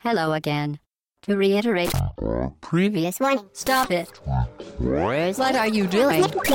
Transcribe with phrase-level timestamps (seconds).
[0.00, 0.78] Hello again.
[1.22, 1.90] To reiterate,
[2.60, 4.08] previous one, stop it.
[4.78, 6.22] What are you doing?
[6.22, 6.46] Atomic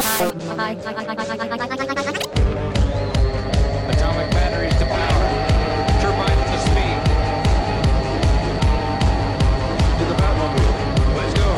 [4.31, 5.27] batteries to power.
[5.99, 6.97] Turbines to speed.
[9.99, 10.73] To the Batmobile.
[11.17, 11.49] Let's go.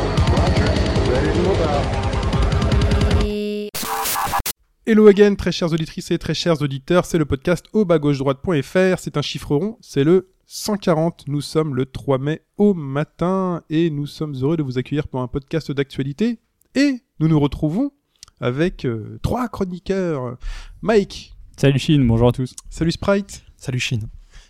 [4.86, 8.18] Hello again, très chères auditrices et très chers auditeurs, c'est le podcast au bas gauche
[8.18, 13.62] droite.fr, c'est un chiffre rond, c'est le 140, nous sommes le 3 mai au matin
[13.68, 16.38] et nous sommes heureux de vous accueillir pour un podcast d'actualité
[16.76, 17.90] et nous nous retrouvons
[18.40, 20.36] avec euh, trois chroniqueurs.
[20.82, 22.54] Mike, Salut Chine, bonjour à tous.
[22.70, 24.02] salut Sprite, Salut Chine.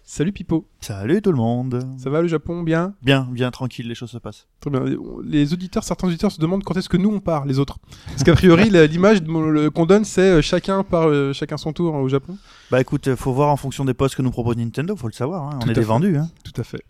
[0.05, 1.83] salut Pipo, Salut tout le monde.
[1.97, 2.95] ça va le Japon bien?
[3.01, 4.49] Bien, bien tranquille, les choses se passent.
[4.61, 4.85] Très bien.
[5.25, 7.79] Les auditeurs, certains auditeurs se demandent quand est-ce que nous on part, les autres.
[8.09, 12.09] Parce qu'a priori, l'image qu'on donne, c'est euh, chacun part euh, chacun son tour au
[12.09, 12.37] Japon.
[12.71, 15.45] Bah écoute, faut voir en fonction des postes que nous propose Nintendo, faut le savoir.
[15.45, 15.59] hein.
[15.61, 15.87] Tout On est des fait.
[15.87, 16.17] vendus.
[16.17, 16.29] Hein.
[16.45, 16.83] Tout à fait.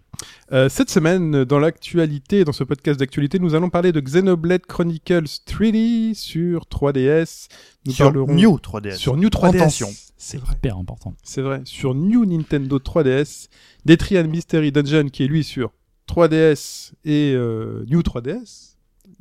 [0.52, 5.24] Euh, cette semaine, dans l'actualité, dans ce podcast d'actualité, nous allons parler de Xenoblade Chronicles
[5.46, 7.48] 3D sur 3DS.
[7.84, 8.96] Nous Sur parlerons New 3DS.
[8.96, 9.56] sur New 3DS.
[9.56, 9.88] Attention.
[10.16, 10.38] C'est.
[10.50, 11.14] Hyper important.
[11.22, 11.60] C'est vrai.
[11.66, 13.48] Sur New Nintendo 3DS,
[13.84, 15.72] Detrian Mystery Dungeon qui est lui sur
[16.08, 18.76] 3DS et euh, New 3DS,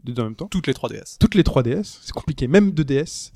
[0.06, 0.48] deux en même temps.
[0.48, 1.17] toutes les 3DS.
[1.20, 3.31] toutes les 3DS, c'est compliqué, même 2DS.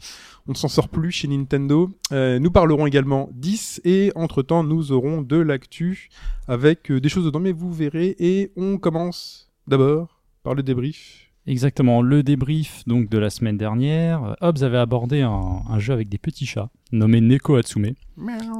[0.47, 1.89] On ne s'en sort plus chez Nintendo.
[2.11, 6.09] Euh, nous parlerons également 10 et entre-temps nous aurons de l'actu
[6.47, 8.15] avec euh, des choses dedans, mais vous verrez.
[8.19, 11.29] Et on commence d'abord par le débrief.
[11.47, 14.35] Exactement, le débrief donc de la semaine dernière.
[14.41, 17.93] Hobbs avait abordé un, un jeu avec des petits chats nommé Neko Hatsume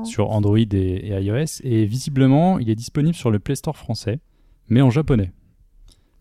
[0.05, 4.19] sur Android et, et iOS et visiblement il est disponible sur le Play Store français
[4.69, 5.31] mais en japonais.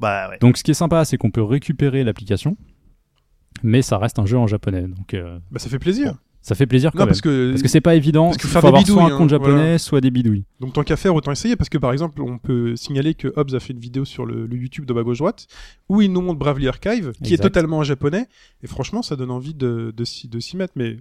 [0.01, 0.39] Bah ouais.
[0.41, 2.57] Donc ce qui est sympa c'est qu'on peut récupérer l'application
[3.63, 6.17] mais ça reste un jeu en japonais donc euh, Bah, ça fait plaisir.
[6.41, 7.09] ça fait plaisir quand non, même.
[7.11, 9.21] parce que, Parce que c'est pas évident, parce que faut des avoir soit un compte
[9.27, 9.79] hein, japonais, voilà.
[9.79, 10.45] soit des bidouilles.
[10.61, 13.55] donc tant qu'à faire, autant essayer parce que par exemple, on peut signaler que Hobbs
[13.55, 15.47] a fait une vidéo sur le, le YouTube de bas gauche droite
[15.89, 18.27] où il nous montre Bravely Archive qui est totalement en japonais
[18.63, 20.73] et franchement, ça donne envie de, de, s'y- de s'y mettre.
[20.77, 20.97] Mais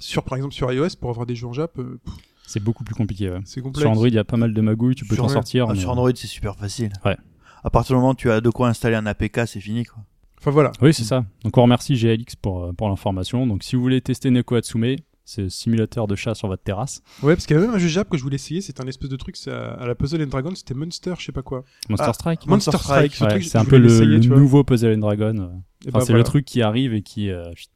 [0.00, 1.98] sur par exemple sur iOS pour avoir des jeux en Jap, euh,
[2.46, 3.30] C'est beaucoup plus compliqué.
[3.30, 3.40] ouais.
[3.44, 3.80] c'est complexe.
[3.82, 5.66] Sur Android il y a pas mal de magouilles, tu peux t'en sortir.
[5.68, 6.92] Ah, mais- sur Android, c'est super facile.
[7.04, 7.16] Ouais.
[7.64, 9.98] À partir du moment où tu as de quoi installer un APK, c'est fini quoi.
[10.40, 10.72] Enfin voilà.
[10.80, 11.24] Oui, c'est ça.
[11.44, 13.46] Donc on remercie GLX pour, euh, pour l'information.
[13.46, 17.02] Donc si vous voulez tester Neko Hatsume, c'est le simulateur de chat sur votre terrasse.
[17.22, 18.86] Ouais, parce qu'il y avait même un jeu Jap que je voulais essayer, c'est un
[18.86, 21.64] espèce de truc, c'est à, la Puzzle and Dragon, c'était Monster, je sais pas quoi.
[21.90, 24.18] Monster Ah, Strike Monster, Monster Strike, Strike, ce Ouais, c'est un peu le, l'essayer, le
[24.36, 25.36] nouveau Puzzle and Dragon.
[25.38, 25.48] euh.
[25.84, 26.18] Et Enfin, bah, c'est voilà.
[26.18, 27.68] le truc qui arrive et qui, euh, qui,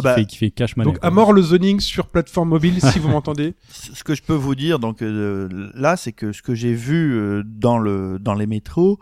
[0.00, 0.90] Ah bah, fait, qui fait cash money.
[0.90, 3.54] Donc à mort le zoning sur plateforme mobile, si vous m'entendez.
[3.70, 7.14] ce que je peux vous dire donc euh, là, c'est que ce que j'ai vu
[7.14, 8.98] euh, dans le dans les métros,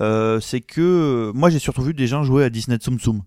[0.00, 3.22] euh, c'est que moi j'ai surtout vu des gens jouer à Disney Tsum Tsum.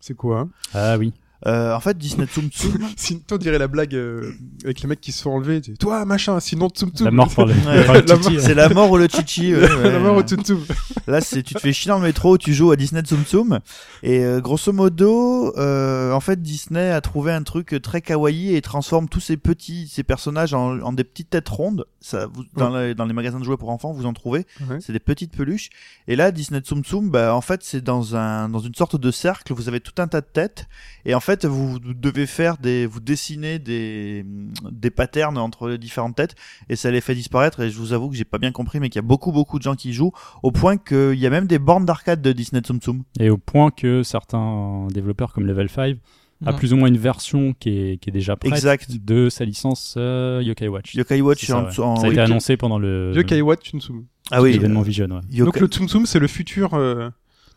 [0.00, 0.40] C'est quoi?
[0.40, 1.12] Hein Ah oui.
[1.46, 4.32] Euh, en fait, Disney Tsum Tsum, Sinon, on dirait la blague euh,
[4.64, 5.60] avec les mecs qui se font enlever.
[5.80, 7.04] Toi, machin, sinon Tsum Tsum.
[7.06, 7.84] La mort par le, Ouais.
[7.84, 9.54] par le La titi, c'est la mort ou le chichi.
[9.54, 9.90] ouais, ouais.
[9.90, 10.60] la mort au Tsum Tsum.
[11.06, 13.58] Là, c'est tu te fais chier dans le métro, tu joues à Disney Tsum Tsum.
[14.02, 18.62] Et euh, grosso modo, euh, en fait, Disney a trouvé un truc très kawaii et
[18.62, 21.86] transforme tous ces petits, ces personnages en, en des petites têtes rondes.
[22.00, 24.46] Ça, vous, dans, les, dans les magasins de jouets pour enfants, vous en trouvez.
[24.68, 24.78] Ouais.
[24.80, 25.70] C'est des petites peluches.
[26.08, 29.10] Et là, Disney Tsum Tsum, bah, en fait, c'est dans un, dans une sorte de
[29.10, 29.52] cercle.
[29.54, 30.66] Vous avez tout un tas de têtes.
[31.04, 34.24] Et en fait, vous devez faire des, vous dessinez des,
[34.70, 36.34] des patterns entre les différentes têtes.
[36.68, 37.60] Et ça les fait disparaître.
[37.60, 39.58] Et je vous avoue que j'ai pas bien compris, mais qu'il y a beaucoup, beaucoup
[39.58, 40.12] de gens qui jouent.
[40.42, 43.02] Au point qu'il y a même des bornes d'arcade de Disney Tsum Tsum.
[43.20, 45.96] Et au point que certains développeurs comme Level 5
[46.44, 48.90] a plus ou moins une version qui est, qui est déjà prête Exact.
[49.04, 50.92] de sa licence euh, Yokai Watch.
[50.96, 51.86] Yokai Watch C'est en, ça, ouais.
[51.86, 52.14] en- ça a oui.
[52.14, 54.04] été annoncé pendant le Yokai Watch Tsum Tsum.
[54.32, 54.52] Ah oui.
[54.54, 55.06] l'événement Vision.
[55.06, 55.20] ouais.
[55.30, 56.74] Yokai- Donc le Tsum Tsum, c'est le futur.
[56.74, 57.10] euh,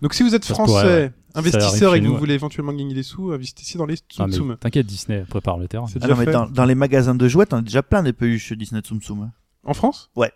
[0.03, 1.11] Donc si vous êtes Ça français, pourrait, ouais.
[1.35, 2.19] Investisseur et que vous ouais.
[2.19, 4.57] voulez éventuellement gagner des sous, investissez dans les Ah, Tsum Tsum.
[4.59, 5.87] T'inquiète, Disney prépare le terrain.
[5.87, 8.13] C'est Ah non, mais dans, dans les magasins de jouets, t'en as déjà plein des
[8.13, 9.21] peluches Disney Tsum Tsum.
[9.23, 9.31] hein.
[9.65, 10.09] En France?
[10.15, 10.31] Ouais.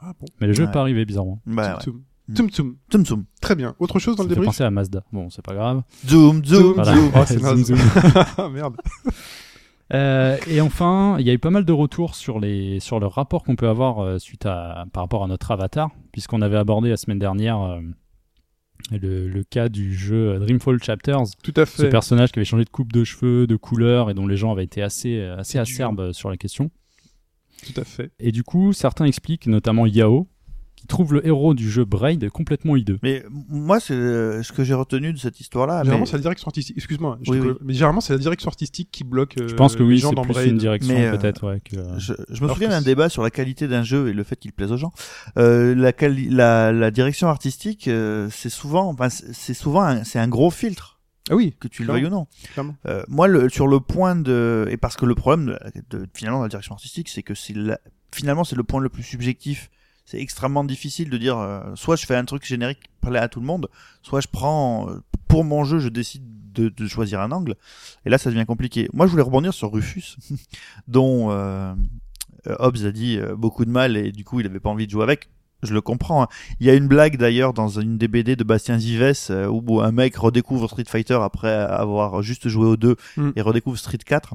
[0.00, 0.26] Ah bon.
[0.40, 0.66] Mais le jeu Ouais.
[0.68, 1.40] n'est pas arrivé bizarrement.
[1.46, 1.82] Bah, ouais.
[1.82, 2.02] Tsum Tsum.
[2.28, 2.34] Mm.
[2.34, 2.76] Tsum Tsum.
[2.90, 3.24] Tsum Tsum.
[3.40, 3.74] Très bien.
[3.78, 4.46] Autre chose dans Ça le débrief?
[4.48, 5.02] penser à Mazda.
[5.12, 5.82] Bon, c'est pas grave.
[6.06, 6.94] Zoom, zoom, Voilà.
[6.94, 7.10] zoom.
[7.14, 7.78] Oh, c'est Zoom.
[8.38, 8.76] Ah merde.
[9.92, 13.06] Euh, et enfin, il y a eu pas mal de retours sur, les, sur le
[13.06, 16.88] rapport qu'on peut avoir euh, suite à, par rapport à notre avatar, puisqu'on avait abordé
[16.88, 17.80] la semaine dernière euh,
[18.90, 21.88] le, le cas du jeu Dreamfall Chapters, Tout à ce fait.
[21.88, 24.64] personnage qui avait changé de coupe de cheveux, de couleur, et dont les gens avaient
[24.64, 26.70] été assez, euh, assez acerbes sur la question.
[27.66, 28.10] Tout à fait.
[28.18, 30.28] Et du coup, certains expliquent, notamment Yao,
[30.84, 32.98] qui trouve le héros du jeu Braid complètement hideux.
[33.02, 35.78] Mais moi, c'est euh, ce que j'ai retenu de cette histoire-là.
[35.78, 36.76] Généralement, mais- c'est la direction artistique.
[36.76, 37.18] Excuse-moi.
[37.26, 37.52] Oui, oui.
[37.62, 39.38] Mais généralement, c'est la direction artistique qui bloque.
[39.38, 40.50] euh, Je pense que les oui, gens c'est dans plus Braid.
[40.50, 41.46] une direction euh, peut-être.
[41.48, 41.76] Ouais, que...
[41.96, 44.36] Je, je me Alors souviens d'un débat sur la qualité d'un jeu et le fait
[44.36, 44.92] qu'il plaise aux gens.
[45.38, 45.92] Euh, la,
[46.30, 51.00] la, la direction artistique, euh, c'est souvent, enfin, c'est souvent, un- c'est un gros filtre,
[51.30, 51.54] Ah oui.
[51.58, 52.26] que tu le veuilles ou non.
[52.86, 55.56] Euh, moi, le, sur le point de, et parce que le problème
[55.90, 57.80] de, de- finalement de la direction artistique, c'est que c'est la-
[58.12, 59.70] finalement c'est le point le plus subjectif
[60.04, 63.28] c'est extrêmement difficile de dire euh, soit je fais un truc générique qui plaît à
[63.28, 63.68] tout le monde,
[64.02, 66.22] soit je prends euh, pour mon jeu, je décide
[66.52, 67.56] de, de choisir un angle.
[68.06, 68.88] Et là, ça devient compliqué.
[68.92, 70.16] Moi, je voulais rebondir sur Rufus,
[70.88, 71.74] dont euh,
[72.46, 74.90] euh, Hobbes a dit beaucoup de mal et du coup, il avait pas envie de
[74.92, 75.28] jouer avec.
[75.62, 76.22] Je le comprends.
[76.24, 76.28] hein.
[76.60, 79.92] Il y a une blague d'ailleurs dans une des BD de Bastien euh, où un
[79.92, 83.30] mec redécouvre Street Fighter après avoir juste joué au 2 Mm.
[83.34, 84.34] et redécouvre Street 4.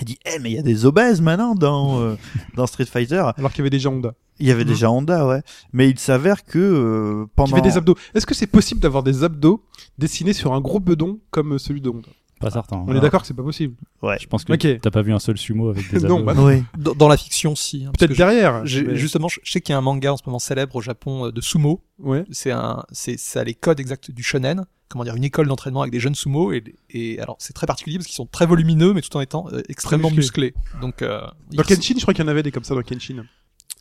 [0.00, 2.16] Il dit Eh mais il y a des obèses maintenant dans euh,
[2.56, 3.24] dans Street Fighter.
[3.36, 4.14] Alors qu'il y avait déjà Honda.
[4.40, 5.42] Il y avait déjà Honda, ouais.
[5.72, 7.94] Mais il s'avère que euh, pendant fait des abdos.
[8.14, 9.64] Est-ce que c'est possible d'avoir des abdos
[9.98, 12.08] dessinés sur un gros bedon comme celui de Honda?
[12.44, 12.84] Pas certain.
[12.86, 13.74] On est d'accord que c'est pas possible.
[14.02, 14.80] Je pense que Ok.
[14.80, 16.24] t'as pas vu un seul sumo avec des Non, abdos.
[16.24, 16.62] bah Oui.
[16.78, 17.78] Dans, dans la fiction, si.
[17.84, 18.64] hein, parce Peut-être que derrière.
[18.66, 20.76] j'ai- mais- Justement, je je sais qu'il y a un manga en ce moment célèbre
[20.76, 21.82] au Japon euh, de sumo.
[21.98, 22.24] Ouais.
[22.30, 24.64] C'est un, c'est, ça a les codes exacts du shonen.
[24.88, 27.96] Comment dire, une école d'entraînement avec des jeunes sumo et, et alors c'est très particulier
[27.96, 30.52] parce qu'ils sont très volumineux mais tout en étant euh, extrêmement musclés.
[30.54, 30.80] musclés.
[30.80, 31.20] Donc euh,
[31.52, 33.24] Dans ils- Kenshin, je crois qu'il y en avait des comme ça dans Kenshin.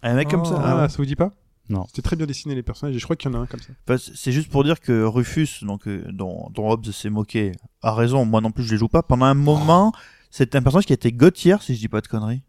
[0.02, 0.56] Un mec comme ça.
[0.58, 0.90] Ah, ah ouais.
[0.90, 1.32] ça vous dit pas?
[1.70, 1.86] Non.
[1.88, 3.60] C'était très bien dessiné les personnages et je crois qu'il y en a un comme
[3.62, 3.70] ça.
[3.88, 7.54] Enfin, c- c'est juste pour dire que Rufus, donc euh, dont, dont Hobbes s'est moqué,
[7.82, 8.26] a raison.
[8.26, 9.02] Moi non plus, je les joue pas.
[9.02, 9.94] Pendant un moment,
[10.30, 12.42] c'est un personnage qui a été Gauthier, si je dis pas de conneries.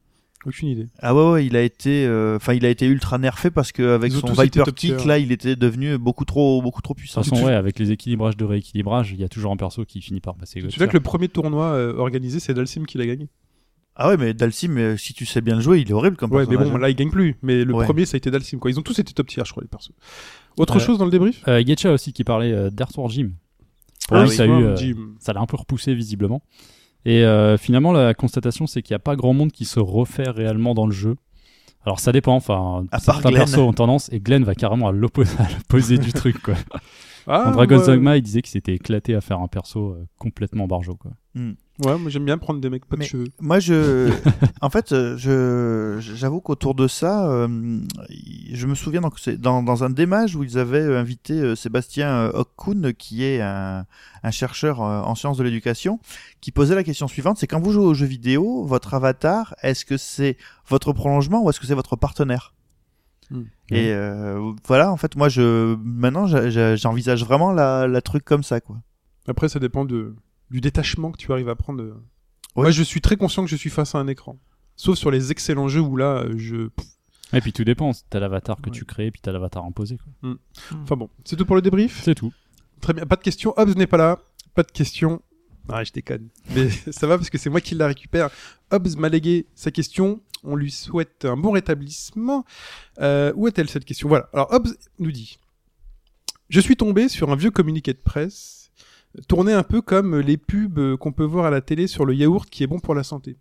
[0.47, 0.89] Aucune idée.
[0.99, 3.95] Ah ouais, ouais, il a été, euh, enfin, il a été ultra nerfé parce que
[3.95, 4.65] avec son Viper.
[4.75, 7.23] Kick, là, il était devenu beaucoup trop, beaucoup trop De puissant.
[7.23, 10.03] toute façon, ouais, avec les équilibrages de rééquilibrage, il y a toujours un perso qui
[10.03, 10.61] finit par passer.
[10.61, 13.29] Tu sais que le premier tournoi euh, organisé, c'est Dalsim qui l'a gagné?
[13.97, 16.33] Ah ouais, mais Dalsim, euh, si tu sais bien le jouer, il est horrible comme
[16.33, 17.37] Ouais, mais bon, là, il gagne plus.
[17.43, 17.85] Mais le Ouais.
[17.85, 18.71] premier, ça a été Dalsim, quoi.
[18.71, 19.93] Ils ont tous été top tier, je crois, les persos.
[20.57, 21.43] Autre Euh, chose dans le débrief?
[21.47, 23.31] Euh, Getcha aussi qui parlait euh, d'Earthworm Jim.
[24.09, 24.35] Pour Ah lui, oui.
[24.37, 25.15] ça a eu, euh, Jim.
[25.21, 26.43] ça l'a un peu repoussé visiblement.
[27.05, 30.29] Et euh, finalement, la constatation, c'est qu'il n'y a pas grand monde qui se refait
[30.31, 31.17] réellement dans le jeu.
[31.87, 33.41] Alors ça dépend, enfin, certains Glenn.
[33.43, 36.41] persos ont tendance, et Glenn va carrément à l'opposé à l'opposé du truc.
[36.41, 36.55] Quoi.
[37.27, 37.95] Ah, Dans Dragon's ouais.
[37.95, 40.95] Dogma, il disait qu'il s'était éclaté à faire un perso euh, complètement barjo.
[40.97, 41.13] Quoi.
[41.83, 43.27] Ouais, moi j'aime bien prendre des mecs pas de Mais- cheveux.
[43.41, 44.09] Moi, je,
[44.61, 47.81] en fait, euh, je, j'avoue qu'autour de ça, euh,
[48.53, 52.31] je me souviens donc c'est dans, dans un démage où ils avaient euh, invité Sébastien
[52.33, 53.87] Hockkuhn, qui est un,
[54.23, 55.99] un chercheur en sciences de l'éducation,
[56.41, 59.85] qui posait la question suivante c'est quand vous jouez aux jeux vidéo, votre avatar, est-ce
[59.85, 60.37] que c'est
[60.69, 62.55] votre prolongement ou est-ce que c'est votre partenaire?
[63.31, 63.45] Hmm.
[63.71, 66.27] Et euh, voilà, en fait, moi, je maintenant,
[66.77, 68.77] j'envisage vraiment la, la truc comme ça, quoi.
[69.27, 70.15] Après, ça dépend de,
[70.51, 71.83] du détachement que tu arrives à prendre.
[71.85, 71.93] Ouais.
[72.57, 74.39] Moi, je suis très conscient que je suis face à un écran.
[74.77, 76.69] Sauf sur les excellents jeux où là, euh, je.
[77.33, 78.77] Et puis tout dépend, t'as l'avatar que Ouais.
[78.77, 79.99] tu crées, puis t'as l'avatar imposé.
[79.99, 80.35] Quoi.
[80.83, 82.03] Enfin bon, c'est tout pour le débrief.
[82.03, 82.33] C'est tout.
[82.81, 83.55] Très bien, pas de questions.
[83.57, 84.19] Hobbs n'est pas là.
[84.55, 85.21] Pas de questions.
[85.69, 86.29] Ah, je déconne.
[86.55, 88.31] Mais ça va parce que c'est moi qui la récupère.
[88.71, 90.21] Hobbs m'a légué sa question.
[90.45, 92.45] On lui souhaite un bon rétablissement.
[93.01, 94.09] Euh, où est-elle cette question?
[94.09, 94.29] Voilà.
[94.35, 95.39] Alors Hobbs nous dit
[96.51, 98.64] Je suis tombé sur un vieux communiqué de presse
[99.29, 102.49] tourné un peu comme les pubs qu'on peut voir à la télé sur le yaourt
[102.49, 103.37] qui est bon pour la santé.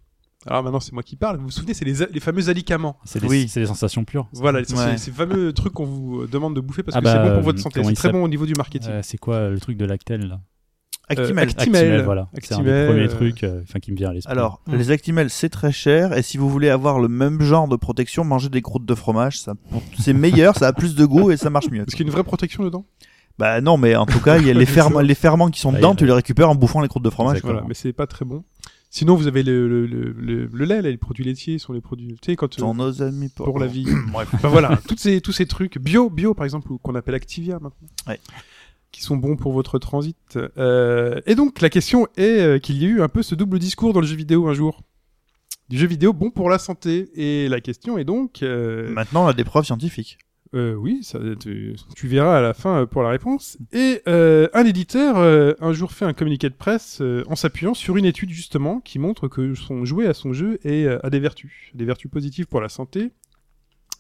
[0.45, 1.37] Alors maintenant c'est moi qui parle.
[1.37, 2.97] Vous vous souvenez, c'est les, les fameux alicaments.
[3.23, 3.47] Oui.
[3.47, 4.27] c'est des sensations pures.
[4.33, 4.97] Voilà, c'est Ouais.
[4.97, 7.43] ces fameux trucs qu'on vous demande de bouffer parce Ah que c'est bah, bon pour
[7.43, 7.81] votre santé.
[7.83, 8.91] C'est très bon au niveau du marketing.
[8.91, 10.41] Euh, c'est quoi le truc de Lactel là?
[11.09, 11.49] Actimel.
[11.49, 12.01] Acti- Actimel.
[12.03, 12.29] voilà.
[12.41, 14.31] C'est un des premiers euh, trucs euh, enfin, qui me vient à l'esprit.
[14.31, 14.75] Alors, Mm.
[14.75, 18.23] les Actimel, c'est très cher, et si vous voulez avoir le même genre de protection,
[18.23, 19.53] mangez des croûtes de fromage, ça,
[19.99, 21.83] c'est meilleur, ça a plus de goût et ça marche mieux.
[21.83, 22.85] Parce qu'il y a une vraie protection dedans?
[23.39, 25.71] Bah non, mais en tout cas, il y a les, ferments, les ferments qui sont
[25.71, 27.41] dedans, a- tu les récupères en bouffant les croûtes de fromage.
[27.43, 28.43] Voilà, mais c'est pas très bon.
[28.91, 31.81] Sinon, vous avez le, le, le, le, le lait, là, les produits laitiers sont les
[31.81, 32.15] produits.
[32.21, 32.59] Tu sais, quand.
[32.59, 33.87] euh, amis pour, pour la vie.
[34.11, 34.29] Bref.
[34.33, 37.53] Enfin voilà, toutes ces, tous ces trucs bio, bio par exemple, ou qu'on appelle Activia
[37.55, 38.19] maintenant, Ouais.
[38.91, 40.37] qui sont bons pour votre transit.
[40.59, 43.57] Euh, et donc la question est euh, qu'il y a eu un peu ce double
[43.57, 44.81] discours dans le jeu vidéo un jour.
[45.69, 47.09] Du jeu vidéo bon pour la santé.
[47.15, 50.19] Et la question est donc, euh, Maintenant, on a des preuves scientifiques.
[50.53, 53.57] Euh, oui, ça, tu, tu verras à la fin euh, pour la réponse.
[53.71, 57.73] Et euh, un éditeur euh, un jour fait un communiqué de presse euh, en s'appuyant
[57.73, 61.09] sur une étude justement qui montre que son jouet à son jeu est, euh, a
[61.09, 63.11] des vertus, des vertus positives pour la santé,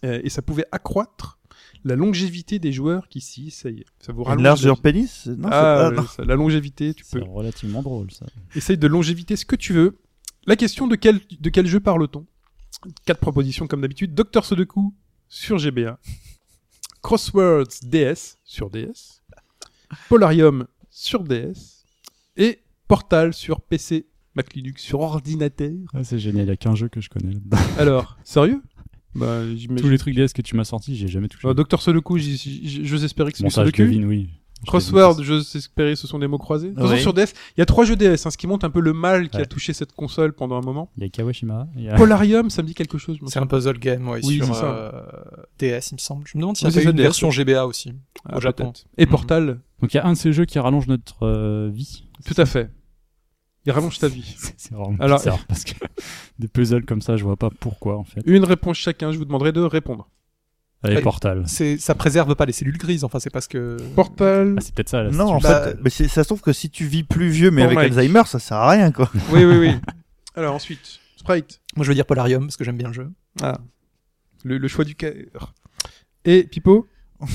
[0.05, 1.39] euh, et ça pouvait accroître
[1.85, 3.83] la longévité des joueurs qui s'y essayent.
[3.99, 5.25] Ça vous Une largeur pénis?
[5.27, 6.03] Non, c'est- Ah, non.
[6.03, 8.25] ça, la longévité, tu C'est peux relativement drôle ça.
[8.55, 9.97] essaye de longévité ce que tu veux.
[10.45, 12.25] La question de quel, de quel jeu parle-t-on?
[13.05, 14.13] Quatre propositions comme d'habitude.
[14.13, 14.93] Docteur Sudoku
[15.29, 15.99] sur GBA.
[17.03, 19.21] Crosswords DS sur DS.
[20.09, 21.83] Polarium sur DS.
[22.37, 25.69] Et Portal sur PC, Mac Linux sur ordinateur.
[26.03, 27.57] c'est génial, il y a qu'un jeu que je connais là-dedans.
[27.77, 28.61] Alors, sérieux?
[29.13, 29.41] Bah.
[29.77, 31.47] Tous les trucs DS que tu m'as sortis, j'ai jamais touché.
[31.47, 33.81] Euh, Docteur Sudoku, j'ose espérer que c'est je Sudoku.
[33.83, 34.29] devine, oui.
[34.63, 36.69] Je Crossword, j'ose espérer, ce sont des mots croisés.
[36.69, 37.01] De toute façon, Oui.
[37.01, 38.93] sur DS, il y a trois jeux DS, hein, ce qui montre un peu le
[38.93, 40.89] mal qui a touché cette console pendant un moment.
[40.97, 41.67] Il y a Kawashima.
[41.75, 43.17] il y a- Polarium, ça me dit quelque chose.
[43.27, 44.65] C'est un puzzle game, ouais, Oui, sur c'est ça.
[44.65, 45.01] euh,
[45.59, 46.23] DS, il me semble.
[46.27, 47.29] Je me demande s'il y a pas une DS, version.
[47.31, 47.93] GBA aussi.
[48.25, 48.71] Ah, au Japon.
[48.97, 49.11] Et Mhm.
[49.11, 52.05] Portal, Donc il y a un de ces jeux qui rallonge notre euh, vie.
[52.25, 52.69] tout à fait.
[53.65, 54.23] Il rallonge ta vie.
[54.37, 55.71] C'est c'est vraiment Alors- bizarre parce que
[56.39, 58.21] des puzzles comme ça, je vois pas pourquoi en fait.
[58.25, 60.09] Une réponse chacun, je vous demanderai de répondre.
[60.83, 61.01] Allez, Ouais.
[61.01, 61.43] Portal.
[61.47, 63.03] C'est, ça préserve pas les cellules grises.
[63.03, 63.77] Enfin, c'est parce que.
[63.95, 64.55] Portal.
[64.57, 65.03] Ah, c'est peut-être ça.
[65.03, 67.29] Là, Non, en Bah, fait, mais c'est- ça se trouve que si tu vis plus
[67.29, 67.91] vieux mais avec Mike.
[67.93, 69.09] Alzheimer, ça sert à rien quoi.
[69.31, 69.71] Oui, oui, oui.
[70.35, 71.61] Alors ensuite, Sprite.
[71.75, 73.09] Moi, je veux dire Polarium parce que j'aime bien le jeu.
[73.41, 73.57] Ah.
[74.43, 75.53] Le, le choix du cœur.
[76.25, 76.87] Et Pipo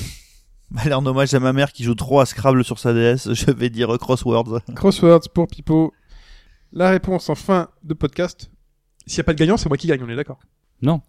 [0.77, 3.49] Allez, en hommage à ma mère qui joue trop à Scrabble sur sa DS, je
[3.51, 4.61] vais dire Crosswords.
[4.75, 5.91] Crosswords pour Pipo.
[6.71, 8.51] La réponse en fin de podcast.
[9.07, 10.39] S'il n'y a pas de gagnant, c'est moi qui gagne, on est d'accord?
[10.83, 11.01] Non.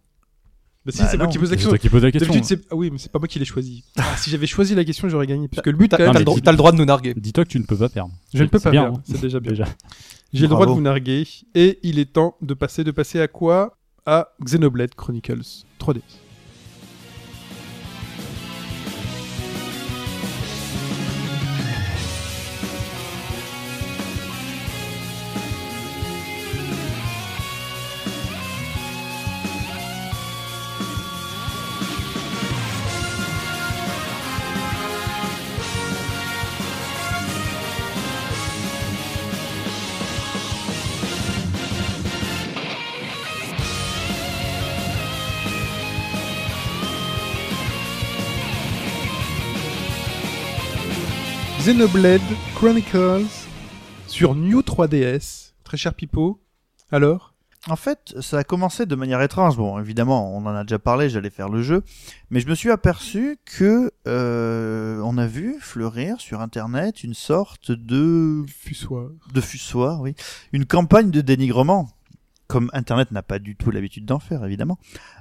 [0.87, 1.70] Bah si, Bah c'est moi qui pose la C'est question.
[1.70, 2.32] toi qui pose la question.
[2.32, 2.66] D'habitude, c'est...
[2.70, 3.84] Ah oui, mais c'est pas moi qui l'ai choisi.
[3.99, 5.46] Ah, si j'avais choisi la question, j'aurais gagné.
[5.49, 7.12] Puisque le but, T'as, le, dro- le droit de nous narguer.
[7.14, 8.12] Dis-toi que tu ne peux pas perdre.
[8.32, 8.99] je ne peux C'est pas bien, perdre.
[8.99, 9.02] hein.
[9.04, 9.50] C'est déjà bien.
[9.52, 9.66] Déjà.
[10.32, 11.26] J'ai le droit de vous narguer.
[11.54, 13.76] Et il est temps de passer, de passer à quoi?
[14.06, 15.42] À Xenoblade Chronicles
[15.78, 16.00] 3D.
[51.80, 52.20] Xenoblade
[52.56, 53.25] Chronicles
[54.06, 55.52] sur New 3DS.
[55.64, 56.38] Très cher Pipo.
[56.92, 57.32] Alors?
[57.68, 59.56] En fait, ça a commencé de manière étrange.
[59.56, 61.82] Bon, évidemment, on en a déjà parlé, j'allais faire le jeu,
[62.28, 67.72] mais je me suis aperçu que euh, on a vu fleurir sur Internet une sorte
[67.72, 69.08] de Fussoir.
[69.32, 70.14] de fussoir, oui,
[70.52, 71.88] une campagne de dénigrement,
[72.50, 74.76] comme Internet n'a pas du tout l'habitude d'en faire, évidemment,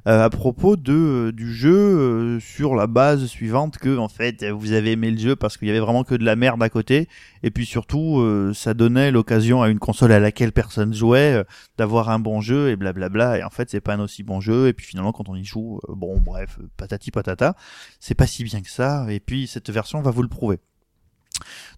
[0.07, 4.43] euh, à propos de euh, du jeu euh, sur la base suivante que en fait
[4.43, 6.69] vous avez aimé le jeu parce qu'il y avait vraiment que de la merde à
[6.69, 7.07] côté,
[7.43, 11.43] et puis surtout euh, ça donnait l'occasion à une console à laquelle personne jouait euh,
[11.77, 14.67] d'avoir un bon jeu et blablabla, et en fait c'est pas un aussi bon jeu,
[14.67, 17.55] et puis finalement quand on y joue, euh, bon bref, patati patata,
[17.99, 20.59] c'est pas si bien que ça, et puis cette version va vous le prouver.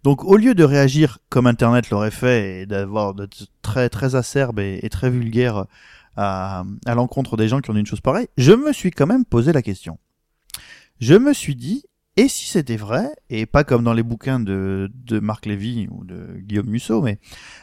[0.03, 3.27] Donc au lieu de réagir comme Internet l'aurait fait et d'avoir de
[3.62, 5.65] très très acerbe et, très vulgaire
[6.18, 9.25] à, à l'encontre des gens qui ont une chose pareille, je me suis quand même
[9.25, 9.98] posé la question.
[11.00, 11.84] Je me suis dit,
[12.18, 14.89] et si c'était vrai, et pas comme dans les bouquins de,
[15.22, 17.20] Marc Lévy ou de Guillaume Musso, mais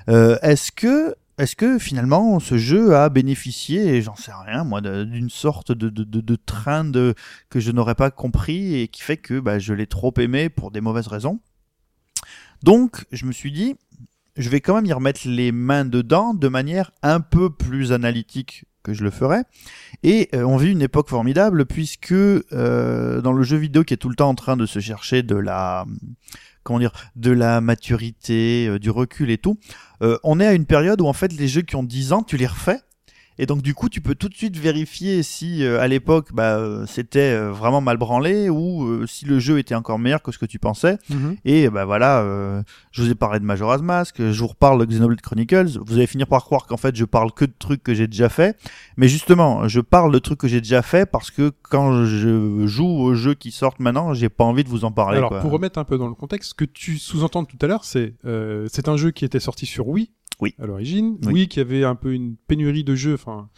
[0.08, 6.36] euh, est-ce que finalement ce jeu a bénéficié, j'en sais rien moi, d'une sorte de
[6.36, 7.14] train de,
[7.50, 10.70] que je n'aurais pas compris et qui fait que bah, je l'ai trop aimé pour
[10.70, 11.40] des mauvaises raisons
[12.62, 13.76] donc, je me suis dit,
[14.36, 18.64] je vais quand même y remettre les mains dedans de manière un peu plus analytique
[18.82, 19.42] que je le ferais.
[20.02, 23.98] Et euh, on vit une époque formidable puisque euh, dans le jeu vidéo qui est
[23.98, 25.84] tout le temps en train de se chercher de la
[26.62, 29.58] comment dire de la maturité, euh, du recul et tout,
[30.22, 32.36] on est à une période où en fait les jeux qui ont 10 ans, tu
[32.36, 32.80] les refais
[33.38, 36.56] et donc du coup, tu peux tout de suite vérifier si euh, à l'époque bah,
[36.56, 40.32] euh, c'était euh, vraiment mal branlé ou euh, si le jeu était encore meilleur que
[40.32, 40.98] ce que tu pensais.
[41.44, 44.92] Et bah voilà, euh, je vous ai parlé de Majora's Mask, je vous reparle de
[44.92, 45.78] Xenoblade Chronicles.
[45.84, 48.28] Vous allez finir par croire qu'en fait je parle que de trucs que j'ai déjà
[48.28, 48.56] fait,
[48.96, 52.86] mais justement, je parle de trucs que j'ai déjà fait parce que quand je joue
[52.86, 55.18] aux jeux qui sortent maintenant, j'ai pas envie de vous en parler.
[55.18, 55.40] Alors, quoi.
[55.40, 58.14] pour remettre un peu dans le contexte, ce que tu sous-entends tout à l'heure, c'est
[58.24, 60.54] euh, c'est un jeu qui était sorti sur Wii Oui.
[60.58, 61.16] à l'origine.
[61.26, 61.32] Oui.
[61.32, 63.14] Wii qui avait un peu une pénurie de jeux.
[63.14, 63.48] Enfin,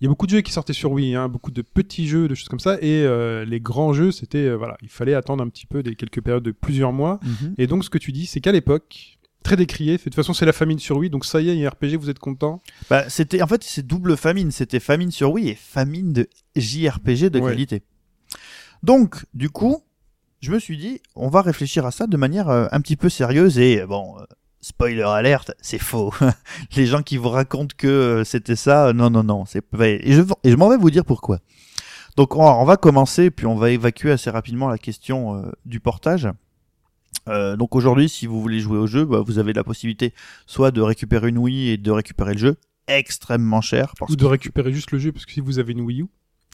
[0.00, 2.28] il y a beaucoup de jeux qui sortaient sur Wii, hein, beaucoup de petits jeux,
[2.28, 2.76] de choses comme ça.
[2.80, 5.94] Et euh, les grands jeux, c'était euh, voilà, il fallait attendre un petit peu des
[5.96, 7.20] quelques périodes de plusieurs mois.
[7.22, 7.54] Mhm.
[7.58, 9.96] Et donc, ce que tu dis, c'est qu'à l'époque, très décrié.
[9.98, 11.70] De toute façon, c'est la famine sur Wii, donc ça y est, il y a
[11.70, 12.60] RPG, vous êtes content?
[12.88, 17.30] Bah, c'était en fait c'est double famine, c'était famine sur Wii et famine de JRPG
[17.30, 17.50] de Ouais.
[17.52, 17.82] qualité.
[18.82, 19.82] Donc du coup,
[20.40, 23.08] je me suis dit on va réfléchir à ça de manière euh, un petit peu
[23.08, 24.24] sérieuse et bon euh,
[24.60, 26.12] spoiler alerte, c'est faux.
[26.76, 29.64] Les gens qui vous racontent que euh, c'était ça, euh, non non non, c'est.
[29.80, 31.38] Et je et je m'en vais vous dire pourquoi.
[32.16, 35.80] Donc on, on va commencer puis on va évacuer assez rapidement la question euh, du
[35.80, 36.28] portage.
[37.28, 40.14] Euh, donc aujourd'hui, si vous voulez jouer au jeu, bah, vous avez la possibilité
[40.46, 44.24] soit de récupérer une Wii et de récupérer le jeu extrêmement cher parce Ou de
[44.24, 46.06] récupérer juste le jeu, parce que si vous avez une Wii U.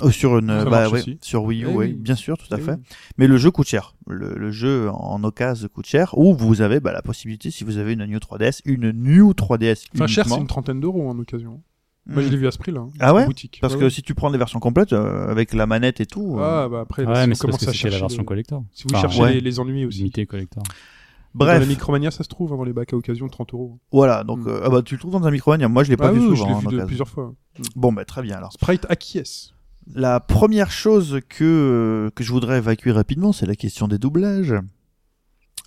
[0.03, 1.93] Oh, sur une Ça bah, ouais, sur Wii U, Eh oui, oui.
[1.95, 2.73] bien sûr, tout à Eh fait.
[2.73, 2.83] oui.
[3.17, 3.95] Mais le jeu coûte cher.
[4.07, 6.17] Le, le jeu en occasion coûte cher.
[6.19, 9.87] Ou vous avez bah, la possibilité, si vous avez une New 3DS, une New 3DS
[9.95, 11.62] Enfin, cher, c'est une trentaine d'euros en occasion.
[12.09, 12.31] Moi, je Hmm.
[12.31, 12.81] l'ai vu à ce prix-là.
[12.83, 13.59] hein, Ah ouais boutique.
[13.61, 13.91] Parce que ouais.
[13.91, 16.37] si tu prends des versions complètes euh, avec la manette et tout.
[16.38, 17.99] euh, Ah, bah après, si Ouais, vous mais c'est parce commencez que à la chercher
[18.00, 18.62] version le- collector?
[18.73, 19.33] Si vous Enfin, cherchez ouais.
[19.35, 19.99] les, les ennuis aussi.
[19.99, 20.62] Limité collector.
[20.62, 23.79] Dans Bref, la Micromania, ça se trouve, hein, dans les bacs à occasion, 30 euros.
[23.91, 24.23] voilà.
[24.25, 24.49] Donc, Hmm.
[24.49, 25.67] euh, ah bah, tu le trouves dans un Micromania.
[25.69, 26.61] Moi, je l'ai pas Ah vu oui, souvent.
[26.61, 27.35] je l'ai vu plusieurs fois.
[27.75, 28.53] Bon, bah, très bien alors.
[28.53, 29.53] Sprite acquiesce.
[29.95, 34.55] La première chose que, que je voudrais évacuer rapidement, c'est la question des doublages.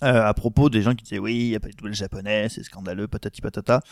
[0.02, 2.48] Euh, à propos des gens qui disaient oui, il n'y a pas de doublage japonais,
[2.48, 3.82] c'est scandaleux, patati patata.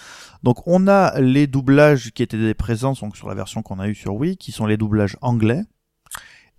[0.43, 3.95] Donc on a les doublages qui étaient présents donc, sur la version qu'on a eue
[3.95, 5.65] sur Wii, qui sont les doublages anglais.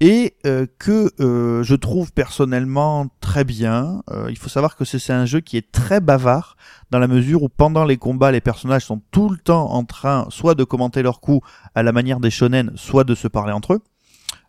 [0.02, 4.02] Et euh, que euh, je trouve personnellement très bien.
[4.12, 6.56] Euh, il faut savoir que c'est c'est un jeu qui est très bavard
[6.92, 10.26] dans la mesure où pendant les combats les personnages sont tout le temps en train
[10.30, 13.74] soit de commenter leurs coups à la manière des shonen, soit de se parler entre
[13.74, 13.82] eux.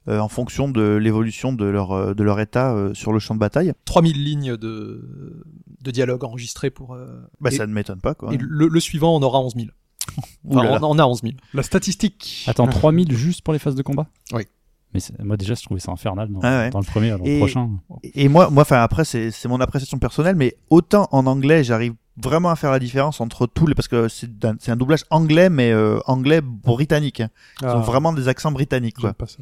[0.09, 3.35] euh, en fonction de l'évolution de leur, euh, de leur état euh, sur le champ
[3.35, 3.73] de bataille.
[3.85, 5.45] 3000 lignes de,
[5.83, 6.95] de dialogue enregistrées pour.
[6.95, 8.33] euh, Bah, et, ça ne m'étonne pas, quoi.
[8.33, 9.67] et le, le suivant, on aura 11 000.
[10.45, 10.79] Ouh là Enfin, là.
[10.85, 11.35] on en a 11 000.
[11.53, 12.45] La statistique.
[12.49, 14.07] Attends, 3000 juste pour les phases de combat?
[14.33, 14.45] Oui.
[14.95, 16.71] Mais c'est- moi déjà, je trouvais ça infernal dans, Ah ouais.
[16.71, 17.71] dans le premier, alors Et- le prochain.
[18.03, 21.95] Et moi, moi, enfin après, c'est c'est mon appréciation personnelle, mais autant en anglais, j'arrive
[22.17, 25.05] vraiment à faire la différence entre tous les, parce que c'est un, c'est un doublage
[25.11, 27.21] anglais, mais euh, anglais britannique.
[27.21, 27.29] hein.
[27.63, 29.11] Ils Ah, ont vraiment des accents britanniques, quoi.
[29.11, 29.39] j'aime pas ça.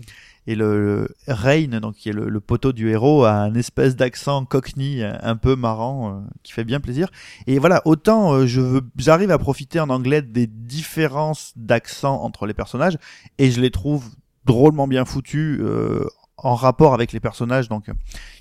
[0.46, 3.96] Et le, le Rain, donc qui est le, le poteau du héros, a un espèce
[3.96, 7.08] d'accent cockney euh, un peu marrant euh, qui fait bien plaisir.
[7.46, 12.46] Et voilà, autant euh, je veux, j'arrive à profiter en anglais des différences d'accent entre
[12.46, 12.96] les personnages,
[13.38, 14.08] et je les trouve
[14.48, 16.04] drôlement bien foutus euh,
[16.36, 17.84] en rapport avec les personnages, donc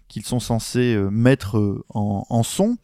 [0.07, 2.77] qu'ils sont censés euh, mettre euh, en, en son.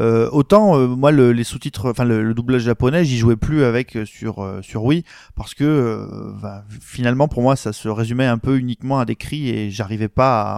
[0.00, 3.62] Euh, autant euh, moi le, les sous-titres, enfin le, le doublage japonais, j'y jouais plus
[3.62, 5.04] avec euh, sur sur Wii
[5.36, 9.48] parce que bah, finalement pour moi ça se résumait un peu uniquement à des cris
[9.50, 10.56] et j'arrivais pas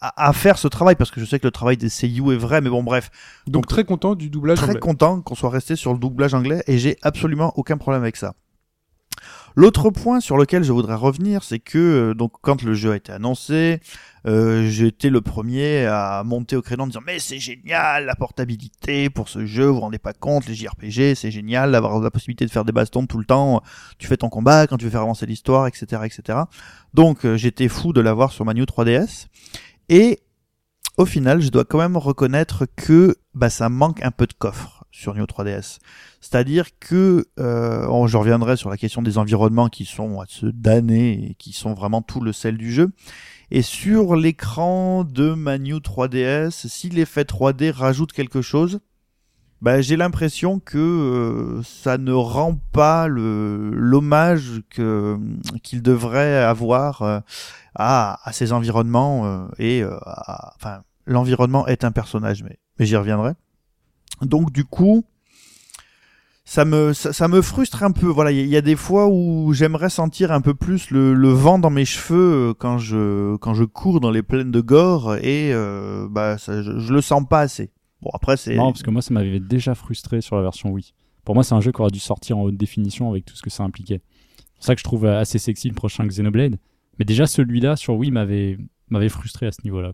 [0.00, 2.32] à, à, à faire ce travail parce que je sais que le travail des seiyuu
[2.32, 3.10] est vrai, mais bon bref,
[3.46, 4.80] Donc, Donc, très content du doublage très anglais.
[4.80, 8.34] content qu'on soit resté sur le doublage anglais et j'ai absolument aucun problème avec ça.
[9.54, 12.96] L'autre point sur lequel je voudrais revenir, c'est que euh, donc quand le jeu a
[12.96, 13.80] été annoncé,
[14.26, 19.10] euh, j'étais le premier à monter au créneau en disant mais c'est génial la portabilité
[19.10, 22.46] pour ce jeu, vous vous rendez pas compte les JRPG c'est génial d'avoir la possibilité
[22.46, 23.62] de faire des bastons tout le temps,
[23.98, 26.38] tu fais ton combat quand tu veux faire avancer l'histoire etc etc.
[26.94, 29.26] Donc euh, j'étais fou de l'avoir sur ma New 3DS
[29.88, 30.20] et
[30.96, 34.81] au final je dois quand même reconnaître que bah ça manque un peu de coffre
[34.92, 35.78] sur Neo 3DS.
[36.20, 40.46] C'est-à-dire que, euh, bon, je reviendrai sur la question des environnements qui sont à se
[40.46, 42.92] damner et qui sont vraiment tout le sel du jeu.
[43.50, 48.80] Et sur l'écran de ma New 3DS, si l'effet 3D rajoute quelque chose,
[49.62, 55.16] bah, j'ai l'impression que euh, ça ne rend pas le l'hommage que
[55.62, 57.20] qu'il devrait avoir euh,
[57.76, 59.96] à, à ces environnements euh, et euh,
[60.56, 63.34] enfin l'environnement est un personnage mais mais j'y reviendrai.
[64.26, 65.04] Donc du coup,
[66.44, 68.06] ça me ça, me frustre un peu.
[68.06, 71.70] Voilà, il y, a- des fois où j'aimerais sentir un peu plus le, vent dans
[71.70, 76.08] mes cheveux euh, quand je quand je cours dans les plaines de Gore et euh,
[76.10, 77.70] bah je, le sens pas assez.
[78.00, 80.92] Bon après c'est Non, parce que moi, ça m'avait déjà frustré sur la version Wii.
[81.24, 83.42] Pour moi, c'est un jeu qui aurait dû sortir en haute définition avec tout ce
[83.42, 84.00] que ça impliquait.
[84.36, 86.58] C'est pour ça que je trouve assez sexy le prochain Xenoblade.
[86.98, 89.92] Mais déjà, celui-là sur Wii m'avait frustré à ce niveau-là.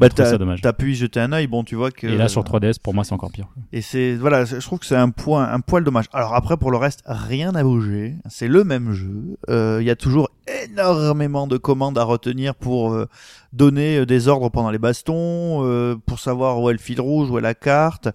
[0.00, 0.60] Bah, t'as ça dommage.
[0.60, 1.46] t'as pu y jeter un œil.
[1.46, 3.48] Bon tu vois que Et là, sur 3DS, pour moi, c'est encore pire.
[3.72, 6.06] Et c'est voilà, je trouve que c'est un point, un poil dommage.
[6.12, 8.16] Alors après, pour le reste, rien n'a bougé.
[8.28, 9.36] C'est le même jeu.
[9.48, 10.28] Euh, Il y a toujours
[10.64, 13.08] énormément de commandes à retenir pour euh,
[13.52, 17.30] donner euh, des ordres pendant les bastons, euh, pour savoir où est le fil rouge,
[17.30, 18.08] où est la carte.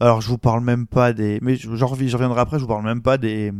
[0.00, 2.58] Alors je vous parle même pas des, mais revi- je reviendrai après.
[2.58, 3.52] Je vous parle même pas des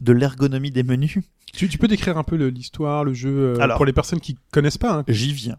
[0.00, 1.18] de l'ergonomie des menus.
[1.52, 3.76] Tu, tu peux décrire un peu le- l'histoire, le jeu, euh, Alors.
[3.76, 4.92] pour les personnes qui connaissent pas.
[5.00, 5.04] hein.
[5.08, 5.56] J'y viens.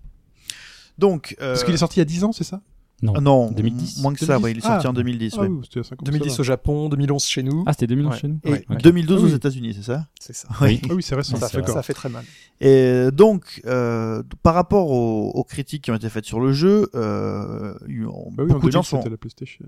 [0.97, 2.61] Donc, euh, Parce qu'il est sorti il y a 10 ans, c'est ça
[3.01, 3.13] Non.
[3.15, 4.01] ah non, 2010.
[4.01, 4.37] moins que ça.
[4.37, 4.43] 2010.
[4.43, 4.89] Ouais, il est sorti Ah.
[4.89, 5.33] en 2010.
[5.37, 5.47] Ah ouais.
[5.47, 7.63] oui, c'était à 50 2010 ça au Japon, 2011 chez nous.
[7.65, 8.19] Ah, c'était 2011 Ouais.
[8.19, 8.81] chez nous Et Ouais, ok.
[8.81, 9.33] 2012 Ah aux oui.
[9.35, 10.47] États-Unis, c'est ça C'est ça.
[10.61, 10.75] Oui.
[10.75, 10.87] va.
[10.91, 11.35] Ah oui, c'est récent.
[11.37, 11.71] Ça, fait, vrai.
[11.73, 12.23] ça fait très mal.
[12.61, 16.89] Et donc, euh, par rapport aux, aux critiques qui ont été faites sur le jeu,
[16.95, 18.97] euh, Bah oui, en beaucoup de 2000, gens sont.
[18.97, 19.65] c'était la PlayStation.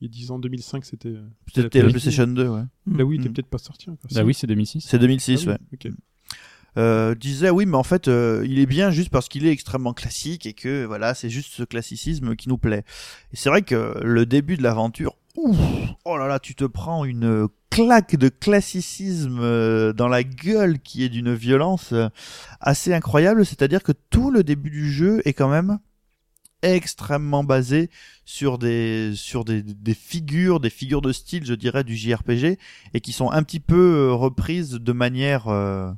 [0.00, 1.08] Il y a 10 ans, 2005, c'était.
[1.08, 2.60] euh, C'était la la PlayStation 2, ouais.
[2.86, 3.32] Là, oui, il était Mm.
[3.32, 4.08] peut-être pas sorti encore.
[4.14, 4.82] Bah oui, c'est 2006.
[4.88, 5.58] C'est 2006, Ah ouais.
[6.78, 9.92] Euh, disait oui, mais en fait, euh, il est bien juste parce qu'il est extrêmement
[9.92, 12.84] classique et que voilà, c'est juste ce classicisme qui nous plaît.
[13.32, 15.16] Et c'est vrai que le début de l'aventure,
[16.04, 21.04] oh là là, tu te prends une claque de classicisme euh, dans la gueule qui
[21.04, 22.08] est d'une violence euh,
[22.60, 23.44] assez incroyable.
[23.44, 25.78] C'est-à-dire que tout le début du jeu est quand même
[26.62, 27.88] extrêmement basé
[28.24, 32.58] sur des sur des, des figures des figures de style je dirais du JRPG
[32.94, 35.92] et qui sont un petit peu euh, reprises de manière euh,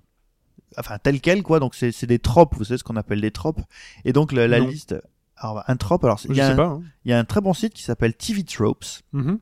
[0.78, 3.30] enfin telle quelle quoi donc c'est c'est des tropes vous savez ce qu'on appelle des
[3.30, 3.60] tropes
[4.04, 4.94] et donc la, liste
[5.36, 6.66] alors un trope alors c'est- il Je y, a sais un- pas.
[6.66, 6.82] hein.
[7.04, 9.38] il y a un très bon site qui s'appelle TV Tropes Mhm.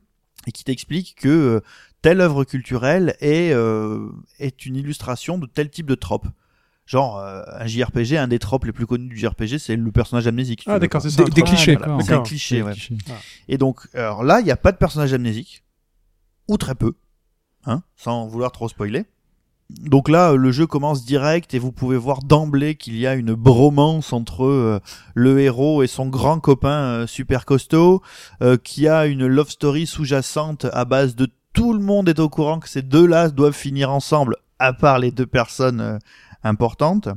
[0.46, 1.60] et qui t'explique que euh,
[2.02, 6.26] telle œuvre culturelle est euh, est une illustration de tel type de trope
[6.86, 10.26] genre euh, un JRPG un des tropes les plus connus du JRPG c'est le personnage
[10.26, 11.10] amnésique si Ah, d'accord, quoi.
[11.10, 11.24] c'est ça.
[11.24, 12.72] Des- clichés, Ah, c'est un cliché ouais.
[12.72, 12.96] clichés.
[13.48, 15.62] Et donc, alors là, il n'y a pas de personnage amnésique,
[16.48, 16.94] ou très peu,
[17.66, 19.04] hein, sans vouloir trop spoiler.
[19.70, 23.14] Donc là, euh, le jeu commence direct et vous pouvez voir d'emblée qu'il y a
[23.14, 24.80] une bromance entre euh,
[25.14, 28.02] le héros et son grand copain euh, super costaud,
[28.64, 32.60] qui a une love story sous-jacente à base de tout le monde est au courant
[32.60, 35.98] que ces deux-là doivent finir ensemble, à part les deux personnes
[36.44, 37.08] importantes.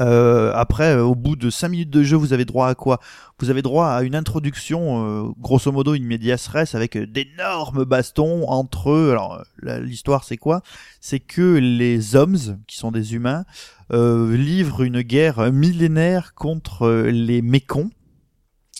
[0.00, 3.00] Euh, après, euh, au bout de 5 minutes de jeu, vous avez droit à quoi?
[3.38, 8.90] Vous avez droit à une introduction, euh, grosso modo, une medias avec d'énormes bastons entre
[8.90, 9.10] eux.
[9.10, 10.62] Alors, l'histoire, c'est quoi?
[11.00, 13.44] C'est que les hommes, qui sont des humains,
[13.90, 17.90] livrent une guerre millénaire contre les mécons,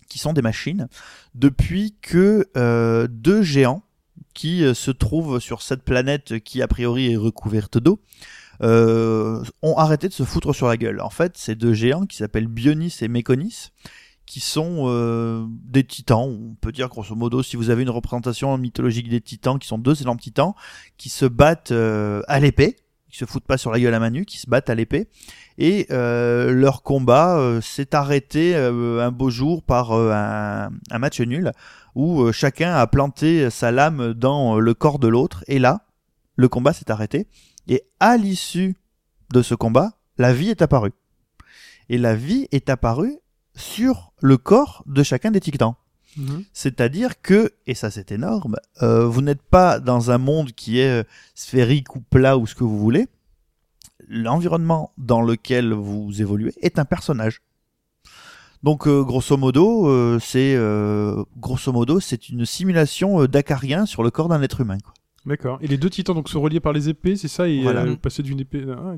[0.09, 0.89] qui sont des machines,
[1.35, 2.47] depuis que
[3.07, 3.83] deux géants
[4.35, 8.01] qui se trouvent sur cette planète qui, a priori, est recouverte d'eau,
[8.63, 11.01] euh, ont arrêté de se foutre sur la gueule.
[11.01, 13.71] En fait, ces deux géants qui s'appellent Bionis et Méconis,
[14.27, 18.57] qui sont euh, des titans, on peut dire grosso modo, si vous avez une représentation
[18.59, 20.53] mythologique des titans, qui sont deux énormes titans,
[20.99, 22.77] qui se battent euh, à l'épée,
[23.09, 25.09] qui se foutent pas sur la gueule à main nue, qui se battent à l'épée,
[25.57, 30.99] et euh, leur combat euh, s'est arrêté euh, un beau jour par euh, un, un
[30.99, 31.53] match nul,
[31.95, 35.87] où chacun a planté sa lame dans le corps de l'autre, et là,
[36.37, 37.29] le combat s'est arrêté,
[37.69, 38.75] et à l'issue
[39.33, 40.93] de ce combat, la vie est apparue.
[41.89, 43.19] Et la vie est apparue
[43.55, 45.75] sur le corps de chacun des titans.
[46.17, 46.45] Mhm.
[46.53, 51.03] C'est-à-dire que, et ça c'est énorme, euh, vous n'êtes pas dans un monde qui est
[51.03, 51.05] euh,
[51.35, 53.07] sphérique ou plat ou ce que vous voulez.
[54.09, 57.43] L'environnement dans lequel vous évoluez est un personnage.
[58.63, 60.57] Donc euh, grosso modo, euh, c'est
[61.37, 64.79] grosso modo c'est une simulation d'acarien sur le corps d'un être humain.
[64.83, 64.95] Quoi.
[65.29, 65.59] D'accord.
[65.61, 67.83] Et les deux titans donc sont reliés par les épées, c'est ça Et Voilà.
[67.83, 68.65] euh, passer d'une épée.
[68.69, 68.95] Ah,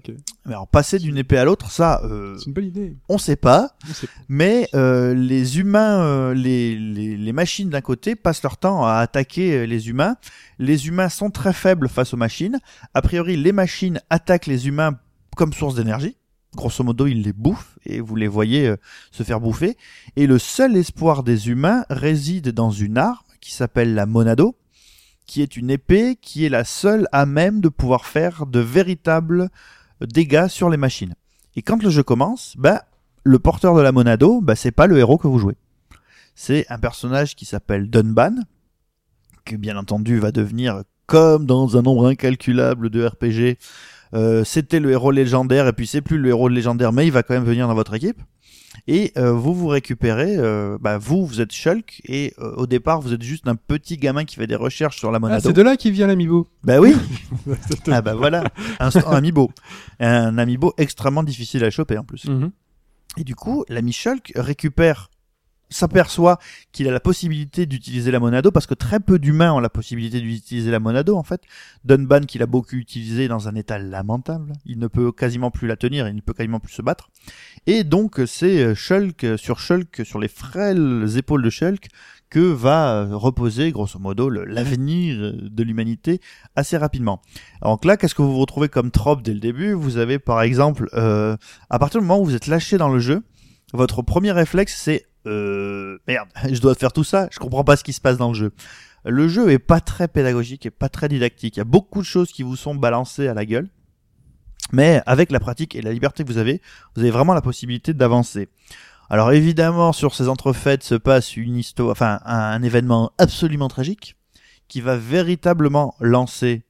[0.47, 2.97] alors passer d'une épée à l'autre, ça, euh, C'est une bonne idée.
[3.09, 3.77] on sait pas.
[3.88, 4.12] On sait pas.
[4.29, 9.66] Mais euh, les humains, les, les, les machines d'un côté passent leur temps à attaquer
[9.66, 10.16] les humains.
[10.59, 12.59] Les humains sont très faibles face aux machines.
[12.95, 14.99] A priori, les machines attaquent les humains
[15.37, 16.16] comme source d'énergie.
[16.55, 18.75] Grosso modo, ils les bouffent et vous les voyez
[19.12, 19.77] se faire bouffer.
[20.16, 24.55] Et le seul espoir des humains réside dans une arme qui s'appelle la Monado,
[25.31, 29.49] qui est une épée qui est la seule à même de pouvoir faire de véritables
[30.01, 31.14] dégâts sur les machines.
[31.55, 32.83] Et quand le jeu commence, bah,
[33.23, 35.57] le porteur de la Monado, bah, c'est pas le héros que vous jouez.
[36.35, 38.43] C'est un personnage qui s'appelle Dunban,
[39.45, 43.57] qui bien entendu va devenir, comme dans un nombre incalculable de RPG,
[44.12, 47.23] euh, c'était le héros légendaire et puis c'est plus le héros légendaire, mais il va
[47.23, 48.21] quand même venir dans votre équipe.
[48.87, 53.01] Et euh, vous vous récupérez, euh, bah, vous vous êtes Shulk et euh, au départ
[53.01, 55.43] vous êtes juste un petit gamin qui fait des recherches sur la Ah, Monado.
[55.49, 56.49] c'est de là qui vient l'amiibo.
[56.64, 56.95] bah oui,
[57.90, 58.45] ah bah voilà,
[58.81, 59.51] un, un amiibo,
[60.01, 62.25] un amiibo extrêmement difficile à choper en plus.
[62.27, 62.51] Mhm.
[63.16, 65.11] Et du coup, l'ami Shulk récupère,
[65.71, 66.39] s'aperçoit
[66.73, 70.21] qu'il a la possibilité d'utiliser la Monado parce que très peu d'humains ont la possibilité
[70.21, 71.43] d'utiliser la Monado en fait.
[71.85, 75.77] Dunban qu'il a beaucoup utilisé dans un état lamentable, il ne peut quasiment plus la
[75.77, 77.11] tenir, il ne peut quasiment plus se battre.
[77.67, 81.89] Et donc c'est Shulk sur Shulk, sur les frêles épaules de Shulk
[82.31, 86.21] que va euh, reposer grosso modo l'avenir de l'humanité
[86.57, 87.21] assez rapidement.
[87.63, 89.73] Donc là, qu'est-ce que vous vous retrouvez comme trope dès le début?
[89.73, 91.37] Vous avez par exemple, euh,
[91.69, 93.23] à partir du moment où vous êtes lâché dans le jeu,
[93.73, 97.85] votre premier réflexe c'est euh, merde, je dois faire tout ça, je comprends pas ce
[97.85, 98.53] qui se passe dans le jeu.
[99.05, 101.57] Le jeu est pas très pédagogique et pas très didactique.
[101.57, 103.69] Il y a beaucoup de choses qui vous sont balancées à la gueule.
[104.73, 106.61] Mais avec la pratique et la liberté que vous avez,
[106.95, 108.49] vous avez vraiment la possibilité d'avancer.
[109.09, 114.17] Alors évidemment, sur ces entrefaites se passe une histoire, enfin un, événement absolument tragique
[114.69, 116.63] qui va véritablement lancer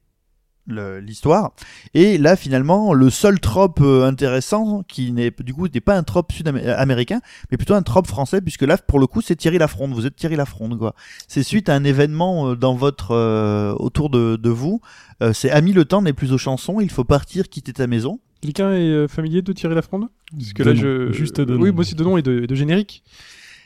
[0.71, 1.53] l'histoire.
[1.95, 6.03] Et là, finalement, le seul trope euh, intéressant, qui n'est du coup n'est pas un
[6.03, 9.93] trope sud-américain, mais plutôt un trope français, puisque là, pour le coup, c'est Thierry Lafronde.
[9.93, 10.95] Vous êtes Thierry Lafronde, quoi.
[11.29, 14.81] C'est suite à un événement euh, dans votre euh, autour de, de vous.
[15.23, 16.81] Euh, c'est Ami le temps n'est plus aux chansons.
[16.81, 18.21] Il faut partir, quitter ta maison.
[18.41, 20.09] Quelqu'un est familier de Thierry Lafronde?
[20.33, 20.81] Parce que là, nom.
[20.81, 21.13] je.
[21.13, 21.75] Juste de Oui, nom.
[21.75, 23.03] moi aussi de nom et de, et de générique.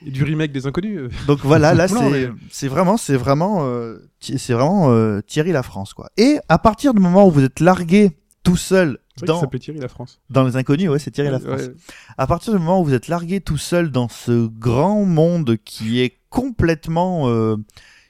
[0.06, 0.98] Et du remake des Inconnus.
[0.98, 1.08] euh.
[1.26, 5.94] Donc voilà, là c'est mais- vraiment c'est vraiment euh, c'est vraiment euh, Thierry la France
[5.94, 6.10] quoi.
[6.16, 8.10] Et à partir du moment où vous êtes largué
[8.42, 10.20] tout seul dans s'appelait Thierry La France.
[10.28, 11.62] dans les inconnus, ouais, c'est Thierry la France.
[11.62, 11.74] Ouais.
[12.18, 16.00] À partir du moment où vous êtes largué tout seul dans ce grand monde qui
[16.00, 17.56] est complètement euh,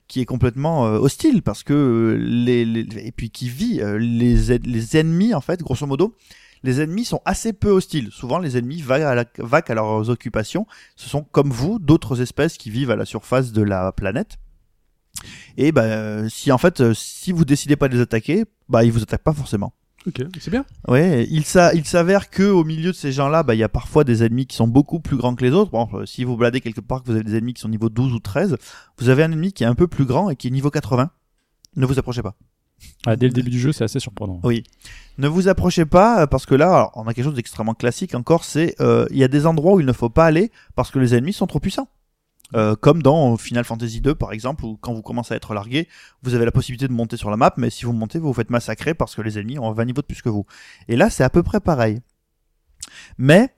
[0.09, 4.97] qui est complètement euh, hostile parce que les, les- et puis qui vit euh, les
[4.97, 6.15] ennemis en fait grosso modo
[6.65, 8.09] les ennemis sont assez peu hostiles.
[8.11, 9.25] Souvent, les ennemis vaguent à, la-
[9.69, 10.67] à leurs occupations.
[10.97, 14.39] Ce sont comme vous d'autres espèces qui vivent à la surface de la planète.
[15.57, 19.03] Et euh, si en fait, si vous décidez pas de les attaquer, bah ils vous
[19.03, 19.73] attaquent pas forcément.
[20.07, 20.67] Ok, c'est bien.
[20.89, 24.23] Ouais, il s'avère que au milieu de ces gens-là, bah il y a parfois des
[24.23, 25.71] ennemis qui sont beaucoup plus grands que les autres.
[25.71, 27.89] Bon, euh, si vous bladez quelque part que vous avez des ennemis qui sont niveau
[27.89, 28.57] 12 ou 13,
[28.99, 31.11] vous avez un ennemi qui est un peu plus grand et qui est niveau 80.
[31.77, 32.35] Ne vous approchez pas.
[33.07, 34.41] Ah, dès le début du jeu, c'est assez surprenant.
[34.45, 34.65] Oui.
[35.19, 38.45] Ne vous approchez pas euh, parce que là, on a quelque chose d'extrêmement classique encore,
[38.45, 40.99] c'est euh, il y a des endroits où il ne faut pas aller parce que
[40.99, 41.89] les ennemis sont trop puissants.
[42.55, 45.89] Euh, comme dans Final Fantasy 2 par exemple, où quand vous commencez à être largué,
[46.23, 48.35] vous avez la possibilité de monter sur la map, mais si vous montez, vous vous
[48.35, 50.47] faites massacrer parce que les ennemis ont 20 niveaux de plus que vous.
[50.89, 52.01] Et là, c'est à peu près pareil.
[53.19, 53.51] Mais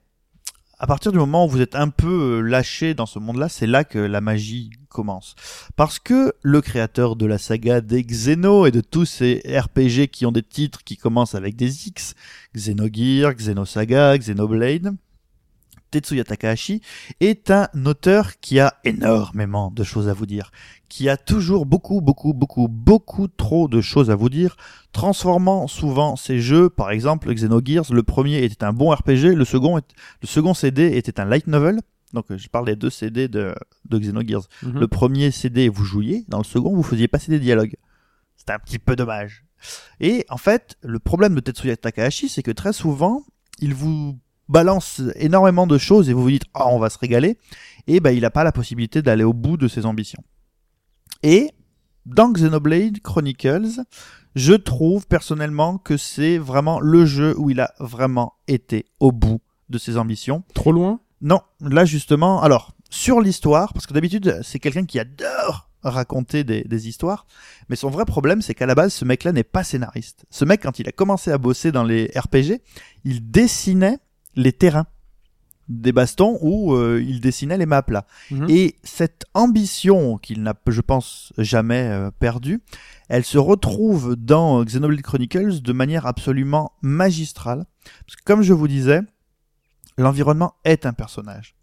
[0.78, 3.66] à partir du moment où vous êtes un peu euh, lâché dans ce monde-là, c'est
[3.66, 5.34] là que la magie commence.
[5.74, 10.26] Parce que le créateur de la saga des Xeno et de tous ces RPG qui
[10.26, 12.14] ont des titres qui commencent avec des X,
[12.54, 14.94] Xenogear, Xenosaga, Xenoblade,
[15.90, 16.82] Tetsuya Takahashi
[17.20, 20.50] est un auteur qui a énormément de choses à vous dire,
[20.88, 24.56] qui a toujours beaucoup, beaucoup, beaucoup, beaucoup trop de choses à vous dire,
[24.92, 29.76] transformant souvent ses jeux, par exemple Xenogears, le premier était un bon RPG, le second,
[29.76, 31.80] le second CD était un light novel,
[32.12, 34.48] donc euh, je parle des deux CD de, de Xenogears.
[34.62, 34.78] Mhm.
[34.80, 37.76] Le premier CD, vous jouiez, dans le second, vous faisiez passer des dialogues.
[38.36, 39.44] C'était un petit peu dommage.
[40.00, 43.22] Et en fait, le problème de Tetsuya Takahashi, c'est que très souvent,
[43.58, 44.18] il vous
[44.48, 47.36] balance énormément de choses et vous vous dites ah on va se régaler
[47.88, 50.22] et ben il n'a pas la possibilité d'aller au bout de ses ambitions.
[51.22, 51.50] Et
[52.04, 53.82] dans Xenoblade Chronicles,
[54.34, 59.40] je trouve personnellement que c'est vraiment le jeu où il a vraiment été au bout
[59.68, 60.44] de ses ambitions.
[60.54, 61.00] Trop loin?
[61.20, 66.64] Non, là justement, alors sur l'histoire, parce que d'habitude c'est quelqu'un qui adore raconter des,
[66.64, 67.26] des histoires,
[67.68, 70.26] mais son vrai problème c'est qu'à la base ce mec-là n'est pas scénariste.
[70.30, 72.60] Ce mec quand il a commencé à bosser dans les RPG,
[73.04, 73.98] il dessinait
[74.34, 74.86] les terrains
[75.68, 78.06] des bastons où euh, il dessinait les maps là.
[78.30, 78.46] Mhm.
[78.48, 82.60] Et cette ambition qu'il n'a, je pense, jamais euh, perdue,
[83.08, 87.66] elle se retrouve dans Xenoblade Chronicles de manière absolument magistrale.
[88.06, 89.00] Parce que comme je vous disais,
[89.98, 91.54] l'environnement est un personnage.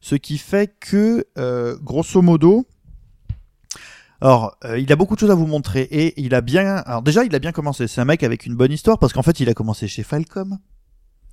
[0.00, 2.66] Ce qui fait que, euh, grosso modo,
[4.20, 6.76] alors, euh, il a beaucoup de choses à vous montrer et il a bien.
[6.86, 7.86] Alors déjà, il a bien commencé.
[7.88, 10.58] C'est un mec avec une bonne histoire parce qu'en fait, il a commencé chez Falcom,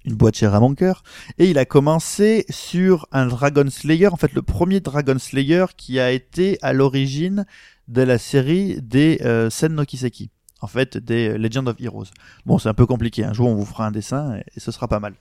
[0.05, 1.03] une boîte à mon cœur,
[1.37, 4.07] et il a commencé sur un Dragon Slayer.
[4.07, 7.45] En fait, le premier Dragon Slayer qui a été à l'origine
[7.87, 10.31] de la série des euh, Sen no Kiseki.
[10.61, 12.05] En fait, des euh, Legend of Heroes.
[12.45, 13.23] Bon, c'est un peu compliqué.
[13.23, 15.13] Un jour, on vous fera un dessin et, et ce sera pas mal.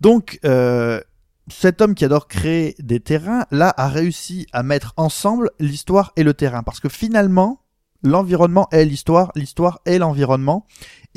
[0.00, 1.00] Donc, euh,
[1.48, 6.22] cet homme qui adore créer des terrains, là, a réussi à mettre ensemble l'histoire et
[6.22, 6.62] le terrain.
[6.62, 7.60] Parce que finalement,
[8.02, 10.66] l'environnement est l'histoire, l'histoire est l'environnement.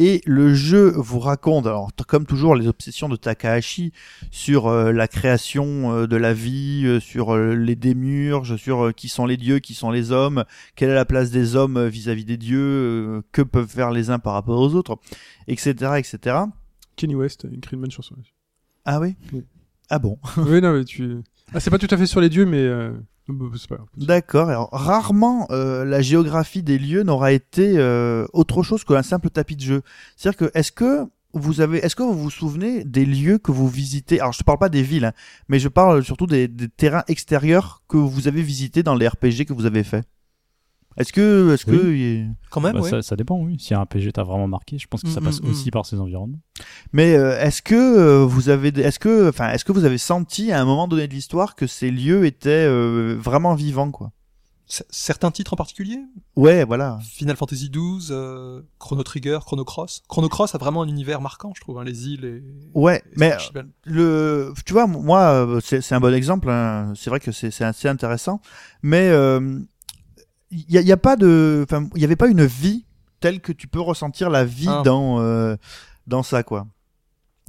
[0.02, 3.92] Et le jeu vous raconte, alors comme toujours, les obsessions de Takahashi
[4.32, 9.26] sur euh, la création euh, de la vie, euh, sur les démurges, sur qui sont
[9.26, 10.46] les dieux, qui sont les hommes,
[10.78, 14.34] quelle est la place des hommes vis-à-vis des dieux, que peuvent faire les uns par
[14.34, 14.98] rapport aux autres,
[15.50, 16.38] etc., etc.
[16.96, 18.16] Kenny West a écrit une bonne chanson.
[18.86, 19.18] Ah oui?
[19.34, 19.44] Oui.
[19.90, 20.18] Ah bon?
[20.38, 21.18] Oui, non, mais tu.
[21.54, 22.66] Ah, c'est pas tout à fait sur les dieux, mais.
[23.34, 23.88] Bah, grave.
[23.98, 24.50] D'accord.
[24.50, 29.56] Alors, rarement euh, la géographie des lieux n'aura été euh, autre chose qu'un simple tapis
[29.56, 29.82] de jeu.
[30.16, 33.68] C'est-à-dire que est-ce que vous avez, est-ce que vous vous souvenez des lieux que vous
[33.68, 34.20] visitez?
[34.20, 35.14] Alors, je ne parle pas des villes, hein,
[35.48, 39.46] mais je parle surtout des, des terrains extérieurs que vous avez visités dans les RPG
[39.48, 40.04] que vous avez fait.
[40.98, 42.90] Est-ce que, est-ce que, y- Quand même, Bah, ouais.
[42.90, 43.58] ça, ça dépend, oui.
[43.60, 45.86] Si un PG t'a vraiment marqué, je pense que ça Mm, passe mm, aussi par
[45.86, 46.40] ses environnements.
[46.92, 50.52] mais euh, est-ce que euh, vous avez, est-ce que, enfin, est-ce que vous avez senti
[50.52, 54.12] à un moment donné de l'histoire que ces lieux étaient euh, vraiment vivants, quoi?
[54.72, 56.00] C- Certains titres en particulier?
[56.36, 57.00] Ouais, voilà.
[57.04, 60.04] Final Fantasy XII, euh, Chrono Trigger, Chrono Cross.
[60.10, 62.44] Chrono Cross a vraiment un univers marquant, je trouve, hein, les îles et.
[62.74, 63.68] Ouais, et mais archipel.
[63.86, 66.94] le tu vois moi euh, c'est un bon exemple hein.
[66.96, 68.42] c'est vrai que c'est c'est assez intéressant
[68.84, 69.60] mais euh,
[70.52, 72.86] il y, a, y a pas de enfin il y avait pas une vie
[73.20, 74.82] telle que tu peux ressentir la vie Ah.
[74.84, 75.56] dans euh,
[76.08, 76.66] dans ça quoi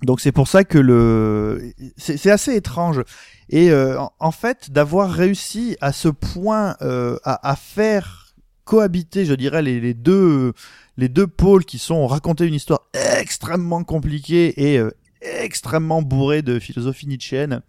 [0.03, 3.03] donc c'est pour ça que le c'est c'est assez étrange
[3.49, 8.35] et euh, en, en fait d'avoir réussi à ce point euh, à, à faire
[8.65, 10.53] cohabiter je dirais les, les deux
[10.97, 12.81] les deux pôles qui sont raconter une histoire
[13.21, 14.91] extrêmement compliquée et euh,
[15.23, 17.61] extrêmement bourrée de philosophie nietzschéenne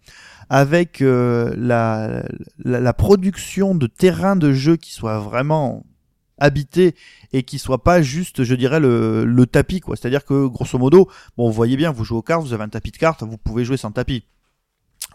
[0.54, 2.22] avec euh, la,
[2.62, 5.82] la, la production de terrains de jeu qui soit vraiment
[6.36, 6.94] habité
[7.32, 10.46] et qui soit pas juste je dirais le, le tapis quoi c'est à dire que
[10.48, 12.98] grosso modo bon vous voyez bien vous jouez aux cartes vous avez un tapis de
[12.98, 14.24] cartes vous pouvez jouer sans tapis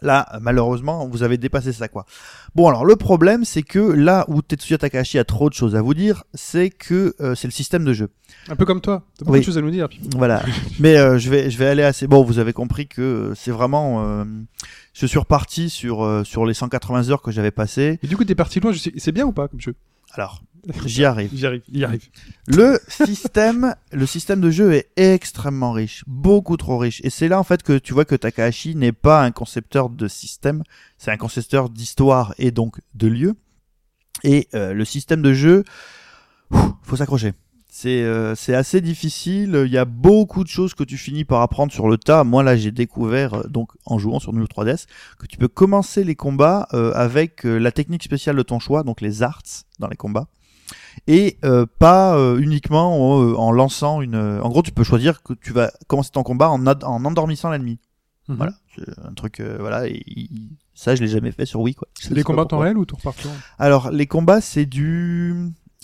[0.04, 2.06] Là, malheureusement, vous avez dépassé ça, quoi.
[2.54, 5.82] Bon, alors, le problème, c'est que là où Tetsuya Takahashi a trop de choses à
[5.82, 8.10] vous dire, c'est que euh, c'est le système de jeu.
[8.48, 9.04] Un peu comme toi.
[9.18, 9.40] T'as beaucoup Oui.
[9.40, 9.90] de choses à nous dire.
[9.90, 10.44] puis- Voilà.
[10.80, 12.06] Mais euh, je vais je vais aller assez.
[12.06, 14.06] Bon, vous avez compris que c'est vraiment.
[14.06, 14.24] euh,
[15.00, 18.00] je suis reparti sur euh, sur les 180 heures que j'avais passées.
[18.04, 18.72] Et du coup, t'es parti loin.
[18.72, 19.76] je sais- C'est bien ou pas comme jeu
[20.14, 20.42] Alors,
[20.86, 21.30] j'y arrive.
[21.34, 21.62] J'y arrive.
[21.72, 22.08] Y arrive.
[22.48, 27.00] Le système, le système de jeu est extrêmement riche, beaucoup trop riche.
[27.04, 30.08] Et c'est là en fait que tu vois que Takahashi n'est pas un concepteur de
[30.08, 30.64] système,
[30.98, 33.36] c'est un concepteur d'histoire et donc de lieux.
[34.24, 35.64] Et euh, le système de jeu,
[36.52, 37.34] ouf, faut s'accrocher.
[37.70, 39.64] C'est euh, assez difficile.
[39.66, 42.24] Il y a beaucoup de choses que tu finis par apprendre sur le tas.
[42.24, 44.86] Moi là, j'ai découvert euh, donc en jouant sur Neo 3DS
[45.20, 48.84] que tu peux commencer les combats euh, avec euh, la technique spéciale de ton choix,
[48.84, 49.44] donc les arts
[49.80, 50.28] dans les combats
[51.06, 54.16] et euh, pas euh, uniquement en lançant une.
[54.16, 57.80] En gros, tu peux choisir que tu vas commencer ton combat en, en endormissant l'ennemi.
[58.28, 58.36] Mhm.
[58.36, 60.04] Voilà, c'est un truc, euh, voilà, et
[60.74, 61.88] ça je l'ai jamais fait sur Wii quoi.
[61.98, 65.34] C'est des combats en temps réel ou tour par tour Alors les combats c'est du,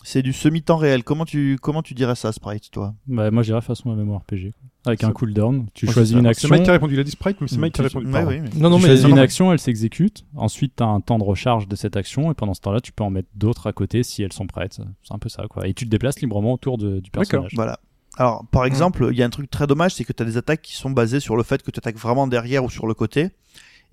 [0.04, 1.04] c'est du semi-temps réel.
[1.04, 2.94] Comment tu, comment tu dirais ça, Sprite, toi?
[3.08, 4.52] Bah, moi, j'irais façon à MMORPG.
[4.52, 4.70] quoi.
[4.86, 6.50] Avec un cooldown, tu choisis c'est une C'est action.
[6.50, 6.94] Mike qui a répondu.
[6.96, 8.06] Il a dit Sprite, mais c'est Mm, Mike qui a tu- répondu.
[8.08, 8.30] Ouais, Pardon.
[8.30, 10.26] oui, mais- Non, non, tu mais choisis non, une non, action, elle s'exécute.
[10.36, 12.30] Ensuite, tu as un temps de recharge de cette action.
[12.32, 14.82] Et pendant ce temps-là, tu peux en mettre d'autres à côté si elles sont prêtes.
[15.04, 15.68] C'est un peu ça, quoi.
[15.68, 17.52] Et tu te déplaces librement autour de- du personnage.
[17.56, 17.80] Voilà.
[18.18, 20.36] Alors, par exemple, il y a un truc très dommage, c'est que tu as des
[20.38, 22.94] attaques qui sont basées sur le fait que tu attaques vraiment derrière ou sur le
[22.94, 23.30] côté.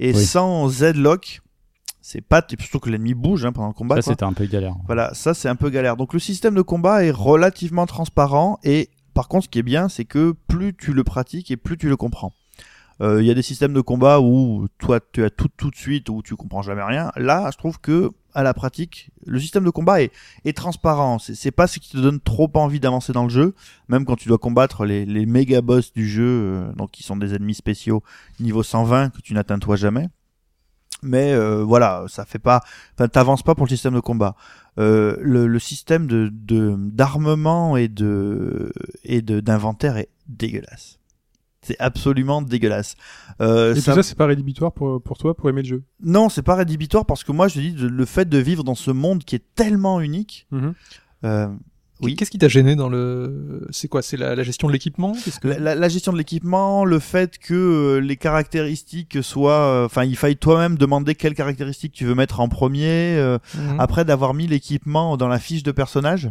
[0.00, 0.24] Et Oui.
[0.24, 1.40] sans Z-lock,
[2.02, 3.96] c'est pas, et surtout que l'ennemi bouge hein, pendant le combat.
[3.96, 4.74] Ça, c'était un peu galère.
[4.86, 5.96] Voilà, ça c'est un peu galère.
[5.96, 9.88] Donc le système de combat est relativement transparent et par contre ce qui est bien
[9.88, 12.32] c'est que plus tu le pratiques et plus tu le comprends.
[13.02, 15.76] Euh, Il y a des systèmes de combat où toi tu as tout tout de
[15.76, 17.12] suite où tu comprends jamais rien.
[17.16, 20.12] Là je trouve que à la pratique le système de combat est,
[20.44, 21.18] est transparent.
[21.18, 23.54] C'est c'est pas ce qui te donne trop envie d'avancer dans le jeu,
[23.88, 27.16] même quand tu dois combattre les, les méga boss du jeu, euh, donc qui sont
[27.16, 28.02] des ennemis spéciaux
[28.38, 30.08] niveau 120 que tu n'atteins toi jamais.
[31.02, 32.60] Mais euh, voilà, ça fait pas,
[32.94, 34.36] enfin t'avances pas pour le système de combat.
[34.78, 38.72] Euh, le, le système de de- d'armement et de
[39.04, 40.98] et de d'inventaire est dégueulasse.
[41.62, 42.94] C'est absolument dégueulasse.
[43.42, 45.82] Euh, Et ça- tout ça, c'est pas rédhibitoire pour, pour toi, pour aimer le jeu?
[46.02, 48.90] non, c'est pas rédhibitoire parce que moi je dis le fait de vivre dans ce
[48.90, 50.46] monde qui est tellement unique.
[50.50, 50.74] Mhm.
[51.24, 51.48] euh,
[52.02, 52.16] oui.
[52.16, 55.48] Qu'est-ce qui t'a gêné dans le C'est quoi C'est la, la gestion de l'équipement que-
[55.48, 60.04] La, la- la gestion de l'équipement, le fait que euh, les caractéristiques soient, euh, enfin,
[60.04, 63.16] il faille toi-même demander quelles caractéristiques tu veux mettre en premier.
[63.16, 63.80] euh, Mhm.
[63.80, 66.30] Après d'avoir mis l'équipement dans la fiche de personnage,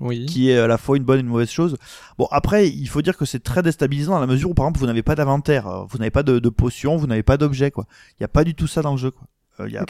[0.00, 0.26] Oui.
[0.26, 1.76] qui est à la fois une bonne et une mauvaise chose.
[2.18, 4.80] Bon, après, il faut dire que c'est très déstabilisant dans la mesure où, par exemple,
[4.80, 7.70] vous n'avez pas d'inventaire, euh, vous n'avez pas de, de potions, vous n'avez pas d'objets,
[7.70, 7.86] quoi.
[8.12, 9.26] Il n'y a pas du tout ça dans le jeu, quoi.
[9.60, 9.84] Euh, Il y a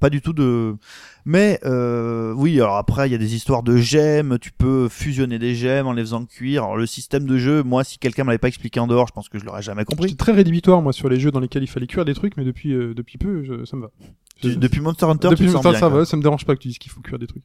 [0.00, 0.76] pas du tout de.
[1.24, 4.38] Mais euh, oui, alors après, il y a des histoires de gemmes.
[4.40, 6.64] Tu peux fusionner des gemmes en les faisant cuire.
[6.64, 9.28] Alors le système de jeu, moi, si quelqu'un m'avait pas expliqué en dehors, je pense
[9.28, 10.16] que je l'aurais jamais compris.
[10.16, 12.72] très rédhibitoire, moi, sur les jeux dans lesquels il fallait cuire des trucs, mais depuis,
[12.72, 13.90] euh, depuis peu, je- ça me va.
[14.42, 16.60] Je- depuis Monster Hunter, depuis tu ça, bien, ça va, ça me dérange pas que
[16.60, 17.42] tu dises qu'il faut cuire des trucs.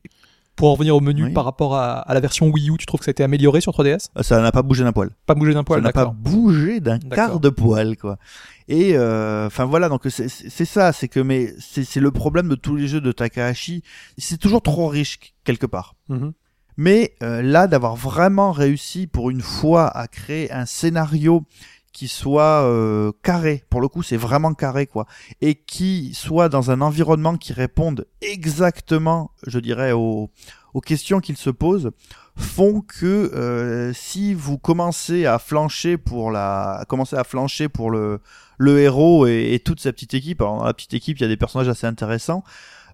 [0.55, 1.33] Pour en revenir au menu Oui.
[1.33, 3.59] par rapport à, à la version Wii U, tu trouves que ça a été amélioré
[3.59, 5.09] sur 3DS Euh, Ça n'a pas bougé d'un poil.
[5.25, 8.19] Pas bougé d'un ça poil, n'a pas bougé d'un quart de poil quoi
[8.67, 12.75] et euh, enfin voilà donc c'est ça c'est que mais c'est le problème de tous
[12.75, 13.83] les jeux de Takahashi
[14.17, 16.33] c'est toujours trop riche quelque part Mhm.
[16.77, 21.43] mais euh, là d'avoir vraiment réussi pour une fois à créer un scénario
[21.91, 25.05] qui soit euh, carré pour le coup c'est vraiment carré quoi
[25.41, 30.29] et qui soit dans un environnement qui réponde exactement je dirais aux,
[30.73, 31.91] aux questions qu'il se pose
[32.35, 37.91] font que euh, si vous commencez à flancher pour la à commencer à flancher pour
[37.91, 38.19] le
[38.63, 40.41] le héros et, toute sa petite équipe.
[40.41, 42.43] Alors dans la petite équipe il y a des personnages assez intéressants.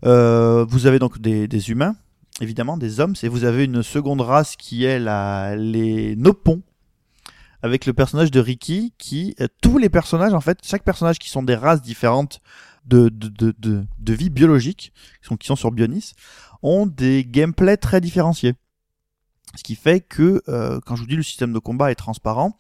[0.05, 1.95] Euh, vous avez donc des, humains
[2.41, 6.61] évidemment des hommes et vous avez une seconde race qui est la les nopons
[7.61, 11.29] avec le personnage de Ricky qui euh, tous les personnages en fait chaque personnage qui
[11.29, 12.39] sont des races différentes
[12.85, 16.13] de vie biologique qui sont qui sont sur Bionis
[16.61, 18.53] ont des gameplays très différenciés.
[19.55, 22.57] Ce qui fait que, euh, quand je vous dis le système de combat est transparent,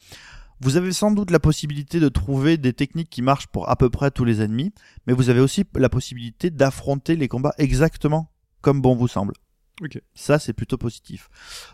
[0.61, 3.89] vous avez sans doute la possibilité de trouver des techniques qui marchent pour à peu
[3.89, 4.73] près tous les ennemis,
[5.07, 9.33] mais vous avez aussi la possibilité d'affronter les combats exactement comme bon vous semble.
[9.81, 10.01] Ok.
[10.13, 11.29] Ça, c'est plutôt positif.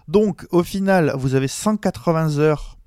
[0.08, 2.78] Donc, au final, vous avez 180 heures,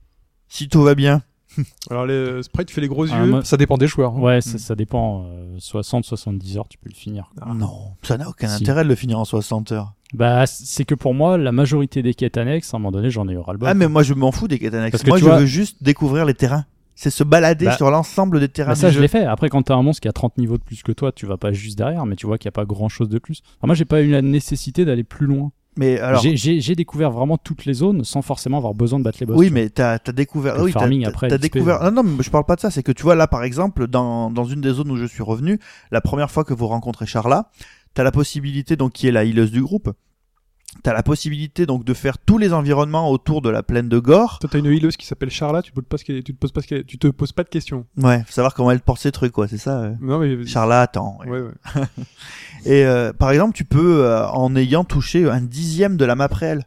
[0.49, 1.23] si tout va bien.
[1.91, 3.31] Alors, les Sprite fait les gros Ah, yeux.
[3.31, 4.15] moi- Ça dépend des joueurs.
[4.17, 4.21] hein.
[4.21, 5.25] Ouais, ça, ça dépend.
[5.27, 7.31] euh, 60-70 heures, tu peux le finir.
[7.41, 7.53] quoi.
[7.55, 8.63] Non, ça n'a aucun Si.
[8.63, 9.95] intérêt de le finir en 60 heures.
[10.15, 13.29] Bah, c'est que pour moi, la majorité des quêtes annexes, à un moment donné, j'en
[13.29, 13.69] ai eu ras-le-bol.
[13.69, 14.93] ah, mais moi, je m'en fous des quêtes annexes.
[14.93, 16.65] Parce que Moi, tu je vois- veux juste découvrir les terrains.
[16.95, 19.03] C'est se balader Bah, sur l'ensemble des terrains Bah, ça, du je jeu.
[19.03, 19.25] l'ai fait.
[19.25, 21.37] Après, quand t'as un monstre qui a 30 niveaux de plus que toi, tu vas
[21.37, 23.41] pas juste derrière, mais tu vois qu'il n'y a pas grand chose de plus.
[23.59, 25.53] Enfin, moi, j'ai pas eu la nécessité d'aller plus loin.
[25.79, 29.05] Mais alors, J'ai- J'ai j'ai découvert vraiment toutes les zones sans forcément avoir besoin de
[29.05, 29.37] battre les boss.
[29.39, 30.57] Oui, mais t'as as découvert.
[30.57, 31.81] Le oui, farming après, découvert.
[31.81, 31.91] ouais.
[31.93, 32.71] Non, non, mais je parle pas de ça.
[32.73, 35.23] C'est que tu vois là, par exemple, dans dans une des zones où je suis
[35.23, 35.61] revenu,
[35.93, 37.51] la première fois que vous rencontrez Charla,
[37.95, 39.91] t'as la possibilité donc qui est la healeuse du groupe.
[40.85, 44.39] T'as la possibilité donc de faire tous les environnements autour de la plaine de Gore.
[44.39, 46.39] Toi, t'as une healeuse qui s'appelle Charla, tu, te poses pas, ce qu'elle- tu, te
[46.39, 47.85] poses pas, ce qu'elle- tu te poses pas de questions.
[47.97, 49.49] Ouais, faut savoir comment elle porte ses trucs, quoi.
[49.49, 49.81] C'est ça.
[49.81, 49.95] euh.
[50.01, 50.47] Non, mais.
[50.47, 51.19] Charla, attends.
[51.27, 51.51] Ouais, ouais.
[52.65, 56.29] Et euh, par exemple, tu peux, euh, en ayant touché un dixième de la map
[56.31, 56.65] réelle,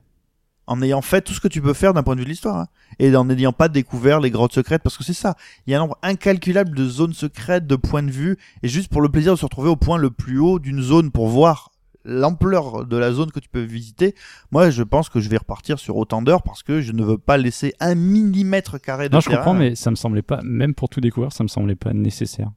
[0.67, 2.57] en ayant fait tout ce que tu peux faire d'un point de vue de l'histoire,
[2.57, 2.67] hein,
[2.99, 5.35] et en n'ayant pas découvert les grottes secrètes, parce que c'est ça,
[5.67, 8.89] il y a un nombre incalculable de zones secrètes, de points de vue, et juste
[8.89, 11.70] pour le plaisir de se retrouver au point le plus haut d'une zone pour voir
[12.05, 14.15] l'ampleur de la zone que tu peux visiter,
[14.51, 17.17] moi je pense que je vais repartir sur autant d'heures parce que je ne veux
[17.17, 19.37] pas laisser un millimètre carré de Non, je terrain.
[19.43, 22.49] comprends, mais ça me semblait pas, même pour tout découvrir, ça me semblait pas nécessaire.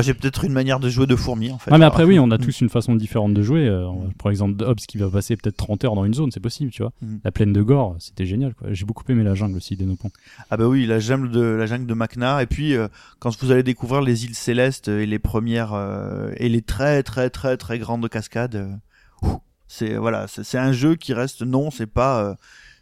[0.00, 1.70] J'ai peut-être une manière de jouer de fourmi en fait.
[1.70, 2.40] Ouais, mais après, oui, on a Mm.
[2.44, 3.66] tous une façon différente de jouer.
[3.68, 3.88] Euh,
[4.18, 6.82] Par exemple, Hobbs qui va passer peut-être 30 heures dans une zone, c'est possible, tu
[6.82, 6.92] vois.
[7.02, 7.16] Mm.
[7.24, 8.68] La plaine de Gore, c'était génial, quoi.
[8.72, 10.10] J'ai beaucoup aimé la jungle aussi d'Enopon.
[10.50, 12.88] Ah bah oui, la jungle de la jungle de Macnar et puis euh,
[13.18, 17.28] quand vous allez découvrir les îles célestes et les premières euh, et les très très
[17.28, 19.28] très très grandes cascades, euh,
[19.68, 22.34] c'est voilà, c'est c'est un jeu qui reste non, c'est pas euh,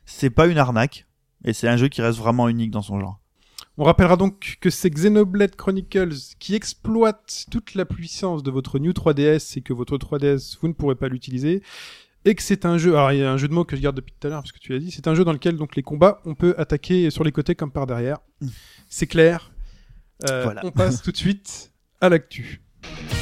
[0.06, 1.06] c'est pas une arnaque
[1.44, 3.20] et c'est un jeu qui reste vraiment unique dans son genre.
[3.81, 8.93] On rappellera donc que c'est Xenoblade Chronicles qui exploite toute la puissance de votre New
[8.93, 11.62] 3DS et que votre 3DS, vous ne pourrez pas l'utiliser.
[12.26, 13.81] Et que c'est un jeu, alors il y a un jeu de mots que je
[13.81, 15.57] garde depuis tout à l'heure parce que tu l'as dit, c'est un jeu dans lequel
[15.57, 18.18] donc les combats, on peut attaquer sur les côtés comme par derrière.
[18.91, 19.51] C'est clair.
[20.28, 20.61] Euh, Voilà.
[20.62, 21.72] On passe tout de suite
[22.03, 22.61] à l'actu.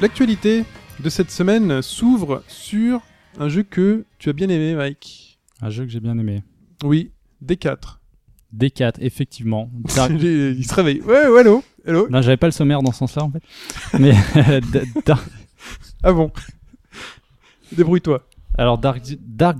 [0.00, 0.64] L'actualité
[1.00, 3.00] de cette semaine s'ouvre sur
[3.38, 5.38] un jeu que tu as bien aimé, Mike.
[5.60, 6.42] Un jeu que j'ai bien aimé.
[6.84, 7.10] Oui,
[7.44, 7.98] D4.
[8.56, 9.70] D4, effectivement.
[9.96, 11.00] Dark- Il se réveille.
[11.02, 11.64] Ouais, ouais, hello.
[11.84, 12.08] Hello.
[12.10, 13.42] Non, j'avais pas le sommaire dans ce sens-là, en fait.
[13.98, 14.12] Mais
[15.06, 15.28] Dark-
[16.02, 16.30] Ah bon.
[17.72, 18.24] Débrouille-toi.
[18.60, 19.04] Alors Dark,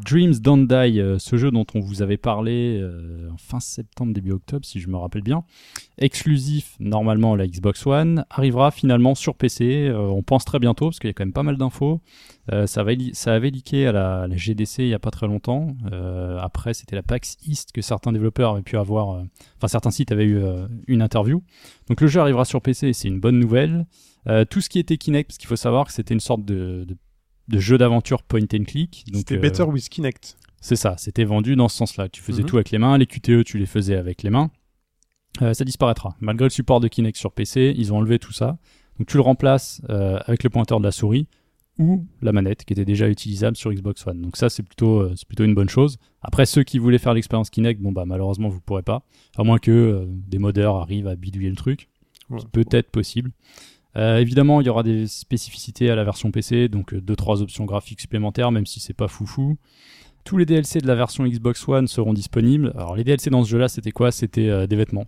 [0.04, 4.32] Dreams Don't Die, euh, ce jeu dont on vous avait parlé euh, fin septembre, début
[4.32, 5.44] octobre, si je me rappelle bien,
[5.98, 9.86] exclusif normalement à la Xbox One, arrivera finalement sur PC.
[9.86, 12.00] euh, on pense très bientôt parce qu'il y a quand même pas mal d'infos.
[12.52, 13.52] Euh, ça, avait, ça avait
[13.86, 15.76] à la, la GDC il y a pas très longtemps.
[15.92, 19.10] Euh, après, c'était la PAX East que certains développeurs avaient pu avoir.
[19.58, 20.42] Enfin, certains sites avaient eu
[20.88, 21.44] une interview.
[21.88, 23.86] Donc le jeu arrivera sur PC c'est une bonne nouvelle.
[24.50, 26.96] Tout ce qui était Kinect, parce qu'il faut savoir que c'était une sorte de, de,
[27.48, 29.04] de jeu d'aventure point and click.
[29.08, 30.36] Donc, C'était euh, Better with Kinect.
[30.60, 32.08] c'est ça, c'était vendu dans ce sens-là.
[32.08, 32.48] Tu faisais Mhm.
[32.48, 34.50] tout avec les mains, les QTE, tu les faisais avec les mains.
[35.42, 36.16] Euh, ça disparaîtra.
[36.20, 38.58] Malgré le support de Kinect sur PC, ils ont enlevé tout ça.
[38.98, 41.28] Donc tu le remplaces euh, avec le pointeur de la souris
[41.78, 44.20] ou la manette qui était déjà utilisable sur Xbox One.
[44.20, 45.98] Donc ça, c'est plutôt, euh, c'est plutôt une bonne chose.
[46.22, 49.04] Après, ceux qui voulaient faire l'expérience Kinect, bon bah malheureusement, vous pourrez pas.
[49.36, 51.88] À moins que euh, des modeurs arrivent à bidouiller le truc.
[52.30, 52.40] Ouais.
[52.50, 53.30] Peut-être possible.
[53.96, 58.00] Euh, évidemment, il y aura des spécificités à la version PC, donc 2-3 options graphiques
[58.00, 59.56] supplémentaires, même si c'est pas foufou.
[60.24, 62.72] Tous les DLC de la version Xbox One seront disponibles.
[62.76, 64.12] Alors les DLC dans ce jeu-là, c'était quoi?
[64.12, 65.06] C'était euh, des vêtements.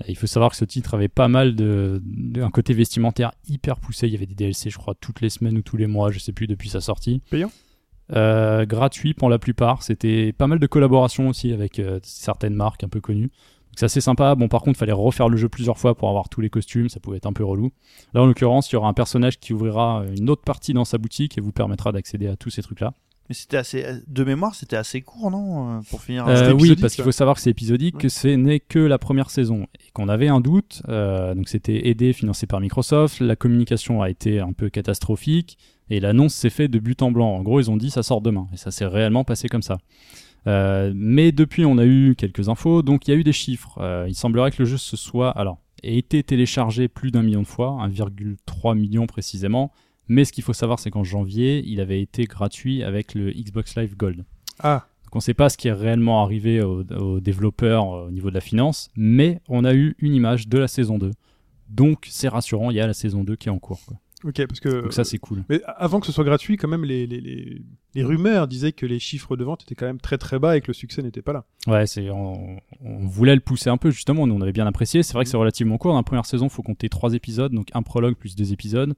[0.00, 3.32] Euh, Il faut savoir que ce titre avait pas mal de, de- un côté vestimentaire
[3.48, 4.06] hyper poussé.
[4.06, 6.18] Il y avait des DLC, je crois, toutes les semaines ou tous les mois, je
[6.20, 7.20] sais plus depuis sa sortie.
[7.30, 7.50] Payant?
[8.12, 9.82] Euh, gratuit pour la plupart.
[9.82, 13.30] C'était pas mal de collaborations aussi avec euh, certaines marques un peu connues.
[13.76, 14.34] C'est assez sympa.
[14.34, 16.88] Bon, par contre, fallait refaire le jeu plusieurs fois pour avoir tous les costumes.
[16.88, 17.70] Ça pouvait être un peu relou.
[18.14, 20.98] Là, en l'occurrence, il y aura un personnage qui ouvrira une autre partie dans sa
[20.98, 22.92] boutique et vous permettra d'accéder à tous ces trucs-là.
[23.28, 26.26] Mais c'était assez de mémoire, c'était assez court, non, euh, pour finir.
[26.26, 28.02] Euh, oui, parce qu'il faut savoir que c'est épisodique, Ouais.
[28.02, 30.82] que ce n'est que la première saison et qu'on avait un doute.
[30.88, 33.20] euh, donc c'était aidé, financé par Microsoft.
[33.20, 35.56] La communication a été un peu catastrophique
[35.88, 37.28] et l'annonce s'est faite de but en blanc.
[37.36, 39.78] En gros, ils ont dit ça sort demain et ça s'est réellement passé comme ça.
[40.46, 43.78] Euh, mais depuis, on a eu quelques infos, donc il y a eu des chiffres.
[43.78, 47.42] Euh, il semblerait que le jeu se soit alors ait été téléchargé plus d'un million
[47.42, 49.72] de fois, 1,3 million précisément.
[50.08, 53.76] Mais ce qu'il faut savoir, c'est qu'en janvier, il avait été gratuit avec le Xbox
[53.76, 54.24] Live Gold.
[54.58, 58.06] Ah, Donc on ne sait pas ce qui est réellement arrivé aux, aux développeurs euh,
[58.08, 61.10] au niveau de la finance, mais on a eu une image de la saison 2.
[61.68, 63.80] Donc c'est rassurant, il y a la saison 2 qui est en cours.
[63.86, 63.96] quoi.
[64.24, 64.82] Ok, parce que.
[64.82, 65.44] Donc ça c'est cool.
[65.48, 67.62] Mais avant que ce soit gratuit, quand même, les, les, les,
[67.94, 70.60] les rumeurs disaient que les chiffres de vente étaient quand même très très bas et
[70.60, 71.44] que le succès n'était pas là.
[71.66, 75.02] Ouais, c'est, on, on voulait le pousser un peu justement, nous on avait bien apprécié.
[75.02, 75.92] C'est vrai que c'est relativement court.
[75.92, 78.94] Dans la première saison, il faut compter 3 épisodes, donc un prologue plus deux épisodes.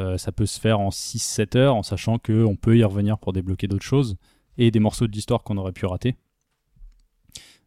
[0.00, 3.32] Euh, ça peut se faire en 6-7 heures, en sachant qu'on peut y revenir pour
[3.32, 4.16] débloquer d'autres choses
[4.58, 6.16] et des morceaux de l'histoire qu'on aurait pu rater.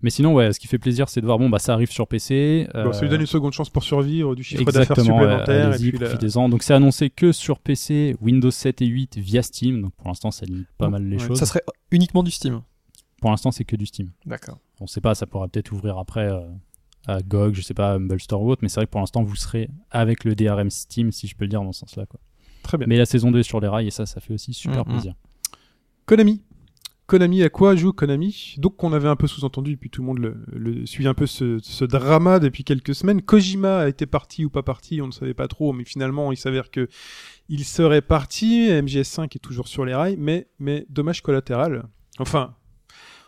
[0.02, 2.08] Mais sinon, ouais, ce qui fait plaisir, c'est de voir, bon, bah ça arrive sur
[2.08, 2.68] PC.
[2.74, 5.74] Bon, ça lui euh, donne une seconde chance pour survivre, du chiffre d'affaires supplémentaire.
[5.74, 6.50] et puis profitez-en.
[6.50, 9.82] Donc c'est annoncé que sur PC, Windows 7 et 8 via Steam.
[9.82, 11.28] Donc pour l'instant, ça limite pas Oh, mal les ouais.
[11.28, 11.40] choses.
[11.40, 12.62] Ça serait uniquement du Steam.
[13.22, 14.12] Pour l'instant, c'est que du Steam.
[14.26, 14.60] D'accord.
[14.80, 16.42] On sait pas, ça pourra peut-être ouvrir après euh,
[17.08, 19.24] à GOG, je sais pas, Humble Store ou autre, mais c'est vrai que pour l'instant,
[19.24, 22.06] vous serez avec le DRM Steam, si je peux le dire dans ce sens-là.
[22.06, 22.20] Quoi.
[22.62, 22.86] Très bien.
[22.88, 24.92] Mais la saison 2 est sur les rails et ça, ça fait aussi super Mhm.
[24.94, 25.14] plaisir.
[26.06, 26.44] Konami.
[27.08, 28.56] Konami, à quoi joue Konami?
[28.58, 31.14] Donc, on avait un peu sous-entendu, et puis tout le monde le, le suit un
[31.14, 33.22] peu ce, ce drama depuis quelques semaines.
[33.22, 36.38] Kojima a été parti ou pas parti, on ne savait pas trop, mais finalement, il
[36.38, 36.88] s'avère que
[37.48, 38.70] il serait parti.
[38.70, 41.84] MGS5 est toujours sur les rails, mais, mais dommage collatéral.
[42.18, 42.56] Enfin,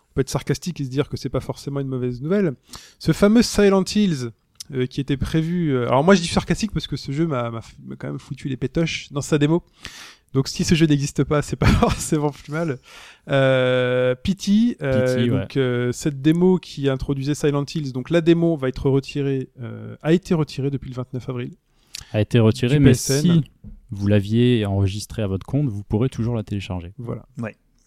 [0.09, 2.55] on peut être sarcastique et se dire que c'est pas forcément une mauvaise nouvelle.
[2.97, 4.31] Ce fameux Silent Hills
[4.73, 5.69] euh, qui était prévu.
[5.69, 7.51] euh, alors moi je dis sarcastique parce que ce jeu m'a
[7.99, 9.63] quand même foutu les pétoches dans sa démo.
[10.33, 12.77] Donc si ce jeu n'existe pas, c'est pas forcément plus mal.
[13.29, 15.39] Euh, Pity, euh, Pity, ouais.
[15.41, 19.95] donc euh, cette démo qui introduisait Silent Hills, donc la démo va être retirée, euh,
[20.01, 21.51] a été retirée depuis le 29 avril.
[22.13, 23.21] A été retiré, Du mais PSN.
[23.21, 23.43] si
[23.91, 26.93] vous l'aviez enregistré à votre compte, vous pourrez toujours la télécharger.
[26.97, 27.25] Voilà.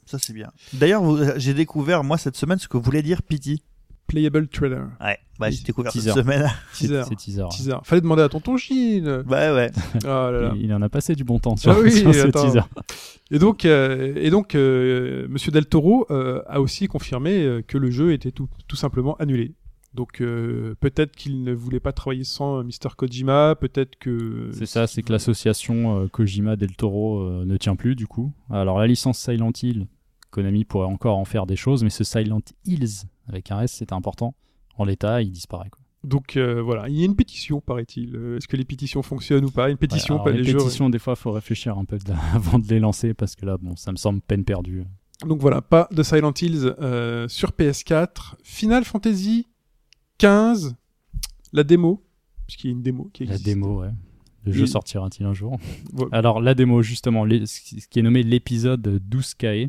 [0.06, 0.50] Ça, c'est bien.
[0.72, 3.62] D'ailleurs, vous- j'ai découvert, moi, cette semaine, ce que voulait dire Pity.
[4.06, 4.88] Playable trailer.
[5.00, 6.12] Ouais, bah, j'ai découvert Teaser.
[6.12, 6.50] cette semaine.
[6.72, 7.02] C'est Teaser.
[7.08, 7.44] c'est teaser.
[7.50, 7.76] Teaser.
[7.84, 9.06] Fallait demander à tonton Chine.
[9.28, 9.70] ouais, ouais.
[9.96, 10.52] Oh là là.
[10.56, 12.60] Il, il en a passé du bon temps sur, Ah oui, sur ce teaser.
[13.30, 17.78] Et donc, euh, et donc, euh, Monsieur Del Toro euh, a aussi confirmé euh, que
[17.78, 19.54] le jeu était tout, tout simplement annulé.
[19.94, 24.50] Donc, euh, peut-être qu'il ne voulait pas travailler sans Mr Kojima, peut-être que.
[24.52, 28.32] C'est ça, c'est que l'association euh, Kojima Del Toro euh, ne tient plus du coup.
[28.50, 29.86] Alors la licence Silent Hill,
[30.30, 33.92] Konami pourrait encore en faire des choses, mais ce Silent Hills avec un S, c'est
[33.92, 34.34] important.
[34.76, 35.68] En l'état, il disparaît.
[35.70, 35.80] Quoi.
[36.04, 38.16] Donc euh, voilà, il y a une pétition, paraît-il.
[38.16, 39.70] Euh, Est-ce que les pétitions fonctionnent ou pas?
[39.70, 40.58] Une pétition, Ouais, pas les les jeux.
[40.58, 43.56] pétitions, des fois, faut réfléchir un peu de- avant de les lancer parce que là,
[43.58, 44.84] bon, ça me semble peine perdue.
[45.26, 48.36] Donc voilà, pas de Silent Hills euh, sur PS4.
[48.42, 49.46] Final Fantasy
[50.18, 50.74] 15,
[51.52, 52.02] la démo,
[52.46, 53.44] puisqu'il y a une démo qui La existe.
[53.44, 53.90] démo, ouais.
[54.44, 55.58] Le Et- jeu sortira-t-il un jour?
[55.92, 56.06] Ouais.
[56.12, 59.68] Alors la démo, justement, les- ce qui est nommé l'épisode 12 KE,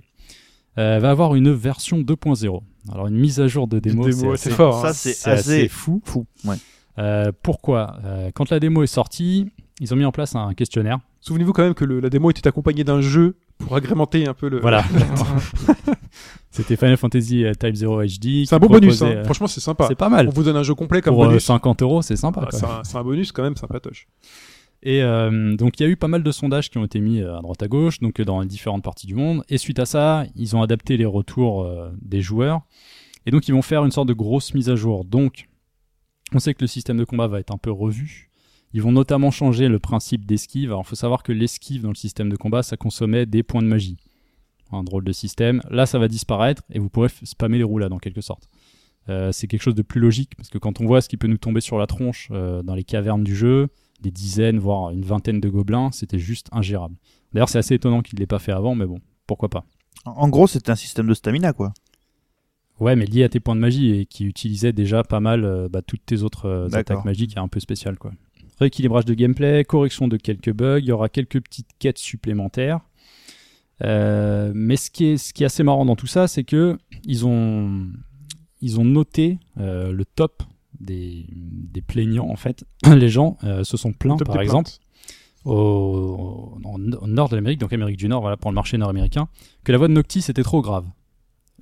[0.78, 2.62] euh, va avoir une version 2.0.
[2.92, 4.82] Alors une mise à jour de démo, Démo, c'est fort.
[4.82, 4.94] Ça, hein.
[4.94, 6.02] c'est c'est assez assez fou.
[6.04, 6.26] fou.
[6.46, 6.56] Ouais.
[7.00, 7.98] Euh, pourquoi?
[8.06, 9.50] Euh, Quand la démo est sortie,
[9.80, 11.00] ils ont mis en place un questionnaire.
[11.22, 14.50] Souvenez-vous quand même que le- la démo était accompagnée d'un jeu pour agrémenter un peu
[14.50, 14.60] le.
[14.60, 14.84] Voilà.
[16.52, 18.46] C'était Final Fantasy euh, Type 0 HD.
[18.46, 19.08] C'est un bon bonus, hein.
[19.08, 19.86] euh, franchement c'est sympa.
[19.88, 20.28] C'est pas mal.
[20.28, 21.46] On vous donne un jeu complet comme Pour bonus.
[21.46, 22.42] 50 euros, c'est sympa.
[22.46, 24.08] Ah, c'est un, c'est un bonus quand même sympatoche.
[24.84, 27.22] Et euh, donc il y a eu pas mal de sondages qui ont été mis
[27.22, 29.44] euh, à droite à gauche, donc euh, dans différentes parties du monde.
[29.48, 31.70] Et suite à ça, ils ont adapté les retours
[32.02, 32.62] des joueurs.
[33.26, 35.06] Et donc ils vont faire une sorte de grosse mise à jour.
[35.06, 35.48] Donc
[36.34, 38.30] on sait que le système de combat va être un peu revu.
[38.74, 40.70] Ils vont notamment changer le principe d'esquive.
[40.70, 43.62] Alors il faut savoir que l'esquive dans le système de combat, ça consommait des points
[43.62, 43.98] de magie.
[44.72, 45.62] Un drôle de système.
[45.70, 48.50] Là, ça va disparaître et vous pourrez spammer les roulades en quelque sorte.
[49.08, 51.38] C'est quelque chose de plus logique parce que quand on voit ce qui peut nous
[51.38, 53.68] tomber sur la tronche dans les cavernes du jeu,
[54.02, 56.96] des dizaines, voire une vingtaine de gobelins, c'était juste ingérable.
[57.34, 59.64] D'ailleurs, c'est assez étonnant qu'il ne l'ait pas fait avant, mais bon, pourquoi pas.
[60.06, 61.74] En gros, c'était un système de stamina, quoi.
[62.82, 65.70] Ouais, mais lié à tes points de magie et qui utilisait déjà pas mal euh,
[65.70, 68.12] bah, toutes tes autres euh, attaques magiques, un peu spéciales quoi.
[68.60, 72.80] Rééquilibrage de gameplay, correction de quelques bugs, il y aura quelques petites quêtes supplémentaires.
[73.84, 76.80] Euh, mais ce qui, est, ce qui est assez marrant dans tout ça, c'est que
[77.04, 77.88] ils ont,
[78.62, 80.42] ils ont noté le top
[80.82, 82.64] des, des plaignants en fait.
[82.96, 84.70] Les gens euh, se sont plaints par exemple
[85.46, 86.60] au, au-
[87.02, 89.28] au nord de l'Amérique, donc Amérique du Nord, voilà, pour le marché nord-américain,
[89.64, 90.86] que la voix de Noctis était trop grave.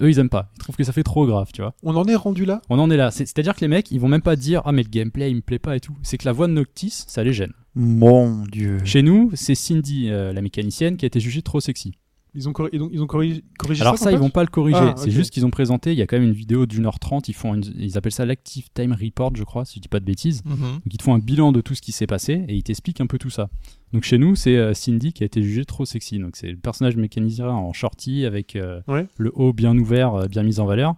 [0.02, 0.50] Eux, ils aiment pas.
[0.56, 1.74] Ils trouvent que ça fait trop grave, tu vois.
[1.84, 2.62] On en est rendu là?
[2.70, 3.12] On en est là.
[3.12, 5.36] C'est- C'est-à-dire que les mecs, ils vont même pas dire Ah, mais le gameplay, il
[5.36, 5.96] me plaît pas et tout.
[6.04, 7.52] C'est que la voix de Noctis, ça les gêne.
[7.76, 8.78] Mon dieu.
[8.86, 11.94] Chez nous, c'est Cindy, euh, la mécanicienne, qui a été jugée trop sexy.
[12.36, 14.44] Ils ont, corri- ils ont, ils ont corrigé, corrigé Alors ça, ça, ils vont pas
[14.44, 14.80] le corriger.
[14.80, 17.00] Ah, C'est juste qu'ils ont présenté, il y a quand même une vidéo d'une heure
[17.00, 17.28] trente.
[17.28, 20.00] Ils, font une- ils appellent ça l'Active Time Report, je crois, si je dis pas
[20.00, 20.44] de bêtises.
[20.46, 20.54] Mhm.
[20.56, 23.02] Donc ils te font un bilan de tout ce qui s'est passé et ils t'expliquent
[23.02, 23.50] un peu tout ça.
[23.94, 26.20] Donc chez nous, c'est euh, Cindy qui a été jugée trop sexy.
[26.20, 29.08] Donc c'est le personnage mécanisé en shorty avec euh, Ouais.
[29.18, 30.96] le haut bien ouvert, euh, bien mis en valeur.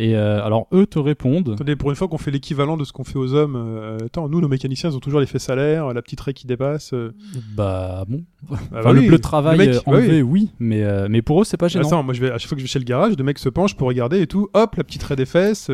[0.00, 1.50] Et euh, alors eux te répondent.
[1.54, 4.28] Attendez, pour une fois qu'on fait l'équivalent de ce qu'on fait aux hommes, euh, attends,
[4.28, 6.92] nous, nos mécaniciens, ils ont toujours l'effet salaire, la petite raie qui dépasse.
[6.94, 7.12] euh,
[7.56, 8.22] Bah bon.
[8.48, 10.22] bah Enfin, oui, le bleu travail le mec, euh, bah oui.
[10.22, 11.88] oui, mais, euh, mais pour eux, c'est pas gênant.
[11.88, 13.38] Attends, moi, je vais, à chaque fois que je vais chez le garage, le mec
[13.40, 15.68] se penche pour regarder et tout, hop, la petite raie des fesses.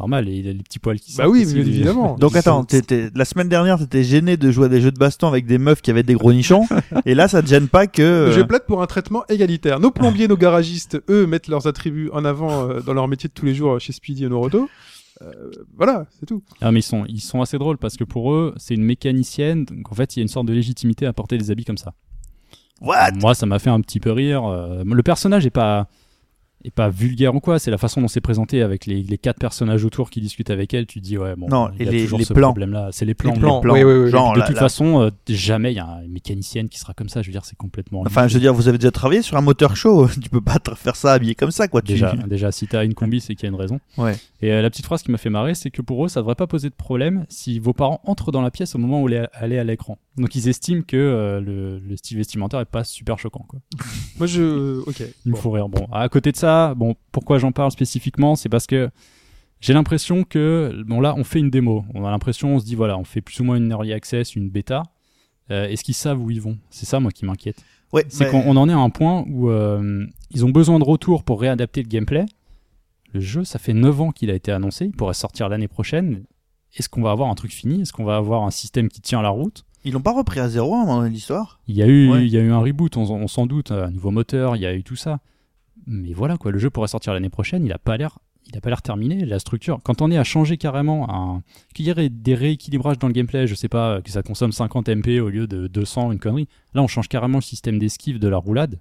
[0.00, 2.16] Euh, Normal, et il a les petits poils qui Bah oui, bien évidemment.
[2.18, 5.28] Donc attends, t'étais- la semaine dernière, t'étais gêné de jouer à des jeux de baston
[5.28, 6.66] avec des meufs qui avaient des gros nichons,
[7.06, 8.02] et là, ça te gêne pas que.
[8.02, 9.78] euh, Je plaide pour un traitement égalitaire.
[9.80, 13.34] Nos plombiers, nos garagistes, eux, mettent leurs attributs en avant euh, dans leur métier de
[13.34, 14.68] tous les jours chez Speedy et Noroto.
[15.22, 15.32] Euh,
[15.76, 16.42] voilà, c'est tout.
[16.62, 19.66] Ah, mais ils sont, ils sont assez drôles parce que pour eux, c'est une mécanicienne.
[19.66, 21.76] Donc en fait, il y a une sorte de légitimité à porter des habits comme
[21.76, 21.92] ça.
[22.80, 23.12] What?
[23.20, 24.46] Moi, ça m'a fait un petit peu rire.
[24.46, 25.88] euh, Le personnage est pas,
[26.64, 27.58] est pas vulgaire ou quoi.
[27.58, 30.74] C'est la façon dont c'est présenté avec les, les quatre personnages autour qui discutent avec
[30.74, 30.86] elle.
[30.86, 32.48] Tu dis, ouais, bon, Non, il y a et les- toujours les ce plans.
[32.48, 32.88] problème-là.
[32.92, 33.32] C'est les plans.
[33.32, 33.74] Les plans, plans.
[33.74, 34.10] oui, oui, oui.
[34.10, 36.92] Genre, de la- toute la- façon, euh, jamais il y a une mécanicienne qui sera
[36.94, 37.22] comme ça.
[37.22, 38.02] Je veux dire, c'est complètement.
[38.06, 40.58] Enfin, je veux dire, vous avez déjà travaillé sur un moteur chaud, tu peux pas
[40.58, 41.82] te faire ça habillé comme ça, quoi.
[41.82, 43.80] tu- Déjà, déjà, si t'as une combi, c'est qu'il y a une raison.
[43.98, 44.16] Ouais.
[44.42, 46.34] Et euh, la petite phrase qui m'a fait marrer, c'est que pour eux, ça devrait
[46.34, 49.52] pas poser de problème si vos parents entrent dans la pièce au moment où elle
[49.52, 49.98] est à l'écran.
[50.16, 53.44] Donc ils estiment que euh, le, le style vestimentaire est pas super choquant.
[53.48, 53.60] Quoi.
[54.18, 54.80] Moi, je.
[54.86, 55.00] Ok.
[55.24, 55.40] Il me Bon.
[55.40, 55.68] faut rire.
[55.68, 58.90] Bon, à côté de ça, bon, pourquoi j'en parle spécifiquement, c'est parce que
[59.60, 61.84] j'ai l'impression que bon là, on fait une démo.
[61.94, 64.34] On a l'impression, on se dit voilà, on fait plus ou moins une early access,
[64.36, 64.82] une bêta.
[65.50, 66.58] Euh, Est-ce qu'ils savent où ils vont?
[66.70, 67.62] C'est ça, moi, qui m'inquiète.
[67.92, 70.78] Ouais, C'est mais- qu'on on en est à un point où euh, ils ont besoin
[70.78, 72.24] de retour pour réadapter le gameplay.
[73.12, 76.22] Le jeu, ça fait 9 ans qu'il a été annoncé, il pourrait sortir l'année prochaine.
[76.76, 77.80] Est-ce qu'on va avoir un truc fini?
[77.82, 79.64] Est-ce qu'on va avoir un système qui tient la route?
[79.84, 81.86] Ils l'ont pas repris à zéro à un moment donné de l'histoire Il y a
[81.86, 82.26] eu, Ouais.
[82.26, 84.66] il y a eu un reboot, on, on s'en doute, un nouveau moteur, il y
[84.66, 85.20] a eu tout ça.
[85.86, 88.60] Mais voilà quoi, le jeu pourrait sortir l'année prochaine, il a pas l'air, il a
[88.60, 89.24] pas l'air terminé.
[89.24, 91.42] La structure, quand on est à changer carrément, un...
[91.74, 94.88] qu'il y ait des rééquilibrages dans le gameplay, je sais pas, que ça consomme 50
[94.90, 96.48] MP au lieu de 200, une connerie.
[96.74, 98.78] Là, on change carrément le système d'esquive de la roulade.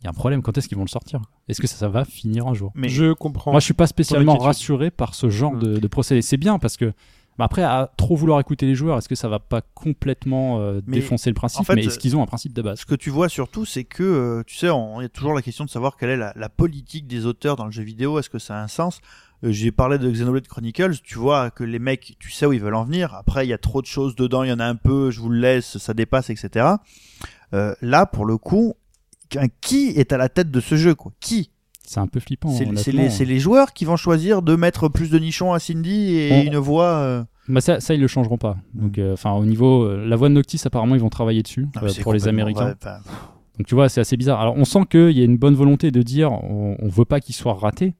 [0.00, 0.42] Il y a un problème.
[0.42, 2.70] Quand est-ce qu'ils vont le sortir Est-ce que ça, ça va finir un jour?
[2.76, 3.50] Mais Je comprends.
[3.50, 6.22] Moi, je suis pas spécialement rassuré par ce genre de, de procédé.
[6.22, 6.92] C'est bien parce que
[7.38, 10.80] bah après, à trop vouloir écouter les joueurs, est-ce que ça va pas complètement euh,
[10.86, 11.60] Mais, défoncer le principe?
[11.60, 12.80] en fait, Mais est-ce qu'ils ont un principe de base?
[12.80, 15.34] ce que tu vois surtout, c'est que, euh, tu sais, on- il y a toujours
[15.34, 18.18] la question de savoir quelle est la, la politique des auteurs dans le jeu vidéo.
[18.18, 19.00] Est-ce que ça a un sens?
[19.44, 20.96] Euh, J'ai parlé de Xenoblade Chronicles.
[21.04, 23.14] Tu vois que les mecs, tu sais où ils veulent en venir.
[23.14, 24.42] Après, il y a trop de choses dedans.
[24.42, 25.12] Il y en a un peu.
[25.12, 25.78] Je vous le laisse.
[25.78, 26.66] Ça dépasse, etc.
[27.54, 28.74] Euh, là, pour le coup,
[29.60, 31.12] qui est à la tête de ce jeu, quoi?
[31.20, 31.50] Qui?
[31.88, 32.50] C'est un peu flippant.
[32.50, 32.66] C'est
[33.10, 36.42] c'est les, joueurs qui vont choisir de mettre plus de nichons à Cindy et On-
[36.42, 36.84] une voix.
[36.98, 38.56] euh, Bah ça, ça, ils le changeront pas.
[38.74, 41.66] Donc, euh, enfin, au niveau, euh, la voix de Noctis, apparemment, ils vont travailler dessus
[41.88, 42.74] c'est pour les Américains.
[43.58, 44.40] Donc, tu vois, c'est assez bizarre.
[44.40, 47.20] Alors, on sent qu'il y a une bonne volonté de dire, on, on veut pas
[47.20, 47.94] qu'il soit raté.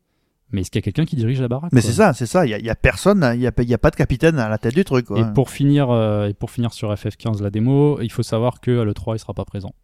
[0.52, 2.46] Mais est-ce qu'il y a quelqu'un qui dirige la baraque Mais c'est ça, c'est ça.
[2.46, 4.56] Il y, a- personne, il y a, il y a pas de capitaine à la
[4.56, 5.06] tête du truc.
[5.06, 5.20] Quoi.
[5.20, 8.80] Et pour finir, euh, et pour finir sur FF15 la démo, il faut savoir que
[8.80, 9.74] à l'E3 il sera pas présent.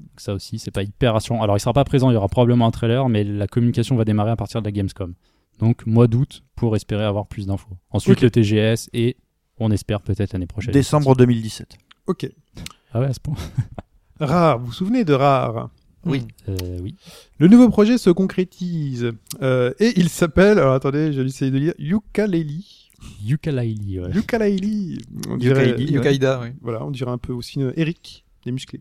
[0.00, 1.42] Donc ça aussi, c'est pas hyper rassurant.
[1.42, 4.04] Alors il sera pas présent, il y aura probablement un trailer, mais la communication va
[4.04, 5.14] démarrer à partir de la Gamescom.
[5.58, 7.76] Donc mois d'août pour espérer avoir plus d'infos.
[7.90, 9.16] Ensuite le TGS et
[9.58, 10.72] on espère peut-être l'année prochaine.
[10.72, 11.76] Décembre 2017.
[12.06, 12.28] Ok.
[12.92, 13.34] Ah ouais, à ce point.
[14.20, 15.70] Rare, vous vous souvenez de Rare?
[16.04, 16.26] Oui.
[16.48, 16.94] Euh, oui.
[17.38, 21.58] Le nouveau projet se concrétise euh, et il s'appelle, alors attendez, je vais essayer de
[21.58, 22.62] lire, Ukulele.
[23.24, 24.10] Yooka-Laylee, ouais.
[24.14, 24.98] Ukulele.
[25.28, 26.54] On dirait, Ukulele.
[26.62, 28.80] Voilà, on dirait un peu aussi euh, Eric, des musclés.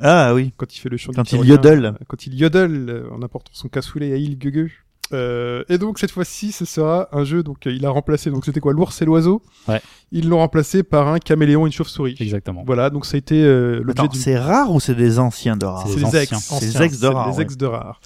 [0.00, 0.52] Ah oui.
[0.56, 1.84] Quand il fait le chant Quand il yodel.
[1.84, 4.70] euh, Quand il yodel euh, en apportant son cassoulet à il gueugue.
[5.12, 7.42] Euh, et donc cette fois-ci, ce sera un jeu.
[7.42, 8.30] Donc euh, il a remplacé.
[8.30, 9.42] Donc c'était quoi, l'ours et l'oiseau.
[9.68, 9.80] Ouais.
[10.12, 12.16] Ils l'ont remplacé par un caméléon et une chauve-souris.
[12.18, 12.64] Exactement.
[12.66, 12.88] Voilà.
[12.90, 16.02] Donc ça a été euh, l'objet c'est rare ou c'est des anciens de rare C'est
[16.04, 16.20] anciens.
[16.20, 16.30] ex.
[16.38, 16.80] C'est Anciens.
[16.80, 17.42] ex de C'est rare, ouais.
[17.42, 18.00] ex de rare.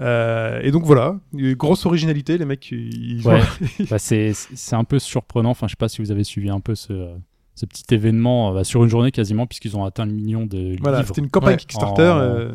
[0.00, 2.70] Euh, et donc voilà, grosse originalité, les mecs.
[2.72, 3.42] Ils Ouais.
[3.90, 5.50] Bah, c'est c'est un peu surprenant.
[5.50, 7.10] Enfin, je sais pas si vous avez suivi un peu ce,
[7.58, 10.76] ce petit événement euh, bah, sur une journée quasiment, puisqu'ils ont atteint le million de
[10.80, 11.08] voilà, livres.
[11.08, 11.56] c'était une campagne Ouais.
[11.56, 12.02] Kickstarter.
[12.10, 12.52] En- euh,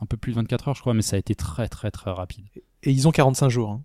[0.00, 2.10] Un peu plus de 24 heures, je crois, mais ça a été très très très
[2.10, 2.44] rapide.
[2.82, 3.70] Et ils ont 45 jours.
[3.70, 3.82] hein.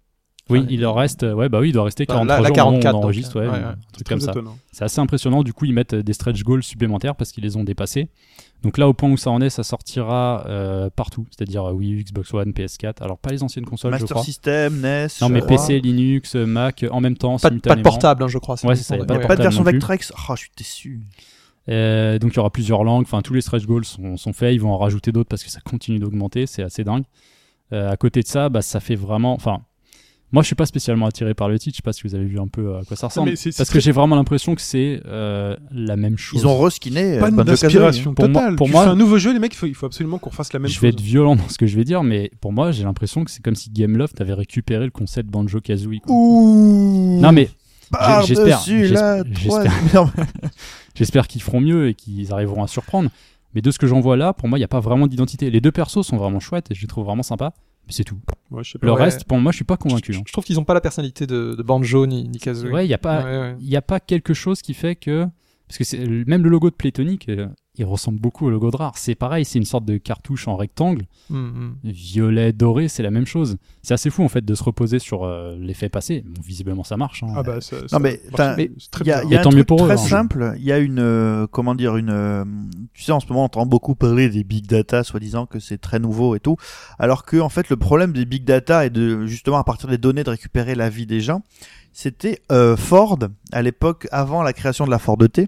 [0.52, 2.58] Oui, il leur reste, ouais, bah oui, il doit rester Bah, 43 là- là, jours
[2.68, 3.76] au moment où 44, on donc, enregistre, ouais, ouais, un ouais.
[3.94, 4.32] truc très comme ça.
[4.32, 4.58] étonnant.
[4.72, 5.44] C'est assez impressionnant.
[5.44, 8.10] Du coup, ils mettent des stretch goals supplémentaires parce qu'ils les ont dépassés.
[8.64, 11.94] Donc là, au point où ça en est, ça sortira euh, partout, c'est-à-dire euh, Wii
[11.94, 13.02] U, Xbox One, PS4.
[13.02, 14.24] Alors pas les anciennes consoles, je Master crois.
[14.24, 15.08] System, NES.
[15.22, 15.42] Non, mais.
[15.42, 17.84] PC, Linux, Mac, en même temps, Pas, de- pas de simultanément.
[17.90, 18.56] portable, hein, je crois.
[18.64, 19.64] Ouais, c'est ça, Il pas n'y de a pas de version.
[19.64, 20.14] Vectrex?
[20.30, 21.02] Oh, je suis déçu.
[21.70, 24.52] Euh, donc il y aura plusieurs langues, enfin tous les stretch goals sont, sont faits,
[24.54, 27.04] ils vont en rajouter d'autres parce que ça continue d'augmenter, c'est assez dingue.
[27.72, 29.62] Euh, à côté de ça, bah, ça fait vraiment, enfin,
[30.32, 32.26] moi je suis pas spécialement attiré par le titre, je sais pas si vous avez
[32.26, 34.16] vu un peu à quoi ça ressemble, mais c'est- c'est parce très- que j'ai vraiment
[34.16, 36.42] l'impression que c'est euh, la même chose.
[36.42, 37.18] Ils ont reskiné.
[37.18, 37.44] euh, Banjo-Kazooie.
[37.46, 38.56] d'inspiration Pour moi- totale.
[38.56, 40.30] pour tu moi- fais un nouveau jeu, les mecs, il faut, il faut absolument qu'on
[40.32, 40.82] fasse la même je chose.
[40.84, 43.32] vais être violent dans ce que je vais dire, mais pour moi j'ai l'impression que
[43.32, 46.00] c'est comme si Gameloft avait récupéré le concept Banjo Kazooie.
[46.08, 47.20] Ouh.
[47.22, 47.50] Non mais
[48.26, 48.64] j'espère-
[50.96, 53.10] J'espère qu'ils feront mieux et qu'ils arriveront à surprendre.
[53.54, 55.50] Mais de ce que j'en vois là, pour moi, il n'y a pas vraiment d'identité.
[55.50, 57.52] Les deux persos sont vraiment chouettes et je les trouve vraiment sympas.
[57.88, 58.20] Mais c'est tout.
[58.52, 58.86] Ouais, je sais pas.
[58.88, 59.04] Le Ouais.
[59.04, 60.14] reste, pour moi, je suis pas convaincu.
[60.14, 60.24] Je, hein.
[60.26, 62.72] je trouve qu'ils ont pas la personnalité de, de Banjo ni, ni Kazooie.
[62.72, 63.56] Ouais, il n'y a pas, ouais.
[63.60, 65.26] y a pas quelque chose qui fait que,
[65.68, 67.48] parce que c'est même le logo de Playtonic, euh,
[67.78, 68.98] il ressemble beaucoup au logo de Rare.
[68.98, 71.76] C'est pareil, c'est une sorte de cartouche en rectangle, Mm, mm.
[71.86, 73.58] violet, doré, c'est la même chose.
[73.82, 76.24] C'est assez fou en fait de se reposer sur euh, l'effet passé.
[76.26, 77.24] Bon, visiblement, ça marche.
[77.24, 77.32] hein.
[77.36, 78.20] Ah bah, ça, ça- mais
[79.02, 79.98] Il y a, y a Et un tant mieux truc pour eux, très hein.
[80.10, 80.54] simple.
[80.58, 82.44] Il y a une, euh, comment dire, une, euh,
[82.94, 85.78] tu sais, en ce moment, on entend beaucoup parler des big data, soi-disant que c'est
[85.80, 86.58] très nouveau et tout.
[87.00, 89.98] Alors que, en fait, le problème des big data est de, justement, à partir des
[89.98, 91.42] données, de récupérer la vie des gens.
[91.94, 93.18] C'était euh, Ford,
[93.54, 95.48] à l'époque, avant la création de la Ford T,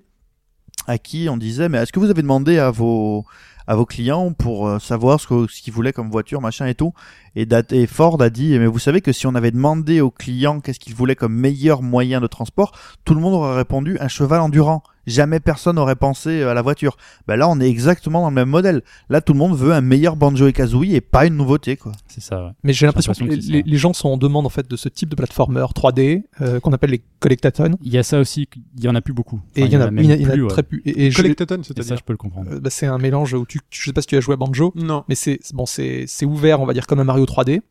[0.88, 3.26] à qui on disait, mais est-ce que vous avez demandé à vos,
[3.68, 6.94] à vos clients pour euh, savoir ce qu'ils voulaient comme voiture, machin et tout?
[7.36, 10.60] Et, et Ford a dit, mais vous savez que si on avait demandé aux clients
[10.60, 12.72] qu'est-ce qu'ils voulaient comme meilleur moyen de transport,
[13.06, 14.84] tout le monde aurait répondu un cheval endurant.
[15.06, 16.96] Jamais personne n'aurait pensé à la voiture.
[17.28, 18.84] Ben là, on est exactement dans le même modèle.
[19.10, 21.92] Là, tout le monde veut un meilleur Banjo et Kazooie et pas une nouveauté, quoi.
[22.08, 22.42] C'est ça.
[22.42, 22.52] ouais.
[22.64, 25.16] Mais j'ai l'impression que, les, gens sont en demande en fait de ce type de
[25.16, 27.72] platformer 3D euh, qu'on appelle les collectatons.
[27.82, 28.48] Il y a ça aussi.
[28.78, 29.42] Il y en a plus beaucoup.
[29.58, 30.32] Et Enfin, il y en a, même il y en a- il y en a
[30.34, 30.50] plus, ouais.
[30.50, 30.80] très peu.
[30.86, 31.98] Et, et Collectathon, Et ça, c'est-à-dire.
[31.98, 32.50] je peux le comprendre.
[32.54, 34.36] euh, bah, c'est un mélange où tu, tu- je sais pas si tu as joué
[34.36, 35.04] à Banjo, Non.
[35.10, 37.62] mais c'est bon, c'est c'est ouvert, on va dire comme un Mario 3D.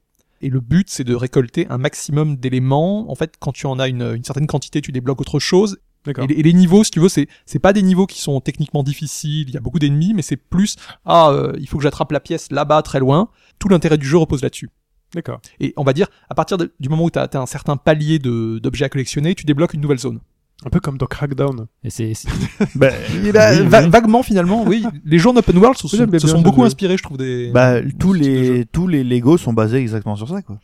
[0.45, 3.11] Et le but, c'est de récolter un maximum d'éléments.
[3.11, 5.79] En fait, quand tu en as une, une certaine quantité, tu débloques autre chose.
[6.25, 8.41] Et les, et les niveaux, si tu veux, c'est c'est pas des niveaux qui sont
[8.41, 9.49] techniquement difficiles.
[9.49, 10.75] Il y a beaucoup d'ennemis, mais c'est plus
[11.05, 13.29] ah, euh, il faut que j'attrape la pièce là-bas, très loin.
[13.61, 14.69] Tout l'intérêt du jeu repose là-dessus.
[15.15, 15.41] D'accord.
[15.61, 18.19] Et on va dire, à partir de- du moment où tu as, un certain palier
[18.19, 20.19] de- d'objets à collectionner, tu débloques une nouvelle zone.
[20.65, 21.67] Un peu comme dans Crackdown.
[21.83, 22.29] Et c'est c'est-
[22.77, 23.53] Bah, Et Oui, va-
[23.83, 23.89] oui.
[23.89, 24.85] Vaguement, finalement, oui.
[25.05, 27.51] Les jeux en open world se, sont, se beaucoup inspirés, je trouve, des.
[27.51, 30.59] bah, tous les tous les Lego sont basés exactement sur ça, quoi.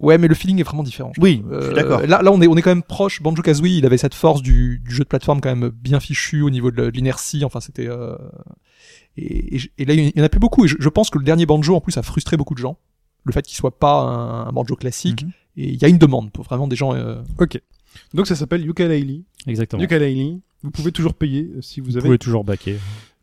[0.00, 1.12] Ouais, mais le feeling est vraiment différent.
[1.18, 2.00] Oui, Euh, je suis d'accord.
[2.00, 3.22] Là, là, on est, on est quand même proche.
[3.22, 6.42] Banjo Kazooie, il avait cette force du, du jeu de plateforme quand même bien fichu
[6.42, 7.44] au niveau de l'inertie.
[7.44, 7.86] Enfin, c'était.
[7.88, 8.16] euh,
[9.16, 10.64] Et, et, je- et là, il y en a plus beaucoup.
[10.64, 12.78] Et je, je pense que le dernier Banjo, en plus, a frustré beaucoup de gens.
[13.24, 15.22] Le fait qu'il soit pas un, un Banjo classique.
[15.22, 15.30] Mhm.
[15.58, 16.94] Et il y a une demande pour vraiment des gens.
[16.94, 17.60] euh, Ok.
[18.14, 19.24] Donc ça s'appelle Yooka-Laylee.
[19.46, 19.82] exactement.
[19.82, 20.40] Yooka-Laylee.
[20.62, 22.06] Vous pouvez toujours payer euh, si vous Vous avez.
[22.06, 22.76] pouvez toujours baquer.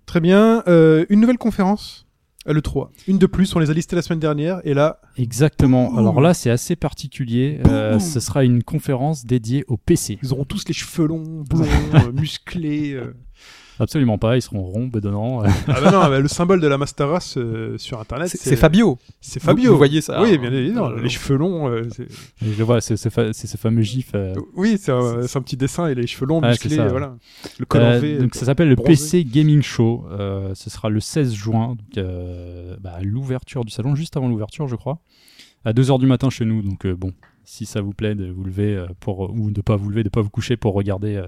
[0.05, 0.63] Très bien.
[0.67, 2.05] Euh, une nouvelle conférence
[2.45, 2.89] à l'E3.
[3.07, 4.59] Une de plus, on les a listées la semaine dernière.
[4.65, 5.89] Et là, Exactement.
[5.89, 5.99] Boum.
[5.99, 7.59] Alors là, c'est assez particulier.
[7.67, 10.17] Euh, ce sera une conférence dédiée au PC.
[10.23, 12.93] ils auront tous les cheveux longs, blonds, euh, musclés.
[12.93, 13.13] euh.
[13.79, 14.35] Absolument pas.
[14.37, 15.41] Ils seront ronds, bedonnants.
[15.67, 18.97] Ah bah non, bah, le symbole de la Master Race euh, sur Internet, C'est Fabio.
[19.21, 19.71] C'est Fabio.
[19.71, 20.89] vous voyez ça, Oui, hein, bien évidemment.
[20.89, 21.69] le- Les cheveux longs.
[21.69, 21.87] euh,
[22.41, 22.81] je le vois.
[22.81, 24.11] C'est ce, fa- c'est ce fameux gif.
[24.15, 27.15] euh, Oui, c'est un, petit dessin et les cheveux longs, Ouais, musclés, voilà.
[27.57, 28.17] Le col Euh, en V.
[28.19, 28.75] donc ça s'appelle le.
[28.75, 30.05] PC Gaming Show.
[30.11, 34.27] Euh, ce sera le 16 juin, donc euh, bah, à l'ouverture du salon, juste avant
[34.27, 34.99] l'ouverture, je crois,
[35.63, 36.61] à 2h du matin chez nous.
[36.61, 37.13] Donc euh, bon,
[37.45, 40.21] si ça vous plaît de vous lever pour ou de pas vous lever, de pas
[40.21, 41.27] vous coucher pour regarder euh,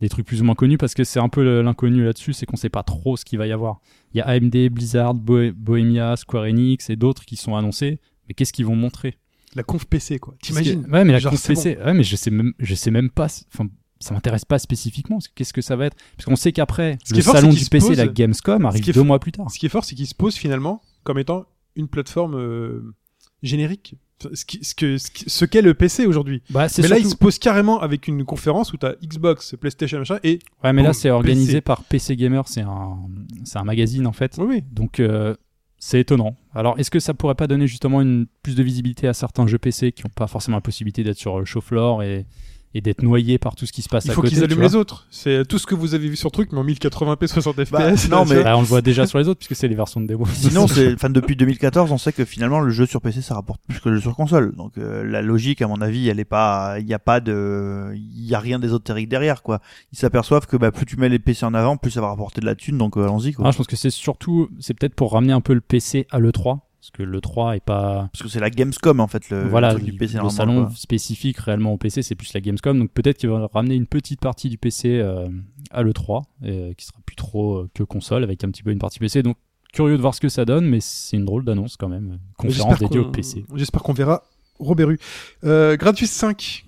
[0.00, 2.56] des trucs plus ou moins connus, parce que c'est un peu l'inconnu là-dessus, c'est qu'on
[2.56, 3.80] sait pas trop ce qu'il va y avoir.
[4.14, 8.00] Il y a AMD, Blizzard, Bo- Bohemia, Square Enix et d'autres qui sont annoncés.
[8.28, 9.18] Mais qu'est-ce qu'ils vont montrer?
[9.54, 10.34] La conf PC, quoi.
[10.42, 10.86] T'imagines?
[10.90, 13.26] Ouais, mais la Genre, conf PC, ouais, mais je sais même, je sais même pas.
[13.52, 15.18] Enfin, ça m'intéresse pas spécifiquement.
[15.34, 15.96] Qu'est-ce que ça va être?
[16.16, 19.18] Parce qu'on sait qu'après, le fort, salon du PC, pose- la Gamescom, arrive deux mois
[19.18, 19.50] plus tard.
[19.50, 21.44] Ce qui est fort, c'est qu'il se pose finalement comme étant
[21.76, 22.94] une plateforme euh,
[23.42, 23.96] générique.
[24.34, 26.42] Ce ce que- ce qu'est le PC aujourd'hui.
[26.50, 30.18] Bah, Mais là, il se pose carrément avec une conférence où t'as Xbox, PlayStation, machin,
[30.22, 31.60] et Ouais, mais là, c'est organisé PC.
[31.62, 32.46] par PC Gamer.
[32.46, 32.98] C'est un,
[33.44, 34.36] c'est un magazine en fait.
[34.38, 34.64] oui, oui.
[34.72, 35.34] Donc, euh,
[35.78, 36.36] c'est étonnant.
[36.54, 39.56] Alors, est-ce que ça pourrait pas donner justement une plus de visibilité à certains jeux
[39.58, 42.26] PC qui n'ont pas forcément la possibilité d'être sur le show floor et,
[42.74, 44.44] et d'être noyés par tout ce qui se passe Il à faut côté qu'ils tu
[44.44, 45.06] allument vois les autres.
[45.10, 47.64] C'est tout ce que vous avez vu sur le truc, mais en 1080p 60 Bah,
[47.96, 48.08] FPS.
[48.10, 50.06] non, mais- Bah, on le voit déjà sur les autres puisque c'est les versions de
[50.06, 50.24] démo.
[50.32, 53.60] Sinon, c'est, enfin, depuis 2014, on sait que finalement, le jeu sur PC, ça rapporte
[53.68, 54.54] plus que le jeu sur console.
[54.54, 57.90] Donc, euh, la logique, à mon avis, elle est pas, il y a pas de,
[57.94, 59.60] il y a rien d'ésotérique derrière, quoi.
[59.92, 62.40] Ils s'aperçoivent que, bah, plus tu mets les PC en avant, plus ça va rapporter
[62.40, 63.46] de la thune, donc, euh, allons-y, quoi.
[63.48, 66.18] Ah, je pense que c'est surtout, c'est peut-être pour ramener un peu le PC à
[66.20, 69.68] l'E3 parce que l'E3 est pas Parce que c'est la Gamescom, en fait, le, voilà,
[69.68, 70.74] le truc le, du PC, le salon quoi.
[70.74, 72.78] spécifique réellement au PC, c'est plus la Gamescom.
[72.78, 75.28] Donc peut-être qu'ils vont ramener une petite partie du PC euh,
[75.70, 78.78] à l'E3, euh, qui sera plus trop euh, que console, avec un petit peu une
[78.78, 79.22] partie PC.
[79.22, 79.36] Donc
[79.72, 82.18] curieux de voir ce que ça donne, mais c'est une drôle d'annonce quand même.
[82.36, 83.44] Conférence J'espère dédiée qu'on- au PC.
[83.54, 84.22] J'espère qu'on verra
[84.58, 84.98] Robéru.
[85.44, 86.64] Euh, Gradius 5.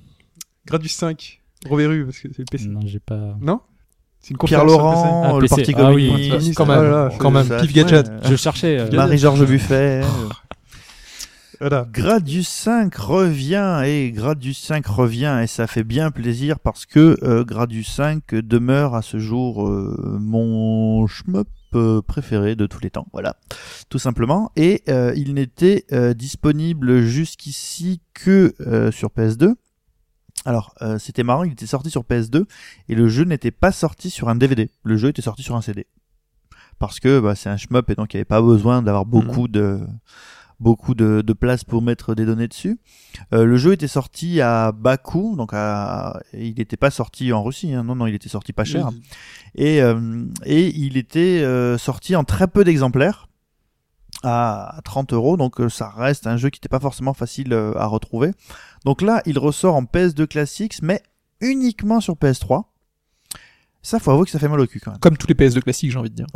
[0.67, 1.41] Gradius 5.
[1.69, 2.69] Robéru, parce que c'est le PC.
[2.69, 3.37] Non, j'ai pas.
[3.41, 3.61] Non?
[4.31, 4.65] Une Pierre.
[4.65, 5.57] Laurent, Ah, le PC.
[5.57, 7.83] parti Ah oui, quand même, Ah là, quand même, ça, pif ouais.
[7.83, 8.07] gadget.
[8.31, 8.79] Je cherchais.
[8.79, 10.03] euh, Marie-Georges Buffet.
[11.61, 11.87] Voilà.
[11.93, 17.45] Gradius 5 revient et Gradius 5 revient et ça fait bien plaisir parce que euh,
[17.45, 21.47] Gradius 5 demeure à ce jour euh, mon shmup
[21.77, 23.07] euh, préféré de tous les temps.
[23.13, 23.37] Voilà,
[23.91, 24.51] tout simplement.
[24.57, 29.55] Et euh, il n'était euh, disponible jusqu'ici que euh, sur PS2.
[30.45, 32.45] Alors, euh, c'était marrant, il était sorti sur PS2
[32.89, 34.71] et le jeu n'était pas sorti sur un DVD.
[34.83, 35.87] Le jeu était sorti sur un CD.
[36.79, 39.47] Parce que bah, c'est un shmup et donc il n'y avait pas besoin d'avoir beaucoup
[39.47, 39.81] de
[40.63, 42.79] beaucoup de, de place pour mettre des données dessus.
[43.35, 47.43] Euh, le jeu était sorti à bas coût, donc à, il n'était pas sorti en
[47.43, 47.83] Russie, hein.
[47.83, 48.91] non, non, il était sorti pas cher.
[49.57, 53.29] Et, euh, et il était euh, sorti en très peu d'exemplaires,
[54.23, 57.73] à 30 euros, donc euh, ça reste un jeu qui n'était pas forcément facile euh,
[57.77, 58.33] à retrouver.
[58.85, 61.03] Donc là, il ressort en PS2 Classics, mais
[61.41, 62.65] uniquement sur PS3.
[63.83, 65.01] Ça, faut avouer que ça fait mal au cul quand même.
[65.01, 66.27] Comme tous les PS2 classiques, j'ai envie de dire.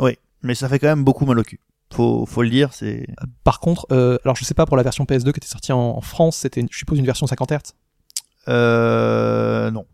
[0.43, 1.59] Mais ça fait quand même beaucoup mal au cul.
[1.93, 3.07] Faut, faut le dire, c'est...
[3.45, 5.79] Par contre, euh, alors je sais pas pour la version PS2 qui était sortie en,
[5.79, 7.57] en France, c'était, je suppose, une version 50 Hz.
[8.49, 9.71] Euh...
[9.71, 9.85] Non.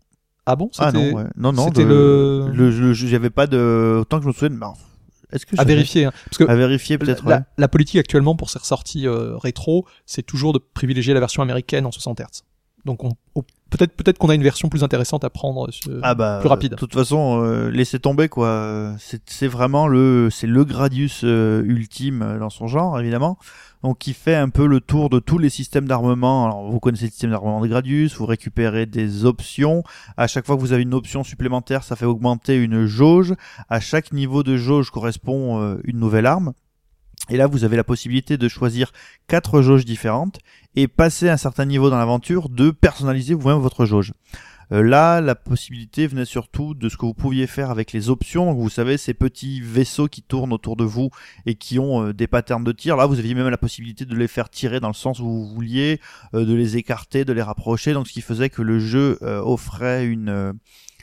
[0.46, 0.70] Ah bon?
[0.78, 1.24] Ah non, ouais.
[1.36, 1.66] non, non.
[1.66, 4.74] c'était le, le- le, le- j'avais pas de, autant que je me enfin,
[5.34, 6.04] est-ce que à vérifier.
[6.06, 6.12] hein.
[6.30, 7.24] Parce que À vérifier la, peut-être.
[7.26, 7.42] la- ouais.
[7.58, 11.84] la politique actuellement pour ces ressorties euh, rétro, c'est toujours de privilégier la version américaine
[11.86, 12.42] en 60 Hz.
[12.84, 13.12] Donc on,
[13.70, 15.68] peut-être peut-être qu'on a une version plus intéressante à prendre.
[15.88, 16.72] euh, Ah bah, plus rapide.
[16.72, 18.94] De toute façon, euh, laissez tomber quoi.
[18.98, 23.38] C'est, c'est vraiment le, c'est le Gradius euh, ultime euh, dans son genre évidemment.
[23.82, 26.44] Donc qui fait un peu le tour de tous les systèmes d'armement.
[26.46, 29.82] Alors vous connaissez le système d'armement de Gradius, vous récupérez des options.
[30.16, 33.34] À chaque fois que vous avez une option supplémentaire, ça fait augmenter une jauge.
[33.68, 36.52] À chaque niveau de jauge correspond euh, une nouvelle arme.
[37.30, 38.92] Et là, vous avez la possibilité de choisir
[39.28, 40.38] quatre jauges différentes
[40.76, 44.12] et passer un certain niveau dans l'aventure de personnaliser vous-même votre jauge.
[44.72, 48.52] Euh, là, la possibilité venait surtout de ce que vous pouviez faire avec les options.
[48.52, 51.10] Vous savez, ces petits vaisseaux qui tournent autour de vous
[51.46, 52.96] et qui ont euh, des patterns de tir.
[52.96, 55.46] Là, vous aviez même la possibilité de les faire tirer dans le sens où vous
[55.46, 56.00] vouliez,
[56.34, 57.92] euh, de les écarter, de les rapprocher.
[57.92, 60.54] Donc, ce qui faisait que le jeu offrait une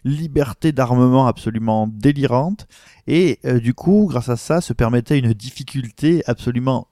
[0.03, 2.67] liberté d'armement absolument délirante.
[3.07, 6.87] Et euh, du coup, grâce à ça, se permettait une difficulté absolument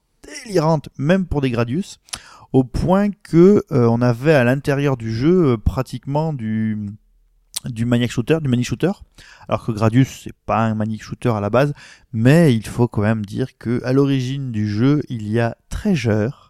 [0.45, 1.99] délirante, même pour des Gradius,
[2.53, 6.89] au point que euh, on avait à l'intérieur du jeu euh, pratiquement du
[7.65, 8.91] du maniac shooter, du manic shooter,
[9.49, 11.73] alors que Gradius c'est pas un manic shooter à la base,
[12.13, 16.48] mais il faut quand même dire que à l'origine du jeu il y a Treasure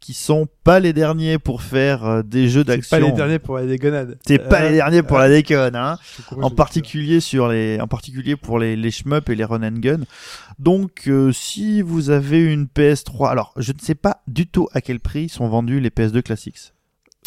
[0.00, 2.96] qui sont pas les derniers pour faire euh, des jeux d'action.
[2.96, 4.18] pas les derniers pour la dégonade.
[4.26, 5.98] C'est pas Euh, les derniers pour euh, la déconne, hein
[6.40, 9.78] en je- particulier sur les, en particulier pour les, les shmups et les run and
[9.78, 10.00] gun.
[10.58, 14.80] Donc, euh, si vous avez une PS3, alors je ne sais pas du tout à
[14.80, 16.72] quel prix sont vendus les PS2 Classics.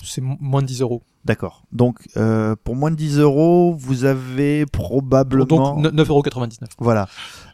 [0.02, 1.04] C'est mo- moins de 10 euros.
[1.26, 1.64] D'accord.
[1.72, 6.68] Donc, euh, pour moins de 10 euros, vous avez probablement, Donc 9,99€.
[6.80, 7.08] voilà,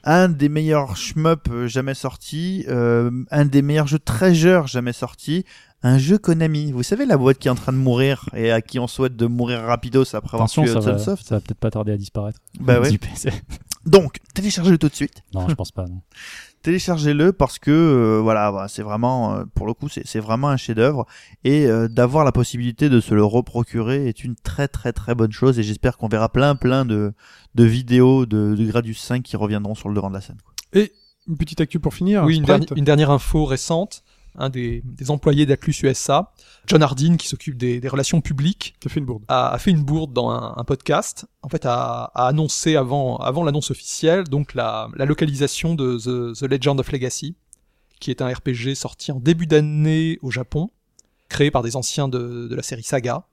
[0.03, 5.45] un des meilleurs shmups euh, jamais sortis, euh, un des meilleurs jeux treasure jamais sortis,
[5.83, 6.71] un jeu Konami.
[6.71, 9.15] Vous savez la boîte qui est en train de mourir et à qui on souhaite
[9.15, 11.27] de mourir rapidos après avoir Attention, tué ça va, Hudson Soft.
[11.27, 12.39] ça va peut-être pas tarder à disparaître.
[12.59, 12.97] Bah ouais.
[12.97, 13.31] PC.
[13.85, 15.21] Donc, téléchargez-le tout de suite.
[15.33, 15.85] Non, je pense pas.
[15.85, 16.01] Non.
[16.61, 20.49] téléchargez-le parce que euh, voilà bah, c'est vraiment euh, pour le coup c'est c'est vraiment
[20.49, 21.05] un chef-d'œuvre
[21.43, 25.31] et euh, d'avoir la possibilité de se le reprocurer est une très très très bonne
[25.31, 27.13] chose et j'espère qu'on verra plein plein de
[27.55, 30.37] de vidéos de, de Gradius 5 qui reviendront sur le devant de la scène.
[30.43, 30.53] quoi.
[30.73, 30.91] Et
[31.27, 32.23] une petite actu pour finir.
[32.23, 32.41] Oui,
[32.75, 34.03] une dernière info récente.
[34.37, 36.31] Un des, des employés d'Atlus USA,
[36.67, 39.23] John Hardin, qui s'occupe des, des relations publiques, Ça fait une bourde.
[39.27, 41.25] a, a fait une bourde dans un, un podcast.
[41.41, 46.39] En fait, a, a annoncé avant, avant l'annonce officielle donc la, la localisation de The,
[46.39, 47.35] The Legend of Legacy,
[47.99, 50.69] qui est un RPG sorti en début d'année au Japon,
[51.27, 53.25] créé par des anciens de, de la série Saga,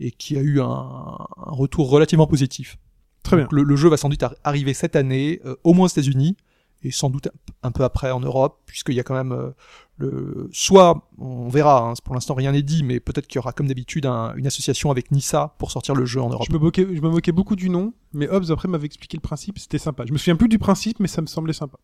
[0.00, 2.78] et qui a eu un, un retour relativement positif.
[3.22, 3.48] Très bien.
[3.50, 6.36] Le, le jeu va sans doute ar- arriver cette année, euh, au moins aux États-Unis,
[6.82, 9.50] et sans doute un, un peu après en Europe, puisqu'il y a quand même euh,
[9.98, 10.48] le.
[10.52, 13.66] Soit, on verra, hein, pour l'instant rien n'est dit, mais peut-être qu'il y aura comme
[13.68, 16.46] d'habitude un- une association avec Nissa pour sortir le jeu en Europe.
[16.48, 19.22] Je me, moquais, je me moquais beaucoup du nom, mais Hobbs après m'avait expliqué le
[19.22, 20.04] principe, c'était sympa.
[20.06, 21.78] Je me souviens plus du principe, mais ça me semblait sympa.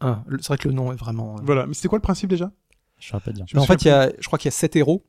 [0.00, 1.36] Ah, c'est vrai que le nom est vraiment.
[1.36, 2.50] euh, Voilà, mais c'était quoi le principe déjà?
[2.98, 3.44] Je saurais pas dire.
[3.56, 5.04] En fait, y a, je crois qu'il y a sept héros.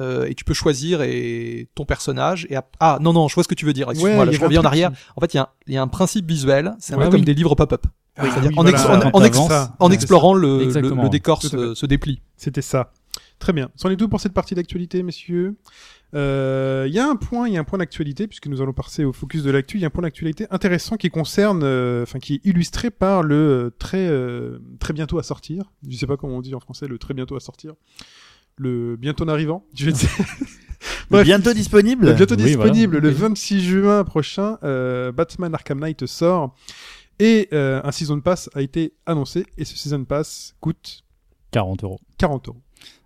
[0.00, 3.48] euh, et tu peux choisir et ton personnage et ah non non je vois ce
[3.48, 3.94] que tu veux dire Ouais,
[4.32, 5.86] je reviens en arrière qui- en fait il y, a un- il y a un
[5.86, 7.86] principe visuel c'est un Ouais, peu comme des livres pop-up
[8.16, 9.38] Ah, oui, en, ex- en- en ex-
[9.80, 11.02] en explorant le, le, Exactement.
[11.02, 12.92] le décor se, se déplie C'était ça.
[13.40, 13.70] Très bien.
[13.74, 15.56] C'en est tout pour cette partie d'actualité, messieurs.
[16.14, 18.72] Euh, Il y a un point, il y a un point d'actualité puisque nous allons
[18.72, 19.78] passer au focus de l'actu.
[19.78, 23.24] Il y a un point d'actualité intéressant qui concerne, euh, enfin qui est illustré par
[23.24, 25.64] le euh, très euh, très bientôt à sortir.
[25.88, 27.72] Je sais pas comment on dit en français, le très bientôt à sortir.
[28.56, 29.64] Le bientôt arrivant.
[29.74, 30.08] Je vais dire.
[31.10, 32.06] Bref, Bientôt disponible.
[32.06, 33.08] Le bientôt Oui, disponible voilà.
[33.08, 34.58] le 26 juin prochain.
[34.62, 36.54] euh, Batman Arkham Knight sort
[37.18, 41.02] et euh, un season pass a été annoncé et ce season pass coûte
[41.52, 42.00] 40 euros.
[42.18, 42.60] 40 euros.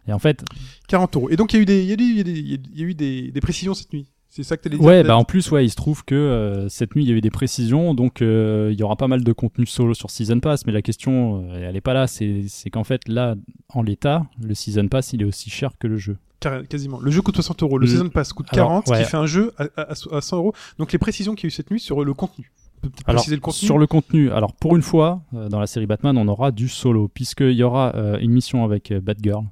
[0.07, 0.43] Et en fait,
[0.89, 1.31] 40 euros.
[1.31, 2.39] Et donc il y a eu des, il y a eu, il y a des-
[2.41, 4.07] il y a eu des, des précisions cette nuit.
[4.31, 6.69] C'est ça que t'allais dire ouais, bah en plus, ouais, il se trouve que euh,
[6.69, 9.25] cette nuit il y a eu des précisions, donc euh, il y aura pas mal
[9.25, 12.07] de contenu solo sur Season Pass, mais la question, euh, elle est pas là.
[12.07, 13.35] C'est c'est qu'en fait, là,
[13.71, 16.19] en l'état, le Season Pass il est aussi cher que le jeu.
[16.41, 17.01] Car- quasiment.
[17.01, 17.79] Le jeu coûte 60 euros.
[17.79, 19.03] Le season pass coûte Alors, 40, ce ouais.
[19.03, 20.53] qui fait un jeu à, à- à 100 euros.
[20.79, 22.53] Donc les précisions qu'il y a eu cette nuit sur le contenu.
[23.07, 26.29] Alors, le sur le contenu, alors pour une fois, euh, dans la série Batman, on
[26.29, 29.45] aura du solo, puisqu'il y aura euh, une mission avec euh, Batgirl.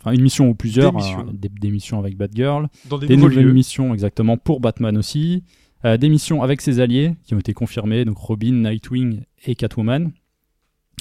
[0.00, 1.20] Enfin, une mission ou plusieurs, Des missions.
[1.20, 3.52] hein, des, des missions avec Batgirl, dans des, nouvelles lieux.
[3.52, 5.42] missions exactement pour Batman aussi,
[5.84, 10.10] des missions avec ses alliés qui ont été confirmés, donc Robin, Nightwing et Catwoman,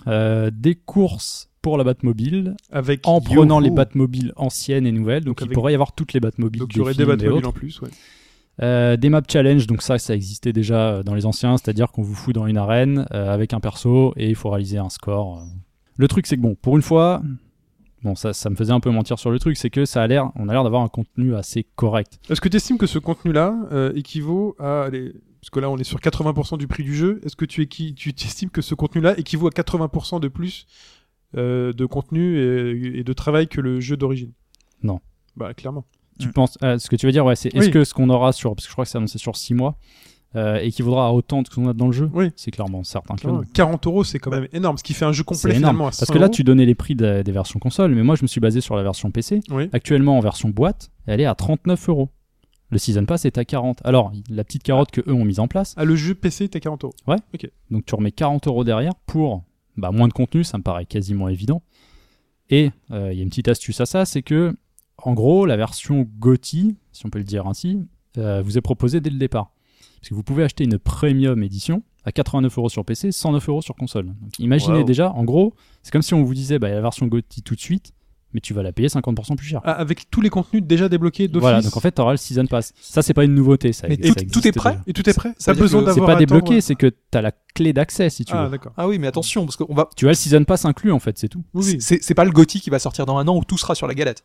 [0.06, 5.42] des courses pour la Batmobile avec en prenant les Batmobiles anciennes et nouvelles, donc, Donc
[5.42, 7.46] il avec- pourrait y avoir toutes les Batmobiles Donc il des y aurait des Batmobiles
[7.48, 7.82] en plus.
[7.82, 7.90] Ouais.
[8.62, 12.04] Euh, des maps challenge, donc ça, ça existait déjà euh, dans les anciens, c'est-à-dire qu'on
[12.04, 15.44] vous fout dans une arène euh, avec un perso et il faut réaliser un score.
[15.98, 17.22] Le truc, c'est que bon, pour une fois,
[18.04, 20.08] bon, ça, ça me faisait un peu mentir sur le truc, c'est que ça a
[20.08, 22.18] l'air, on a l'air d'avoir un contenu assez correct.
[22.30, 25.84] Est-ce que tu estimes que ce contenu-là euh, équivaut à parce que là on est
[25.84, 27.20] sur 80% du prix du jeu.
[27.24, 30.66] Est-ce que tu, équi- tu estimes que ce contenu-là équivaut à 80% de plus
[31.34, 34.32] de contenu et, et de travail que le jeu d'origine?
[34.82, 35.02] Non.
[35.36, 35.86] Bah clairement.
[36.20, 36.32] Tu Mm.
[36.32, 37.72] penses, euh, ce que tu veux dire, ouais, c'est est-ce Oui.
[37.72, 39.78] que ce qu'on aura sur, parce que je crois que c'est annoncé sur 6 mois,
[40.36, 42.32] euh, équivaudra à autant de ce qu'on a dans le jeu Oui.
[42.36, 43.40] C'est clairement certain Clairement.
[43.40, 43.46] non.
[43.54, 46.00] 40 euros c'est quand même énorme, ce qui fait un jeu complet finalement à Parce
[46.06, 46.34] 100 que là, euros.
[46.34, 48.76] tu donnais les prix de- des versions console, mais moi, je me suis basé sur
[48.76, 49.40] la version PC.
[49.50, 49.70] Oui.
[49.74, 52.10] Actuellement, en version boîte, elle est à 39 euros.
[52.72, 53.80] Le Season Pass est à 40.
[53.86, 56.60] Alors, la petite carotte que eux ont mise en place, Ah, le jeu PC t'es
[56.60, 56.94] 40 euros.
[57.72, 59.44] donc tu remets 40 euros derrière pour
[59.78, 61.62] bah, moins de contenu, ça me paraît quasiment évident.
[62.50, 64.56] Et euh, il y a une petite astuce à ça, c'est que,
[64.98, 67.80] en gros, la version GOTY, si on peut le dire ainsi,
[68.18, 69.52] euh, vous est proposé dès le départ.
[70.00, 73.62] Parce que vous pouvez acheter une premium édition à 89 euros sur PC, 109 euros
[73.62, 74.06] sur console.
[74.22, 74.84] Donc imaginez Wow.
[74.84, 77.08] déjà, en gros, c'est comme si on vous disait, bah, il y a la version
[77.08, 77.92] GOTY tout de suite,
[78.34, 79.62] mais tu vas la payer 50% plus cher.
[79.64, 81.42] Ah, avec tous les contenus déjà débloqués d'office.
[81.42, 82.74] Voilà, donc en fait, tu auras le Season Pass.
[82.82, 83.72] Ça, c'est pas une nouveauté.
[83.74, 84.84] Ça, Mais ça tout- tout est prêt déjà.
[84.88, 87.18] Et tout est prêt Ça dire besoin que C'est d'avoir pas débloqué, c'est que tu
[87.18, 88.52] as la clé d'accès si tu Ah, veux.
[88.52, 88.74] d'accord.
[88.78, 89.90] Ah oui, mais attention, parce qu'on va.
[89.96, 91.44] Tu as le Season Pass inclus en fait, c'est tout.
[91.54, 91.78] Oui, oui.
[91.80, 93.88] C'est c'est pas le GOTY qui va sortir dans un an où tout sera sur
[93.88, 94.24] la galette.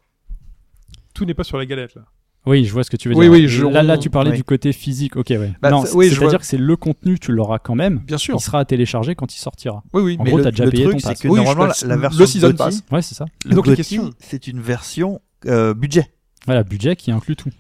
[1.14, 2.02] Tout n'est pas sur la galette là.
[2.46, 3.32] Oui, je vois ce que tu veux Oui, dire.
[3.32, 4.36] oui, je- là, là, tu parlais oui.
[4.38, 5.14] du côté physique.
[5.16, 5.52] Ok, ouais.
[5.61, 6.38] Bah, non, c'est- oui, je c'est-à-dire vois.
[6.38, 7.98] que c'est le contenu, tu l'auras quand même.
[7.98, 8.36] Bien sûr.
[8.36, 9.82] Il sera à télécharger quand il sortira.
[9.92, 10.16] Oui, oui.
[10.18, 11.20] En mais gros, le- t'as déjà le payé truc, ton c'est pass.
[11.20, 12.82] que normalement, la, la le version season pass.
[12.90, 13.26] Ouais, c'est ça.
[13.44, 16.06] le Donc, la GOTY, question- c'est une version euh, budget.
[16.46, 17.50] Voilà, budget qui inclut tout.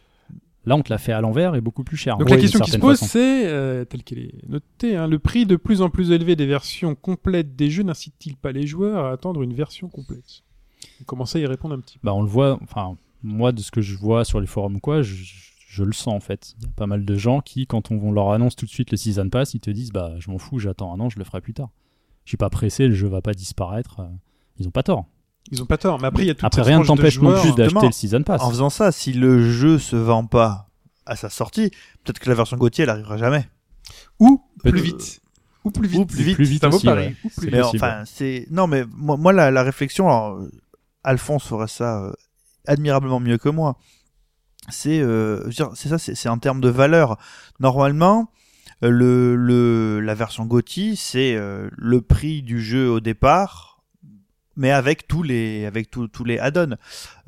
[0.64, 2.16] Là, on te l'a fait à l'envers et beaucoup plus cher.
[2.16, 5.44] Donc la question qui se pose, c'est, euh, telle qu'elle est notée, hein, le prix
[5.44, 9.12] de plus en plus élevé des versions complètes des jeux n'incite-t-il pas les joueurs à
[9.12, 10.42] attendre une version complète?
[11.02, 12.06] On commence à y répondre un petit peu.
[12.06, 12.58] Bah, on le voit.
[12.62, 15.14] Enfin, moi, de ce que je vois sur les forums quoi, je,
[15.68, 16.54] je le sens en fait.
[16.58, 18.90] Il y a pas mal de gens qui, quand on leur annonce tout de suite
[18.90, 21.24] le Season Pass, ils te disent Bah, je m'en fous, j'attends un an, je le
[21.24, 21.70] ferai plus tard.
[22.24, 24.02] Je suis pas pressé, le jeu va pas disparaître.
[24.58, 25.06] Ils ont pas tort.
[25.50, 27.40] Ils ont pas tort, mais après il y a toute Après, rien ne t'empêche non
[27.40, 28.42] plus d'acheter le Season Pass.
[28.42, 30.68] En faisant ça, si le jeu se vend pas
[31.06, 31.70] à sa sortie,
[32.04, 33.48] peut-être que la version GOTY, elle arrivera jamais.
[34.18, 35.20] Ou plus vite.
[35.64, 36.00] Ou plus vite.
[36.00, 36.34] Ou plus vite.
[36.36, 37.08] Plus vite Ça vaut aussi, pareil.
[37.08, 37.16] ouais.
[37.24, 40.40] Ou plus Mais enfin, c'est non, mais moi, moi la, la réflexion, alors,
[41.04, 42.12] Alphonse ferait ça euh,
[42.66, 43.76] admirablement mieux que moi.
[44.68, 47.16] C'est, euh, c'est ça, c'est en termes de valeur.
[47.60, 48.30] Normalement,
[48.84, 53.80] euh, le, le la version GOTY, c'est euh, le prix du jeu au départ,
[54.56, 56.76] mais avec tous les avec tous tous les add-ons.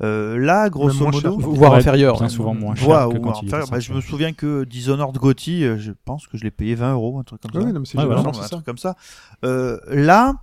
[0.03, 1.31] Euh, là, grosso moins cher.
[1.31, 2.17] modo, Voire inférieur.
[2.17, 2.29] bien hein.
[2.29, 5.79] souvent moins cher que quand il faire- était bah, je me souviens que Dishonored GOTY,
[5.79, 7.59] je pense que je l'ai payé 20 euros, un truc comme ça.
[7.59, 8.21] non, mais voilà.
[8.21, 8.95] un truc comme ça.
[9.43, 10.33] Euh, là, euh,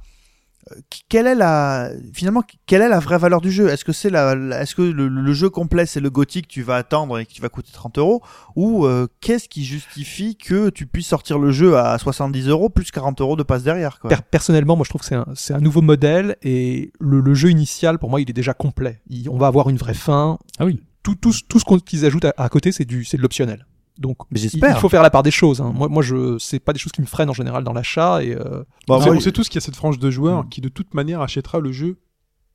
[1.09, 3.69] quelle est la finalement quelle est la vraie valeur du jeu?
[3.69, 6.53] Est-ce que c'est la, la- est-ce que le, le jeu complet c'est le gothique que
[6.53, 8.23] tu vas attendre et qui va coûter 30 euros?
[8.57, 12.91] Ou euh, qu'est-ce qui justifie que tu puisses sortir le jeu à 70 euros plus
[12.91, 14.11] 40 euros de passe derrière quoi?
[14.11, 17.35] Per- personnellement, moi je trouve que c'est un, c'est un nouveau modèle et le, le
[17.35, 19.01] jeu initial, pour moi, il est déjà complet.
[19.09, 20.39] Il- on va avoir une vraie fin.
[20.59, 20.81] Ah oui.
[21.03, 23.67] Tout, tout, tout ce qu'ils ajoutent à, à côté, c'est du, c'est de l'optionnel.
[24.01, 24.77] Donc, Mais il, j'espère.
[24.77, 25.61] il faut faire la part des choses.
[25.61, 25.73] hein.
[25.75, 28.35] Moi, moi, je, c'est pas des choses qui me freinent en général dans l'achat et
[28.35, 30.45] euh, Bah, On sait- moi, on sait tous qu'il y a cette frange de joueurs
[30.45, 30.49] Mm.
[30.49, 31.99] qui de toute manière achètera le jeu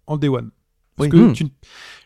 [0.07, 0.49] en day one.
[0.97, 1.09] Parce Oui.
[1.09, 1.33] que Mm.
[1.33, 1.47] tu-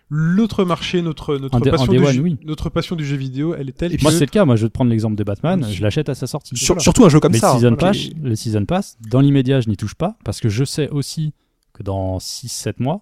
[0.10, 2.38] l'autre marché, notre notre En day- en passion du one, jeu, oui.
[2.44, 4.44] notre passion du jeu vidéo, elle est telle Moi, que c'est le cas.
[4.44, 5.64] Moi, je vais te prendre l'exemple de Batman.
[5.66, 5.74] Oui.
[5.74, 6.58] Je l'achète à sa sortie.
[6.58, 6.84] sur- Voilà.
[6.84, 7.54] surtout un jeu comme Mais ça.
[7.54, 7.76] le season, hein.
[7.76, 11.34] pass, le season pass, dans l'immédiat, je n'y touche pas parce que je sais aussi
[11.74, 13.02] que dans 6-7 mois,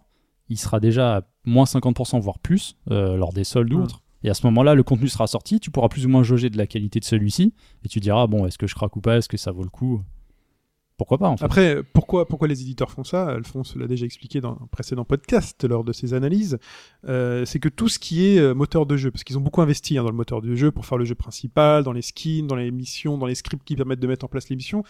[0.50, 4.02] il sera déjà à moins 50%, voire plus, euh, lors des soldes ou autres.
[4.24, 6.58] Et à ce moment-là, le contenu sera sorti, tu pourras plus ou moins jauger de
[6.58, 7.54] la qualité de celui-ci,
[7.86, 9.70] et tu diras, bon, est-ce que je craque ou pas, est-ce que ça vaut le
[9.70, 10.02] coup?
[10.98, 11.46] Pourquoi pas, en fait.
[11.46, 13.28] Après, pourquoi, pourquoi les éditeurs font ça?
[13.28, 16.58] Alphonse l'a déjà expliqué dans un précédent podcast lors de ses analyses.
[17.08, 19.62] Euh, c'est que tout ce qui est euh, moteur de jeu, parce qu'ils ont beaucoup
[19.62, 22.48] investi hein, dans le moteur de jeu pour faire le jeu principal, dans les skins,
[22.48, 24.84] dans les missions, dans les scripts qui permettent de mettre en place les missions.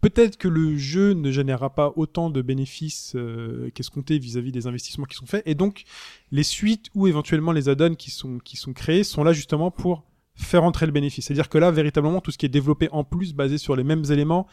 [0.00, 5.06] Peut-être que le jeu ne générera pas autant de bénéfices euh, qu'escompté vis-à-vis des investissements
[5.06, 5.42] qui sont faits.
[5.46, 5.84] Et donc
[6.30, 10.04] les suites ou éventuellement les add-ons qui sont, qui sont créés sont là justement pour
[10.34, 11.26] faire entrer le bénéfice.
[11.26, 14.04] C'est-à-dire que là, véritablement, tout ce qui est développé en plus, basé sur les mêmes
[14.10, 14.46] éléments,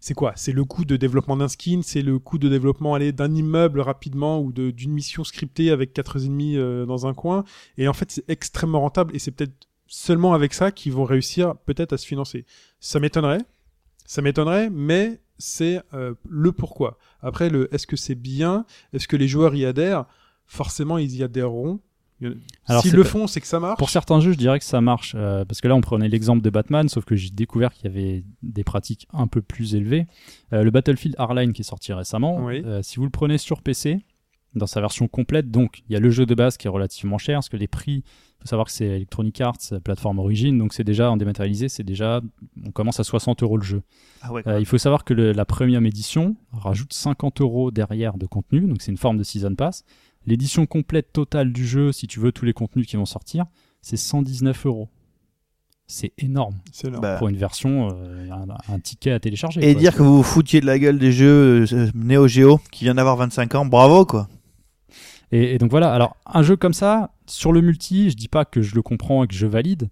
[0.00, 0.32] c'est quoi?
[0.36, 3.80] C'est le coût de développement d'un skin, c'est le coût de développement allez, d'un immeuble
[3.80, 7.42] rapidement ou de- d'une mission scriptée avec quatre ennemis euh, dans un coin.
[7.78, 11.56] Et en fait, c'est extrêmement rentable et c'est peut-être seulement avec ça qu'ils vont réussir
[11.66, 12.44] peut-être à se financer.
[12.78, 13.40] Ça m'étonnerait,
[14.08, 16.98] ça m'étonnerait, mais c'est euh, le pourquoi.
[17.22, 18.64] Après, le est-ce que c'est bien?
[18.92, 20.06] Est-ce que les joueurs y adhèrent?
[20.46, 21.78] Forcément, ils y adhéreront.
[22.66, 23.78] Alors, S'ils le font, c'est que ça marche.
[23.78, 25.12] Pour certains jeux, je dirais que ça marche.
[25.16, 27.88] euh, parce que là, on prenait l'exemple de Batman, sauf que j'ai découvert qu'il y
[27.96, 30.06] avait des pratiques un peu plus élevées.
[30.52, 32.62] Euh, le Battlefield Hardline qui est sorti récemment, Oui.
[32.64, 34.04] euh, si vous le prenez sur PC,
[34.56, 37.18] dans sa version complète, donc il y a le jeu de base qui est relativement
[37.18, 38.02] cher, parce que les prix,
[38.38, 41.68] il faut savoir que c'est Electronic Arts, euh, plateforme origine, donc c'est déjà en dématérialisé,
[41.68, 42.20] c'est déjà,
[42.66, 43.82] on commence à 60 euros le jeu.
[44.22, 48.16] Ah ouais, Euh, il faut savoir que le- la premium édition rajoute 50 euros derrière
[48.16, 49.84] de contenu, donc c'est une forme de season pass.
[50.26, 53.46] L'édition complète totale du jeu, si tu veux tous les contenus qui vont sortir,
[53.82, 54.88] c'est 119 euros.
[55.90, 57.00] C'est énorme C'est énorme.
[57.02, 59.66] Bah, pour une version, euh, un, un ticket à télécharger.
[59.66, 59.80] et quoi.
[59.80, 62.94] dire que vous vous foutiez de la gueule des jeux euh, Neo Geo qui vient
[62.94, 64.28] d'avoir 25 ans, bravo quoi.
[65.32, 68.44] Et, et donc voilà, alors un jeu comme ça, sur le multi, je dis pas
[68.44, 69.88] que je le comprends et que je valide,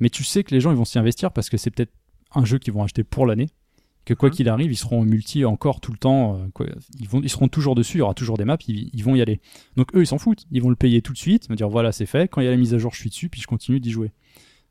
[0.00, 1.92] mais tu sais que les gens ils vont s'y investir parce que c'est peut-être
[2.34, 3.48] un jeu qu'ils vont acheter pour l'année,
[4.04, 4.34] que quoi Mhm.
[4.34, 6.66] qu'il arrive, ils seront en multi encore tout le temps, euh, quoi,
[7.00, 9.14] ils, vont, ils seront toujours dessus, il y aura toujours des maps, ils, ils vont
[9.14, 9.40] y aller.
[9.76, 11.92] Donc eux ils s'en foutent, ils vont le payer tout de suite, me dire voilà
[11.92, 13.46] c'est fait, quand il y a la mise à jour je suis dessus, puis je
[13.46, 14.12] continue d'y jouer.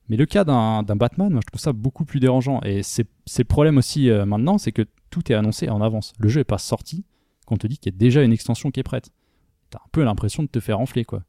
[0.09, 2.59] Mais le cas d'un Batman, moi je trouve ça beaucoup plus dérangeant.
[2.63, 3.07] Et c'est
[3.37, 6.11] le problème aussi euh, maintenant, c'est que tout est annoncé en avance.
[6.19, 7.05] Le jeu est pas sorti,
[7.45, 9.11] qu'on te dit qu'il y a déjà une extension qui est prête.
[9.69, 11.23] T'as un peu l'impression de te faire enfler, quoi.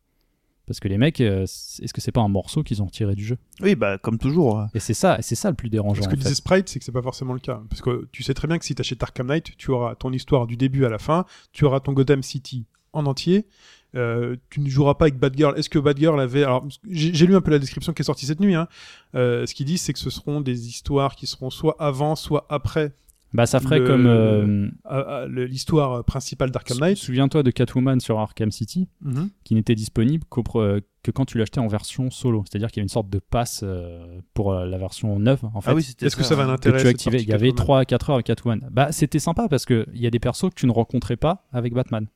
[0.67, 3.25] Parce que les mecs, euh, est-ce que c'est pas un morceau qu'ils ont retiré du
[3.25, 3.37] jeu?
[3.61, 4.67] Oui, bah comme toujours.
[4.75, 6.03] Et c'est ça, c'est ça le plus dérangeant.
[6.03, 6.35] Ce que en disait.
[6.35, 7.63] Sprite, c'est que c'est pas forcément le cas.
[7.69, 10.47] Parce que tu sais très bien que si t'achètes Arkham Knight, tu auras ton histoire
[10.47, 13.47] du début à la fin, tu auras ton Gotham City en entier.
[13.95, 15.57] Euh, tu ne joueras pas avec Batgirl.
[15.57, 16.43] Est-ce que Batgirl avait...
[16.43, 18.55] Alors, j'ai j'ai lu un peu la description qui est sortie cette nuit.
[18.55, 18.67] Hein.
[19.15, 22.47] Euh, ce qu'ils disent, c'est que ce seront des histoires qui seront soit avant, soit
[22.49, 22.93] après
[23.35, 24.07] Bah, ça ferait Le- comme.
[24.07, 26.97] euh, à le- l'histoire principale d'Arkham Knight.
[26.97, 29.29] Souviens-toi de Catwoman sur Arkham City, Mhm.
[29.43, 32.45] qui n'était disponible que quand tu l'achetais en version solo.
[32.49, 35.61] C'est-à-dire qu'il y avait une sorte de passe euh, pour euh, la version neuve, en
[35.61, 35.71] fait.
[35.71, 37.21] Ah oui, c'était Est-ce que ça va que l'intéresser tu activais.
[37.23, 38.69] Il y avait Catwoman 3 à 4 heures avec Catwoman.
[38.71, 41.75] Bah, c'était sympa parce qu'il y a des persos que tu ne rencontrais pas avec
[41.75, 42.07] Batman.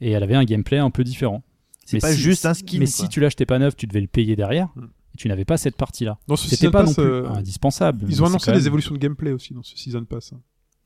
[0.00, 1.42] Et elle avait un gameplay un peu différent.
[1.84, 2.78] C'est pas si- juste un skin.
[2.78, 2.92] Mais quoi.
[2.92, 4.68] si tu l'achetais pas neuf, tu devais le payer derrière.
[4.76, 4.84] Mm.
[5.14, 6.18] Et tu n'avais pas cette partie-là.
[6.28, 8.06] Dans ce C'était pas Pass, non plus euh, indispensable.
[8.08, 10.32] Ils ont annoncé des même évolutions de gameplay aussi dans ce Season Pass.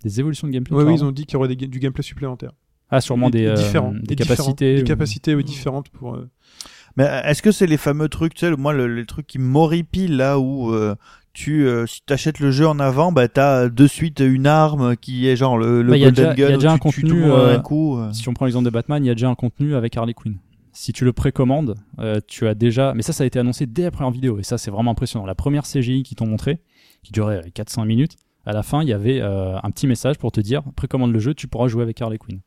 [0.03, 0.77] Des évolutions de gameplay.
[0.77, 2.53] Oui, oui, ils ont dit qu'il y aurait des ga- du gameplay supplémentaire.
[2.91, 4.37] Ah, sûrement des, euh, différents, des différents.
[4.37, 4.75] capacités.
[4.77, 6.15] Des ou- capacités oui, différentes pour...
[6.15, 6.29] euh,
[6.97, 9.27] Mais euh, est-ce que c'est les fameux trucs, tu sais, le- moi, le, les trucs
[9.27, 10.95] qui m'horripilent là où euh,
[11.33, 15.27] tu, euh, si t'achètes le jeu en avant, bah t'as de suite une arme qui
[15.29, 16.81] est genre le, le Bah, y a Golden déjà- y a Gun, déjà un tu
[16.81, 17.99] contenu, le euh, un coup.
[17.99, 18.13] euh.
[18.13, 20.37] Si on prend l'exemple de Batman, il y a déjà un contenu avec Harley Quinn.
[20.77, 22.93] Si tu le précommandes, euh, tu as déjà.
[22.95, 24.39] Mais ça, ça a été annoncé dès la première vidéo.
[24.39, 25.27] Et ça, c'est vraiment impressionnant.
[25.27, 26.61] La première CGI qu'ils t'ont montré,
[27.03, 30.19] qui durait euh, 4-5 minutes, à la fin, il y avait euh, un petit message
[30.19, 32.41] pour te dire précommande le jeu, tu pourras jouer avec Harley Quinn.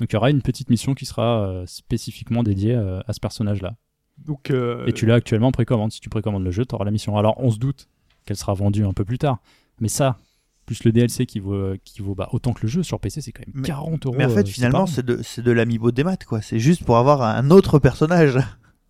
[0.00, 3.20] Donc il y aura une petite mission qui sera euh, spécifiquement dédiée euh, à ce
[3.20, 3.76] personnage-là.
[4.18, 5.92] Donc, euh, Et tu l'as actuellement en précommande.
[5.92, 7.16] Si tu précommandes le jeu, tu auras la mission.
[7.16, 7.88] Alors on se doute
[8.24, 9.38] qu'elle sera vendue un peu plus tard.
[9.80, 10.18] Mais ça,
[10.66, 13.32] plus le DLC qui vaut, qui vaut bah, autant que le jeu sur PC, c'est
[13.32, 14.14] quand même Mais- 40 euros.
[14.16, 16.40] Mais en euh, fait, c'est finalement, c'est de, c'est de l'amiibo des maths, quoi.
[16.40, 18.38] C'est juste pour avoir un autre personnage.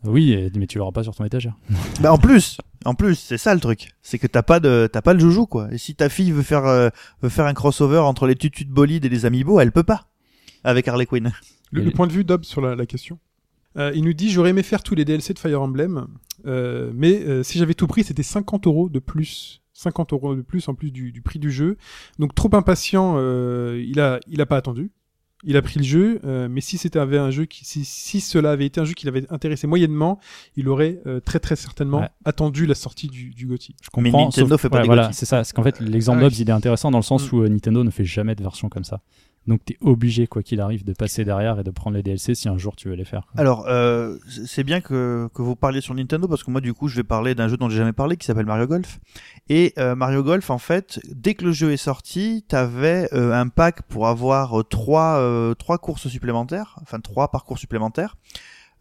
[0.04, 1.56] Oui, mais tu l'auras pas sur ton étagère.
[2.00, 3.92] bah en plus, en plus, c'est ça le truc.
[4.02, 5.72] C'est que t'as pas de, t'as pas le joujou, quoi.
[5.72, 6.88] Et si ta fille veut faire, euh,
[7.22, 10.08] veut faire un crossover entre les tutus de bolide et les amiibo, elle peut pas.
[10.64, 11.32] Avec Harley Quinn.
[11.70, 13.18] le, point de vue d'Ob sur la, la question.
[13.76, 16.06] Euh, il nous dit j'aurais aimé faire tous les DLC de Fire Emblem,
[16.46, 19.61] euh, mais euh, si j'avais tout pris, c'était 50 euros de plus.
[19.82, 21.76] 50 euros de plus en plus du, du prix du jeu.
[22.18, 24.90] Donc trop impatient, euh, il a il a pas attendu.
[25.44, 28.20] Il a pris le jeu, euh, mais si c'était avait un jeu qui si, si
[28.20, 30.20] cela avait été un jeu qui l'avait intéressé moyennement,
[30.56, 32.08] il aurait euh, très très certainement Ouais.
[32.24, 33.74] attendu la sortie du, du GOTY.
[33.82, 34.26] Je comprends.
[34.26, 35.42] Nintendo fait pas ouais, des Voilà, c'est ça.
[35.42, 36.30] C'est qu'en fait, l'exemple Ah oui.
[36.30, 37.34] d'Obs, il est intéressant dans le sens Mm.
[37.36, 39.00] où euh, Nintendo ne fait jamais de version comme ça.
[39.46, 42.48] Donc t'es obligé, quoi qu'il arrive, de passer derrière et de prendre les DLC si
[42.48, 43.26] un jour tu veux les faire.
[43.36, 46.88] Alors, euh, c'est bien que, que vous parliez sur Nintendo parce que moi, du coup,
[46.88, 49.00] je vais parler d'un jeu dont j'ai jamais parlé qui s'appelle Mario Golf.
[49.48, 53.48] Et euh, Mario Golf, en fait, dès que le jeu est sorti, t'avais euh, un
[53.48, 58.16] pack pour avoir euh, trois, euh, trois courses supplémentaires, enfin trois parcours supplémentaires,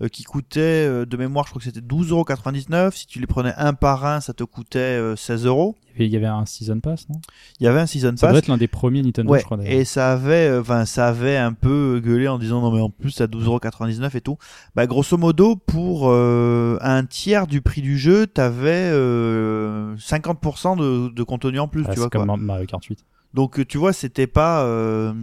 [0.01, 2.91] euh, qui coûtaient euh, de mémoire, je crois que c'était 12,99€.
[2.91, 5.75] Si tu les prenais un par un, ça te coûtait euh, 16 euros.
[5.99, 7.19] Il y avait- un Season Pass, non?
[7.59, 8.31] Il y avait un season Ça pass.
[8.31, 9.57] doit être l'un des premiers Nintendo, Ouais, je crois.
[9.65, 12.89] et ça avait, euh, enfin, ça avait un peu gueulé en disant non mais en
[12.89, 14.37] plus à 12,99€ et tout.
[14.73, 21.09] Bah grosso modo pour euh, un tiers du prix du jeu, t'avais euh, 50% de,
[21.13, 22.25] de contenu en plus, Ah, tu vois c'est quoi.
[22.25, 23.05] comme Mario Kart 8.
[23.33, 25.13] Donc euh, tu vois, c'était pas euh,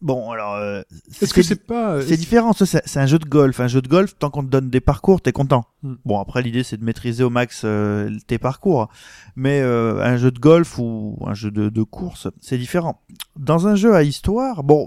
[0.00, 0.30] bon.
[0.30, 0.82] Alors euh,
[1.20, 3.60] Est-ce que c'est pas euh, c'est différent, c'est un jeu de golf.
[3.60, 5.64] Un jeu de golf, tant qu'on te donne des parcours, t'es content.
[5.82, 5.94] Hmm.
[6.04, 8.88] Bon, après, l'idée, c'est de maîtriser au max euh, tes parcours.
[9.34, 13.02] Mais euh, un jeu de golf ou un jeu de, de course, c'est différent.
[13.36, 14.86] Dans un jeu à histoire, bon,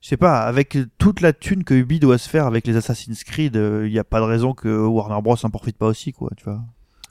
[0.00, 3.24] je sais pas, avec toute la thune que Ubi doit se faire avec les Assassin's
[3.24, 5.36] Creed, il n'y a pas de raison que Warner Bros.
[5.42, 6.60] en profite pas aussi, quoi, tu vois.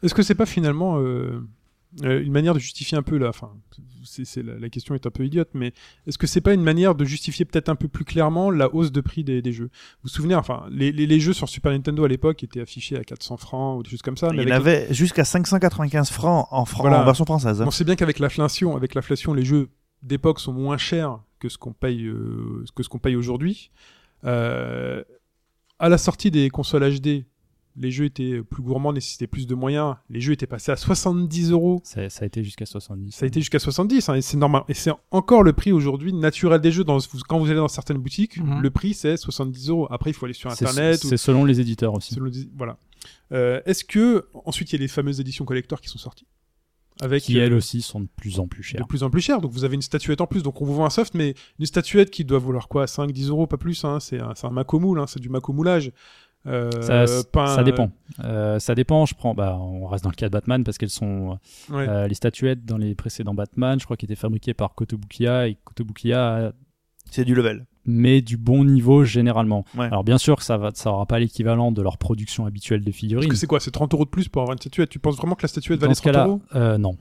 [0.04, 1.44] Est-ce que c'est pas finalement euh,
[2.04, 3.52] euh, une manière de justifier un peu la, enfin,
[4.04, 5.74] c'est, la, la question est un peu idiote, mais
[6.06, 8.92] est-ce que c'est pas une manière de justifier peut-être un peu plus clairement la hausse
[8.92, 9.66] de prix des, des jeux?
[9.66, 12.98] Vous vous souvenez, enfin, les, les, les jeux sur Super Nintendo à l'époque étaient affichés
[12.98, 14.30] à 400 francs ou des choses comme ça.
[14.34, 17.02] mais Il avait jusqu'à 595 francs en, fran- Voilà.
[17.02, 17.62] en version française.
[17.62, 17.66] hein.
[17.68, 19.70] On sait bien qu'avec l'inflation, avec l'inflation, les jeux
[20.04, 23.72] d'époque sont moins chers que ce qu'on paye, euh, que ce qu'on paye aujourd'hui.
[24.26, 25.04] Euh,
[25.80, 27.26] à la sortie des consoles HD,
[27.78, 29.96] les jeux étaient plus gourmands, nécessitaient plus de moyens.
[30.10, 31.80] Les jeux étaient passés à 70 euros.
[31.84, 33.12] Ça, ça a été jusqu'à 70.
[33.12, 34.64] Ça a été jusqu'à 70, hein, et c'est normal.
[34.68, 36.84] Et c'est encore le prix aujourd'hui naturel des jeux.
[36.84, 36.98] Dans,
[37.28, 38.62] quand vous allez dans certaines boutiques, Mhm.
[38.62, 39.88] le prix c'est 70 euros.
[39.92, 41.04] Après, il faut aller sur C'est- Internet.
[41.04, 42.14] ou- C'est selon les éditeurs aussi.
[42.16, 42.78] selon les- Voilà.
[43.32, 46.26] Euh, Est-ce que ensuite il y a les fameuses éditions collector qui sont sorties?
[47.00, 48.88] Avec Qui euh, elles aussi sont de plus en plus de chères.
[48.88, 49.40] plus en plus cher.
[49.40, 50.42] Donc vous avez une statuette en plus.
[50.42, 52.88] Donc on vous vend un soft, mais une statuette qui doit valoir quoi?
[52.88, 53.86] 5, 10 euros, pas plus.
[53.86, 54.00] Hein.
[54.00, 55.06] C'est un, c'est un maco moule, hein.
[55.06, 55.90] c'est du maco moulage.
[55.90, 55.92] Euh,
[56.82, 57.92] Ça, pas ça dépend.
[58.24, 59.06] Euh, ça dépend.
[59.06, 59.34] Je prends.
[59.34, 61.38] Bah, on reste dans le cas de Batman parce qu'elles sont
[61.70, 61.88] Ouais.
[61.88, 63.80] euh, les statuettes dans les précédents Batman.
[63.80, 66.54] Je crois qu'elles étaient fabriquées par Kotobukiya et Kotobukiya
[67.12, 67.66] C'est du level.
[67.86, 69.66] met du bon niveau généralement.
[69.78, 69.86] Ouais.
[69.88, 72.86] Alors bien sûr que ça va, ça aura pas l'équivalent de leur production habituelle de
[72.86, 73.30] Parce figurines.
[73.30, 73.60] que c'est quoi?
[73.60, 74.90] C'est 30 euros de plus pour avoir une statuette?
[74.90, 76.42] Tu penses vraiment que la statuette valait Dans ce 30 cas-là, euros?
[76.56, 76.96] euh, non.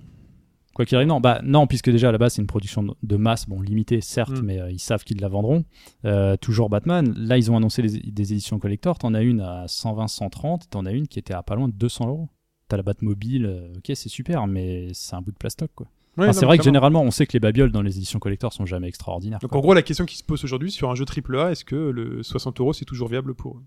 [0.76, 1.20] Quoi qu'il arrive, non.
[1.20, 4.42] Bah, non, puisque déjà à la base, c'est une production de- masse, bon, limitée, certes,
[4.42, 4.44] Mm.
[4.44, 5.64] mais euh, ils savent qu'ils la vendront.
[6.04, 7.14] Euh, toujours Batman.
[7.16, 8.98] Là, ils ont annoncé des, des éditions collector.
[8.98, 10.68] T'en as une à 120, 130.
[10.68, 12.28] T'en as une qui était à pas loin de 200 euros.
[12.68, 13.46] T'as la Batmobile.
[13.46, 15.86] euh, ok, c'est super, mais c'est un bout de plastoc, quoi.
[16.18, 18.18] Ouais, Enfin, non, c'est vrai que généralement, on sait que les babioles dans les éditions
[18.18, 19.38] collector sont jamais extraordinaires.
[19.40, 19.58] Donc quoi.
[19.58, 22.22] en gros, la question qui se pose aujourd'hui sur un jeu AAA, est-ce que le
[22.22, 23.62] 60 euros c'est toujours viable pour eux?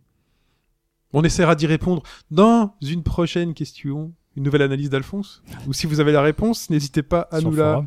[1.14, 5.42] On essaiera d'y répondre dans une prochaine question, une nouvelle analyse d'Alphonse.
[5.68, 7.86] Ou si vous avez la réponse, n'hésitez pas à Sur nous la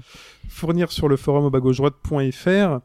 [0.48, 2.81] fournir sur le forum au bas gauche droite.fr.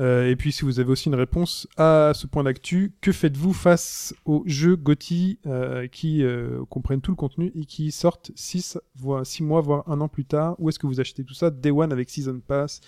[0.00, 3.52] Euh, et puis si vous avez aussi une réponse à ce point d'actu, que faites-vous
[3.52, 8.78] face aux jeux GOTY euh, qui euh, comprennent tout le contenu et qui sortent 6
[8.96, 10.56] voire six mois voire un an plus tard?
[10.58, 12.80] Où est-ce que vous achetez tout ça Day One avec Season Pass,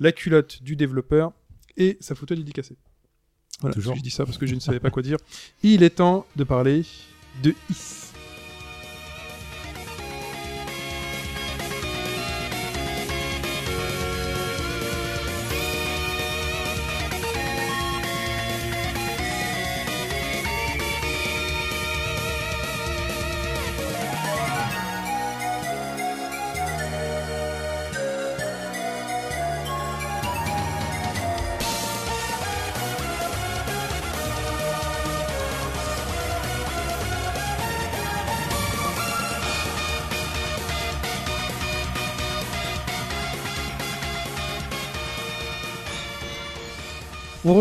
[0.00, 1.32] la culotte du développeur
[1.76, 2.76] et sa photo dédicacée.
[3.60, 3.96] Voilà, Toujours.
[3.96, 5.18] je dis ça parce que je ne savais pas quoi dire.
[5.62, 6.84] Il est temps de parler
[7.42, 8.15] de Is.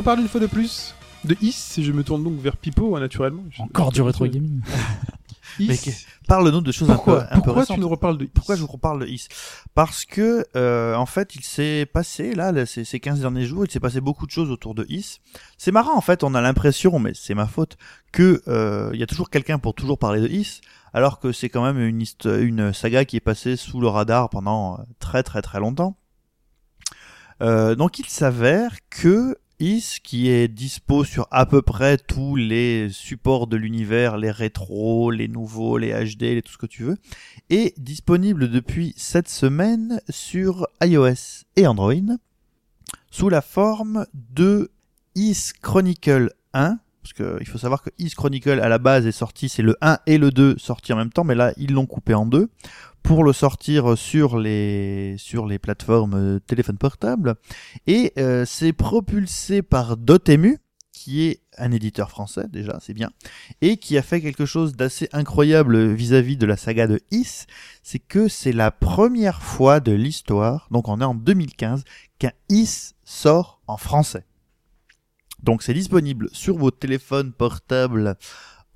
[0.06, 3.00] Reparle une fois de plus de Is et je me tourne donc vers Pipo hein,
[3.00, 3.44] naturellement.
[3.50, 4.62] Je- Encore du rétro gaming.
[5.60, 5.68] Is.
[5.68, 5.90] Mais que-
[6.28, 7.76] Parle-nous de choses Pourquoi, un peu, un peu pourquoi récentes.
[7.78, 9.28] tu nous reparles de Is Pourquoi je vous reparle de Is?
[9.74, 13.66] Parce que euh, en fait, il s'est passé là, là, ces, ces 15 derniers jours,
[13.66, 15.20] il s'est passé beaucoup de choses autour de Is.
[15.58, 17.78] C'est marrant en fait, on a l'impression, mais c'est ma faute,
[18.12, 20.62] que euh, il y a toujours quelqu'un pour toujours parler de Is,
[20.94, 24.30] alors que c'est quand même une, hist- une saga qui est passée sous le radar
[24.30, 25.98] pendant euh, très très très longtemps.
[27.42, 32.90] Euh, donc il s'avère que Is, qui est dispo sur à peu près tous les
[32.90, 36.98] supports de l'univers, les rétros, les nouveaux, les HD, les tout ce que tu veux,
[37.50, 41.94] est disponible depuis cette semaine sur iOS et Android
[43.12, 44.72] sous la forme de
[45.16, 46.80] Is Chronicle 1.
[47.06, 49.78] Parce que il faut savoir que Is Chronicle à la base est sorti, c'est le
[49.80, 52.50] 1 et le 2 sortis en même temps, mais là ils l'ont coupé en deux
[53.04, 57.36] pour le sortir sur les sur les plateformes euh, téléphone portable
[57.86, 60.58] et euh, c'est propulsé par Dotemu
[60.94, 63.12] qui est un éditeur français déjà, c'est bien,
[63.62, 67.46] et qui a fait quelque chose d'assez incroyable vis-à-vis de la saga de Is,
[67.84, 71.84] c'est que c'est la première fois de l'histoire, donc on est en 2015,
[72.18, 74.26] qu'un Is sort en français.
[75.46, 78.18] Donc c'est disponible sur vos téléphones portables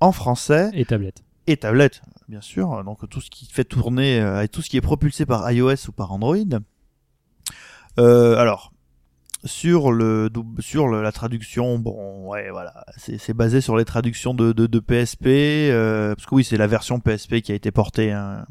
[0.00, 1.22] en français Et tablette.
[1.46, 2.82] et tablette, bien sûr.
[2.84, 5.88] Donc tout ce qui fait tourner euh, et tout ce qui est propulsé par iOS
[5.88, 6.36] ou par Android.
[7.98, 8.72] Euh, alors
[9.44, 10.28] sur le
[10.58, 14.66] sur le- la traduction, bon ouais voilà, c'est c'est basé sur les traductions de de,
[14.66, 18.12] de PSP euh, parce que oui c'est la version PSP qui a été portée.
[18.12, 18.44] hein.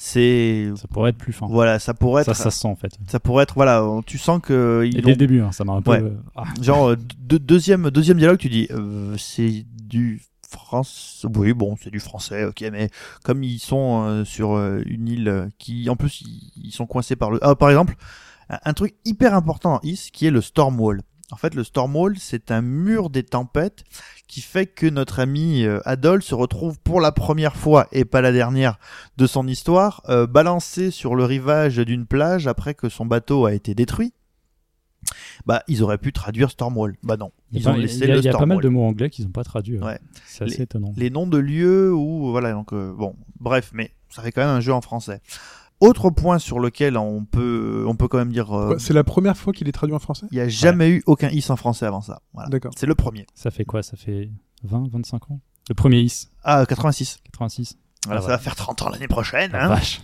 [0.00, 1.48] C'est Ça pourrait être plus fin.
[1.48, 2.96] voilà, ça pourrait Ça, être ça se sent en fait.
[3.08, 5.64] ça pourrait être voilà, tu sens que Et ils dès l'ont le début, hein, ça
[5.64, 5.90] m'a un peu.
[5.90, 6.12] Ouais.
[6.36, 6.44] ah.
[6.62, 11.26] Genre euh, deux- deuxième deuxième dialogue, tu dis euh, c'est du France.
[11.34, 12.90] Oui, bon, c'est du français, ok, mais
[13.24, 17.16] comme ils sont euh, sur euh, une île qui, en plus, ils, ils sont coincés
[17.16, 17.40] par le.
[17.42, 17.96] Ah, par exemple,
[18.50, 21.02] un, un truc hyper important Is, qui est le Stormwall.
[21.30, 23.84] En fait, le Stormwall, c'est un mur des tempêtes
[24.28, 28.22] qui fait que notre ami euh, Adol se retrouve pour la première fois et pas
[28.22, 28.78] la dernière
[29.18, 33.52] de son histoire, euh, balancé sur le rivage d'une plage après que son bateau a
[33.52, 34.14] été détruit.
[35.46, 36.96] Bah, ils auraient pu traduire Stormwall.
[37.02, 38.28] Bah non, Il y ils a ont pas- laissé il y a, le il y
[38.28, 38.56] a pas Stormwall.
[38.56, 39.78] mal de mots anglais qu'ils n'ont pas traduits.
[39.78, 39.98] Ouais.
[40.26, 40.92] C'est assez Les- étonnant.
[40.96, 44.50] les noms de lieux ou voilà donc euh, bon bref mais ça fait quand même
[44.50, 45.20] un jeu en français
[45.80, 49.36] autre point sur lequel on peut on peut quand même dire euh, C'est la première
[49.36, 50.26] fois qu'il est traduit en français?
[50.32, 52.20] il y a jamais eu aucun is en français avant ça.
[52.34, 52.48] Voilà.
[52.48, 52.72] D'accord.
[52.76, 53.26] c'est le premier.
[53.34, 53.82] Ça fait quoi?
[53.82, 54.30] Ça fait
[54.64, 55.40] 20, 25 ans?
[55.68, 57.76] Le premier IS, ah 86 86.
[58.06, 58.36] voilà, Ah, ça voilà.
[58.38, 59.68] va faire 30 ans l'année prochaine La hein.
[59.68, 60.00] vache.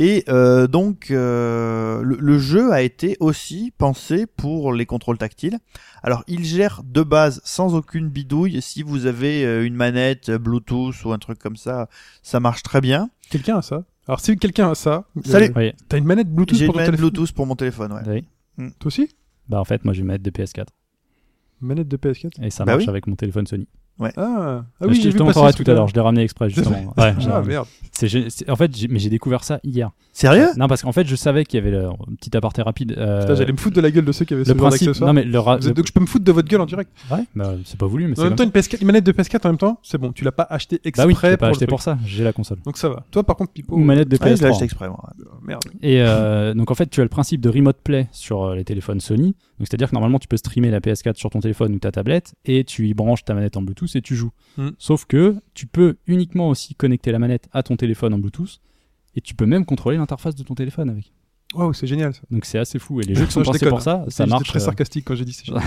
[0.00, 5.58] et euh, donc euh, le, le jeu a été aussi pensé pour les contrôles tactiles.
[6.02, 8.60] Alors il gère de base sans aucune bidouille.
[8.60, 11.88] Si vous avez euh, une manette Bluetooth ou un truc comme ça
[12.22, 13.08] ça marche très bien.
[13.30, 13.84] Quelqu'un a ça?
[14.06, 15.46] Alors si quelqu'un a ça, Salut.
[15.46, 15.72] euh, Oui.
[15.88, 18.24] t'as une manette Bluetooth j'ai une pour ton manette téléphone Bluetooth pour mon téléphone ouais
[18.58, 18.70] Oui.
[18.78, 19.08] Toi aussi?
[19.48, 20.66] Bah en fait, moi je vais mettre de PS4
[21.60, 22.90] Manette de PS4 et ça Bah marche oui.
[22.90, 23.66] avec mon téléphone Sony.
[24.00, 26.00] Ah, ah je oui, je vu te passer montrerai ce tout à l'heure, je l'ai
[26.00, 26.92] ramené exprès justement.
[26.96, 27.66] Ouais, Ah merde.
[28.48, 29.90] En fait, j'ai- mais j'ai découvert ça hier.
[30.12, 30.48] Sérieux?
[30.56, 32.94] Non, parce qu'en fait, je savais qu'il y avait le un petit aparté rapide.
[32.98, 34.68] euh, Putain, J'allais me foutre de la gueule de ceux qui avaient ce le genre
[34.68, 34.88] principe.
[34.88, 35.08] d'accessoires.
[35.08, 36.90] Non, mais le, ra- Donc je peux me foutre de votre gueule en direct.
[37.10, 39.12] Ouais, bah, c'est pas voulu, mais c'est En même temps, une, PS4, une manette de
[39.12, 40.12] PS4 en même temps, c'est bon.
[40.12, 41.98] Tu l'as pas acheté exprès Bah oui, pas acheté pour ça.
[42.04, 42.58] J'ai la console.
[42.64, 43.04] Donc ça va.
[43.10, 43.74] Toi, par contre, Pipo.
[43.76, 44.50] Ou manette de Ouais, je l'ai PS3.
[44.50, 45.10] acheté exprès, moi.
[45.20, 45.62] euh, Merde.
[45.82, 48.64] Et euh, donc en fait, tu as le principe de remote play sur euh, les
[48.64, 49.34] téléphones Sony.
[49.58, 52.34] Donc c'est-à-dire que normalement, tu peux streamer la PS4 sur ton téléphone ou ta tablette
[52.44, 54.32] et tu y branches ta manette en Bluetooth et tu joues.
[54.56, 54.70] Hmm.
[54.78, 58.60] Sauf que tu peux uniquement aussi connecter la manette à ton téléphone en Bluetooth
[59.14, 61.12] et tu peux même contrôler l'interface de ton téléphone avec.
[61.54, 62.22] Waouh, c'est génial ça.
[62.30, 64.10] Donc c'est assez fou et les jeux qui sont pensés pour ça, hein.
[64.10, 65.62] ça marche très euh, sarcastique quand j'ai dit c'est génial.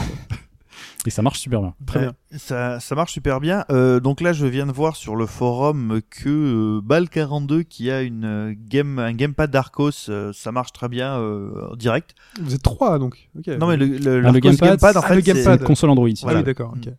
[1.07, 1.73] Et ça marche super bien.
[1.85, 2.37] Très Ouais, bien.
[2.37, 3.63] Ça, ça marche super bien.
[3.71, 8.01] Euh, donc là, je viens de voir sur le forum que euh, Bal42 qui a
[8.01, 12.13] une euh, game, un gamepad d'Arcos, euh, ça marche très bien euh, en direct.
[12.41, 13.29] Vous êtes trois donc.
[13.47, 15.43] Non mais le, le, Ah, le gamepad, en ah, fait, le c'est- gamepad.
[15.55, 16.09] C'est une console Android.
[16.23, 16.73] Ah oui, d'accord.
[16.75, 16.91] ok.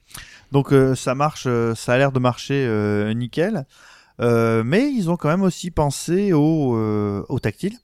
[0.53, 3.67] donc euh, ça marche, euh, ça a l'air de marcher euh, nickel.
[4.21, 7.75] Euh, mais ils ont quand même aussi pensé au, euh, au tactile.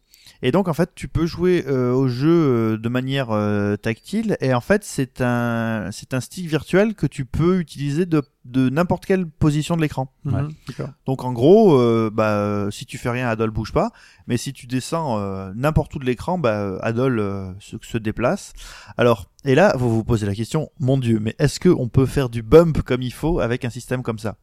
[0.47, 4.37] Et donc en fait, tu peux jouer euh, au jeu euh, de manière euh, tactile.
[4.43, 8.69] Et en fait, c'est un c'est un stick virtuel que tu peux utiliser de de
[8.69, 10.13] n'importe quelle position de l'écran.
[10.25, 10.43] Mhm, Ouais.
[10.69, 10.91] D'accord.
[11.07, 13.91] Donc en gros, euh, bah, euh, si tu fais rien, Adol bouge pas.
[14.27, 18.53] Mais si tu descends euh, n'importe où de l'écran, bah, Adol euh, se, se déplace.
[18.99, 22.05] Alors, et là, vous vous posez la question, mon Dieu, mais est-ce que on peut
[22.05, 24.37] faire du bump comme il faut avec un système comme ça?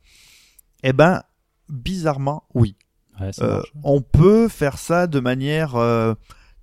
[0.82, 1.22] Eh ben,
[1.70, 2.76] bizarrement, oui.
[3.22, 6.14] Ouais, Euh, on peut faire ça de manière euh,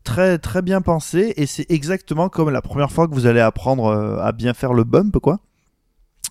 [0.05, 3.87] très très bien pensée et c'est exactement comme la première fois que vous allez apprendre
[3.87, 5.41] euh, à bien faire le bump quoi.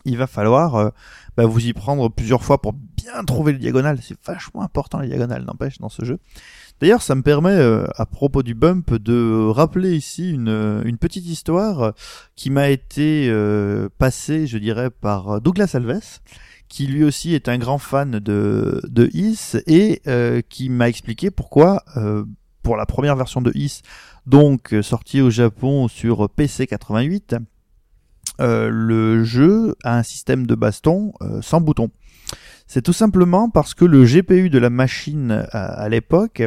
[0.05, 0.91] Il va falloir
[1.35, 3.99] bah, vous y prendre plusieurs fois pour bien trouver le diagonal.
[4.01, 6.17] C'est vachement important les diagonales, n'empêche, dans ce jeu.
[6.79, 7.59] D'ailleurs, ça me permet,
[7.93, 11.91] à propos du bump, de rappeler ici une, une petite histoire
[12.37, 13.29] qui m'a été
[13.97, 16.21] passée, je dirais, par Douglas Alves,
[16.69, 21.31] qui lui aussi est un grand fan de, de Is et euh, qui m'a expliqué
[21.31, 22.25] pourquoi, euh,
[22.63, 23.81] pour la première version de Is,
[24.25, 27.35] donc sortie au Japon sur PC 88,
[28.39, 31.89] euh, le jeu a un système de baston sans bouton.
[32.67, 36.43] C'est tout simplement parce que le GPU de la machine à, à l'époque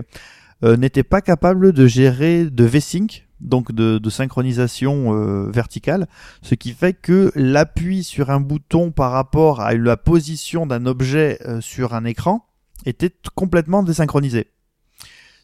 [0.62, 6.08] n'était pas capable de gérer de V-Sync, donc de, synchronisation euh, verticale,
[6.42, 11.38] ce qui fait que l'appui sur un bouton par rapport à la position d'un objet
[11.46, 12.46] euh, sur un écran
[12.86, 14.48] était complètement désynchronisé.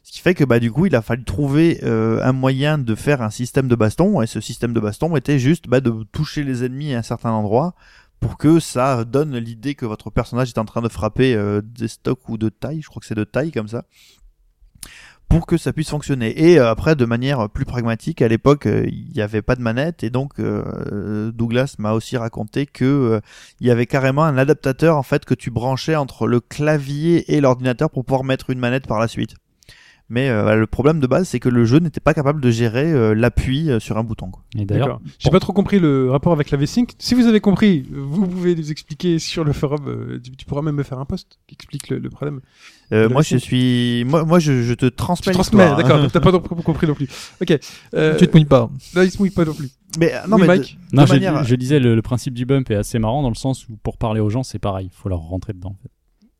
[0.03, 2.95] Ce qui fait que bah du coup il a fallu trouver euh, un moyen de
[2.95, 6.45] faire un système de baston et ce système de baston était juste bah, de toucher
[6.45, 7.75] les ennemis à un certain endroit
[8.21, 12.29] pour que ça donne l'idée que votre personnage est en train de frapper des stocks
[12.29, 13.85] ou de taille, je crois que c'est de taille comme ça,
[15.29, 16.51] pour que ça puisse fonctionner.
[16.51, 19.63] Et euh, après, de manière plus pragmatique, à l'époque, euh, il n'y avait pas de
[19.63, 23.21] manette, et donc euh, Douglas m'a aussi raconté que euh,
[23.61, 27.41] il y avait carrément un adaptateur en fait que tu branchais entre le clavier et
[27.41, 29.35] l'ordinateur pour pouvoir mettre une manette par la suite.
[30.09, 32.49] Mais euh, voilà, le problème de base, c'est que le jeu n'était pas capable de
[32.49, 34.31] gérer euh, l'appui euh, sur un bouton.
[34.31, 34.45] Quoi.
[34.57, 35.01] Et d'ailleurs.
[35.19, 36.93] J'ai pas trop compris le rapport avec la V-Sync.
[37.01, 39.89] Si vous avez compris, vous pouvez nous expliquer sur le forum.
[39.89, 42.41] euh, tu, tu pourras même me faire un post qui explique le, le problème.
[42.93, 45.33] Euh, moi, je suis, moi, moi, je, je te transmets.
[45.33, 45.99] Tu transmets, d'accord.
[46.03, 47.09] donc T'as pas compris non plus.
[47.43, 47.59] Ok.
[47.95, 48.71] Euh, Tu te mouilles pas.
[48.95, 49.69] Là, il se mouille pas non plus.
[49.99, 50.79] Mais euh, non, Oui, mais Mike.
[50.93, 53.23] de- non, de je, manière- je disais le, le principe du bump est assez marrant
[53.23, 55.71] dans le sens où pour parler aux gens, c'est pareil, il faut leur rentrer dedans.
[55.71, 55.91] en fait.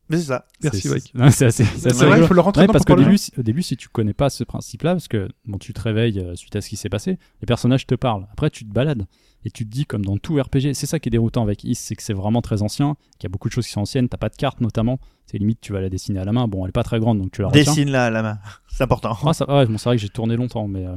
[0.09, 0.45] Mais c'est ça.
[0.63, 1.13] Merci, Mike.
[1.31, 3.05] c'est- assez, c'est assez vrai, il faut le rentrer Ouais, dedans parce qu'au parler.
[3.05, 5.81] début, si- au début, si tu connais pas ce principe-là, parce que bon, tu te
[5.81, 8.27] réveilles euh, suite à ce qui s'est passé, les personnages te parlent.
[8.31, 9.05] Après, tu te balades
[9.45, 11.75] et tu te dis, comme dans tout RPG, c'est ça qui est déroutant avec Is,
[11.75, 14.09] c'est que c'est vraiment très ancien, qu'il y a beaucoup de choses qui sont anciennes.
[14.09, 14.99] T'as pas de carte notamment.
[15.25, 16.47] C'est limite, tu vas la dessiner à la main.
[16.47, 17.49] Bon, elle est pas très grande, donc tu la.
[17.49, 18.39] Dessine-la à la main.
[18.69, 19.17] C'est important.
[19.25, 20.95] Ah, ça, ouais, bon, c'est vrai que j'ai tourné longtemps, mais euh,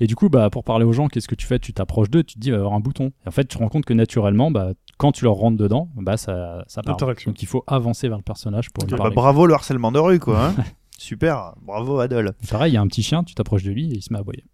[0.00, 1.58] et du coup, bah, pour parler aux gens, qu'est-ce que tu fais?
[1.58, 3.06] Tu t'approches d'eux, tu te dis, il va y avoir un bouton.
[3.24, 4.72] Et en fait, tu te rends compte que naturellement, bah,
[5.02, 6.80] quand tu leur rentres dedans, bah, ça, ça.
[6.86, 7.32] Interaction.
[7.32, 10.20] Donc, il faut avancer vers le personnage pour lui Bah, bravo le harcèlement de rue,
[10.20, 10.46] quoi.
[10.46, 10.54] hein.
[10.98, 11.54] Super.
[11.62, 12.32] Bravo Adol.
[12.48, 14.18] Pareil, il y a un petit chien, tu t'approches de lui et il se met
[14.18, 14.44] à aboyer.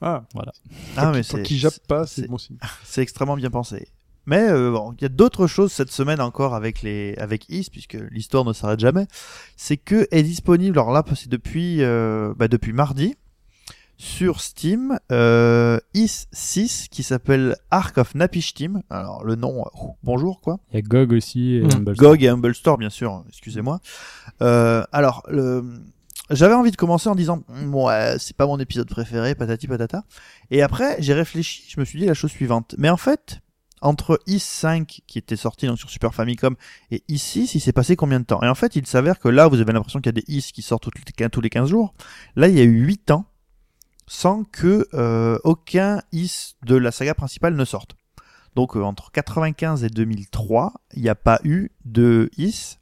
[0.00, 0.24] Ah,
[0.96, 2.56] Ah, mais c'est qu'il jappe pas, c'est c'est- bon signe.
[2.84, 3.86] c'est extrêmement bien pensé.
[4.26, 7.68] Mais euh, bon, il y a d'autres choses cette semaine encore avec les avec Is
[7.70, 9.06] puisque l'histoire ne s'arrête jamais.
[9.56, 10.78] C'est que est disponible.
[10.78, 13.14] Alors là, c'est depuis euh, bah, depuis mardi
[14.04, 18.82] sur Steam euh, Is 6 qui s'appelle Ark of Napishtim.
[18.90, 19.68] Alors le nom, euh,
[20.02, 20.58] bonjour quoi.
[20.72, 21.54] Il y a Gog aussi.
[21.54, 21.70] Et Mm.
[21.76, 22.10] Humble Store.
[22.10, 23.78] GOG et Humble Store, bien sûr, excusez-moi.
[24.42, 25.62] Euh, alors, le...
[26.30, 30.02] j'avais envie de commencer en disant, Mm, ouais, c'est pas mon épisode préféré, patati patata.
[30.50, 32.74] Et après, j'ai réfléchi, je me suis dit la chose suivante.
[32.78, 33.38] Mais en fait,
[33.82, 36.56] entre Is 5, qui était sorti donc sur Super Famicom,
[36.90, 38.42] et Is 6, il s'est passé combien de temps?
[38.42, 40.50] Et en fait, il s'avère que là, vous avez l'impression qu'il y a des Is
[40.52, 41.94] qui sortent toutes les- tous les 15 jours.
[42.34, 43.26] Là, il y a eu 8 ans
[44.06, 47.96] sans que euh, aucun Is de la saga principale ne sorte.
[48.54, 52.78] Donc euh, entre 95 et 2003, il n'y a pas eu de Is.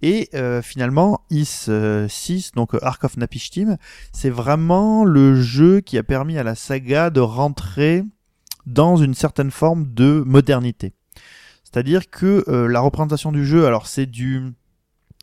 [0.00, 3.76] Et euh, finalement, Is euh, 6, donc Ark of Napishtim,
[4.12, 8.04] c'est vraiment le jeu qui a permis à la saga de rentrer
[8.66, 10.92] dans une certaine forme de modernité.
[11.64, 14.54] C'est-à-dire que la représentation du jeu, alors c'est du,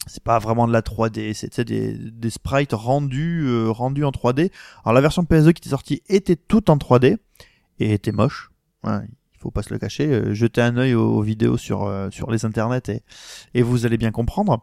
[0.06, 4.52] c'est pas vraiment de la 3D, c'était des, des sprites rendus, euh, rendus en 3D.
[4.84, 7.18] Alors la version PS2 qui était sortie était toute en 3D
[7.80, 8.52] et était moche.
[8.84, 10.08] Ouais, il faut pas se le cacher.
[10.08, 13.04] Euh, jetez un œil aux, vidéos sur euh, sur les internets et
[13.54, 14.62] et vous allez bien comprendre.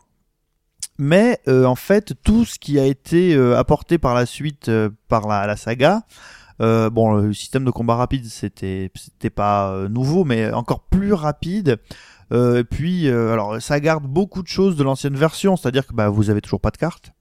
[0.99, 4.71] Mais en fait, tout ce qui a été apporté par la suite
[5.09, 6.05] par la, la saga,
[6.61, 11.79] euh, bon, le système de combat rapide, c'était c'était pas nouveau, mais encore plus rapide.
[12.33, 15.95] Euh, et puis, euh, alors, ça garde beaucoup de choses de l'ancienne version, c'est-à-dire que
[15.95, 17.13] bah, vous avez toujours pas de carte.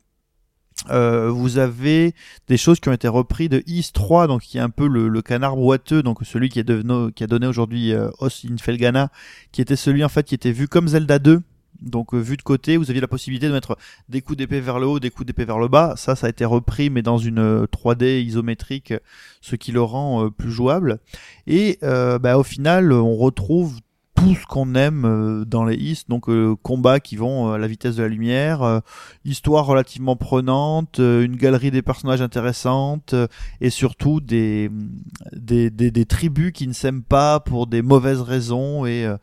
[0.89, 2.15] Euh, vous avez
[2.47, 5.21] des choses qui ont été reprises de Is 3, donc qui est un peu le,
[5.21, 9.09] canard boiteux, donc celui qui, est devenu, qui a donné aujourd'hui euh, Os in Felgana,
[9.51, 11.41] qui était celui en fait qui était vu comme Zelda 2,
[11.81, 13.77] donc vu de côté, vous aviez la possibilité de mettre
[14.09, 15.93] des coups d'épée vers le haut, des coups d'épée vers le bas.
[15.97, 18.93] Ça, ça a été repris, mais dans une euh, 3D isométrique,
[19.41, 20.99] ce qui le rend plus jouable.
[21.47, 23.79] Et bah, au final, on retrouve
[24.21, 27.57] tout ce qu'on aime euh, dans les Is, donc euh, combats qui vont euh, à
[27.57, 28.79] la vitesse de la lumière, euh,
[29.25, 33.27] histoire relativement prenante, euh, une galerie des personnages intéressantes euh,
[33.61, 34.69] et surtout des,
[35.33, 39.17] des, des, des tribus qui ne s'aiment pas pour des mauvaises raisons et euh,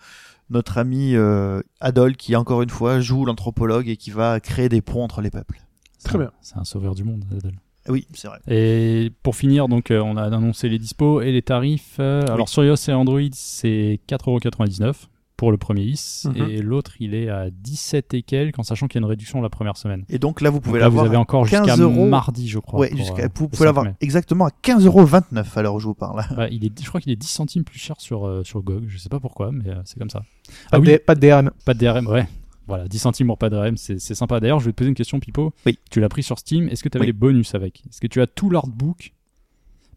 [0.51, 4.81] notre ami euh, Adol qui encore une fois joue l'anthropologue et qui va créer des
[4.81, 5.61] ponts entre les peuples.
[5.99, 6.31] C'est Très un- bien.
[6.41, 7.55] C'est un sauveur du monde, Adel.
[7.89, 8.39] Oui, c'est vrai.
[8.49, 11.97] Et pour finir, donc, euh, on a annoncé les dispos et les tarifs.
[12.01, 16.51] Euh, Alors sur iOS et Android, c'est 4,99€ pour le premier IS Mhm.
[16.51, 19.41] et l'autre, il est à 17 et quelques, en sachant qu'il y a une réduction
[19.41, 20.05] la première semaine.
[20.09, 21.07] Et donc là, vous pouvez là, vous l'avoir.
[21.07, 22.07] avez encore 15 jusqu'à euros.
[22.09, 22.81] mardi, je crois.
[22.81, 23.97] Ouais, pour, jusqu'à- euh, vous pouvez l'avoir 5 mai.
[24.01, 26.25] exactement à 15,29€ à l'heure où je vous parle.
[26.37, 28.87] Ouais, il est, je crois qu'il est 10 centimes plus cher sur, euh, sur GOG.
[28.89, 30.21] Je sais pas pourquoi, mais euh, c'est comme ça.
[30.21, 31.51] Pas, Ah de, oui, pas de DRM.
[31.65, 32.27] pas de DRM, ouais.
[32.69, 34.39] Voilà, 10 centimes pour pas de DRM, c'est sympa.
[34.41, 35.53] D'ailleurs, je vais te poser une question, Pipo.
[35.67, 35.79] Oui.
[35.91, 36.69] Tu l'as pris sur Steam.
[36.69, 37.09] Est-ce que tu avais Oui.
[37.09, 37.83] les bonus avec?
[37.89, 39.13] Est-ce que tu as tout l'artbook?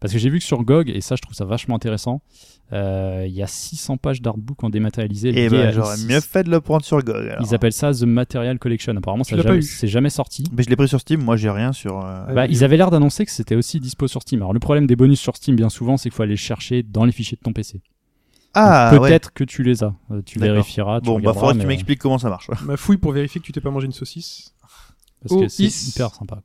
[0.00, 2.22] Parce que j'ai vu que sur GOG, et ça, je trouve ça vachement intéressant,
[2.72, 5.28] euh, il y a 600 pages d'artbook en dématérialisé.
[5.28, 7.14] Et liées ben, j'aurais mieux fait de le prendre sur GOG.
[7.28, 7.46] alors.
[7.48, 8.96] Ils appellent ça The Material Collection.
[8.96, 10.42] Apparemment, ça c'est jamais sorti.
[10.56, 12.04] Mais je l'ai pris sur Steam, moi j'ai rien sur.
[12.04, 12.24] euh.
[12.34, 14.40] Bah, ils avaient l'air d'annoncer que c'était aussi dispo sur Steam.
[14.40, 17.04] Alors, le problème des bonus sur Steam, bien souvent, c'est qu'il faut aller chercher dans
[17.04, 17.80] les fichiers de ton PC.
[18.54, 19.08] Ah, ouais.
[19.08, 19.94] Peut-être que tu les as.
[20.10, 21.00] Euh, tu vérifieras.
[21.00, 22.48] Tu Bon, bah, faudra que tu m'expliques comment ça marche.
[22.64, 24.54] Ma fouille pour vérifier que tu t'es pas mangé une saucisse.
[25.22, 26.42] Parce que Oh, c'est hyper sympa.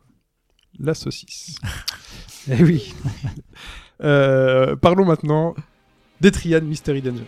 [0.80, 1.56] La saucisse.
[2.50, 2.94] eh oui.
[4.04, 5.56] Euh, parlons maintenant
[6.22, 7.26] d'Etrian Mystery Dungeon.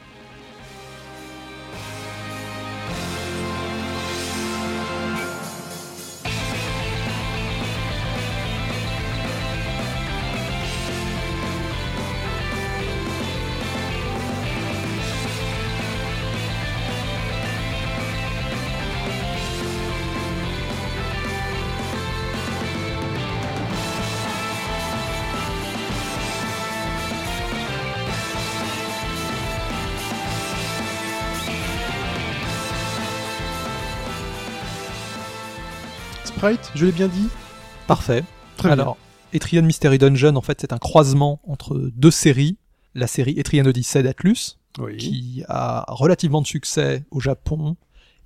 [36.76, 37.28] Je l'ai bien dit.
[37.88, 38.24] Parfait.
[38.58, 38.98] Très Alors,
[39.34, 42.58] Etrian Mystery Dungeon, en fait, c'est un croisement entre deux séries.
[42.96, 44.86] La série Etrian Odyssey d'Atlus, bien.
[44.86, 44.98] Oui.
[44.98, 47.76] qui a relativement de succès au Japon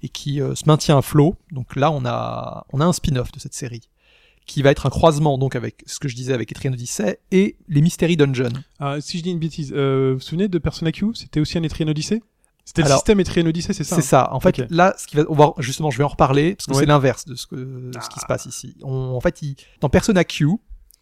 [0.01, 1.35] et qui euh, se maintient à flot.
[1.51, 3.89] Donc là, on a, on a un spin-off de cette série
[4.45, 7.55] qui va être un croisement donc avec ce que je disais avec Etrian Odyssey et
[7.67, 8.51] les Mystery Dungeon.
[8.79, 11.07] Ah, si je dis une bêtise, euh, vous vous souvenez de Persona Q?
[11.13, 12.21] C'était aussi un Etrian Odyssey?
[12.65, 14.33] C'était le Alors, système Etrian Odyssey, c'est ça C'est hein ça.
[14.33, 16.71] En fait, là, ce qui va, on va, justement, je vais en reparler parce que
[16.73, 16.79] Ouais.
[16.79, 18.21] c'est l'inverse de ce, que, de ce qui Ah.
[18.21, 18.75] se passe ici.
[18.83, 20.47] On, en fait, il- dans Persona Q,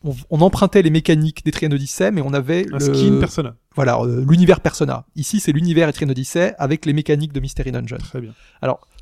[0.03, 3.55] on, on empruntait les mécaniques d'Etrian Odyssey, mais on avait Un le, skin Persona.
[3.75, 5.05] voilà, euh, l'univers Persona.
[5.15, 7.97] Ici, c'est l'univers Etrian Odyssey avec les mécaniques de Mystery Dungeon.
[7.99, 8.33] Très bien.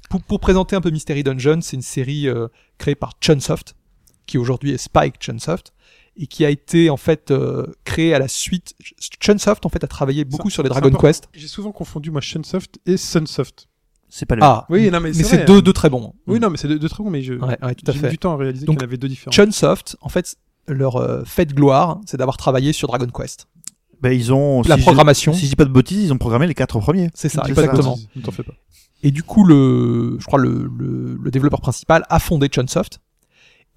[0.10, 3.76] Pour, pour présenter un peu Mystery Dungeon, c'est une série euh, créée par Chunsoft,
[4.26, 5.72] qui aujourd'hui est Spike Chunsoft,
[6.22, 8.74] et qui a été en fait euh, créée à la suite.
[9.20, 10.92] Chunsoft en fait a travaillé beaucoup Ça- sur les Dragon.
[10.92, 11.30] Quest.
[11.34, 13.68] J'ai souvent confondu moi Shunsoft et Sunsoft.
[14.10, 16.14] C'est pas le Ah, Oui, non, mais c'est mais c'est deux, deux très bons.
[16.28, 18.00] Oui, non, mais c'est de, de très bon, mais je, Ouais, ouais, tout à j'ai
[18.00, 18.08] fait.
[18.08, 19.32] mis du temps à réaliser Donc, qu'il y en avait deux différents.
[19.32, 20.36] Chunsoft, en fait,
[20.68, 23.48] leur euh, fait de gloire, c'est d'avoir travaillé sur Dragon Quest.
[24.02, 24.62] Ben, ils ont.
[24.64, 26.80] La si je- programmation, si je dis pas de bêtises, ils ont programmé les quatre
[26.80, 27.10] premiers.
[27.14, 27.98] c'est ça, exactement.
[28.16, 28.54] Ne t'en fais pas.
[29.04, 33.00] Et du coup, le, je crois le, le, le développeur principal a fondé Chunsoft.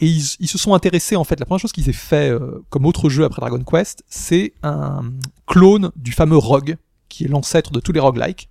[0.03, 2.63] Et ils, ils se sont intéressés, en fait, la première chose qu'ils aient fait euh,
[2.71, 5.03] comme autre jeu après Dragon Quest, c'est un
[5.47, 6.77] clone du fameux Rogue,
[7.09, 8.51] qui est l'ancêtre de tous les roguelikes.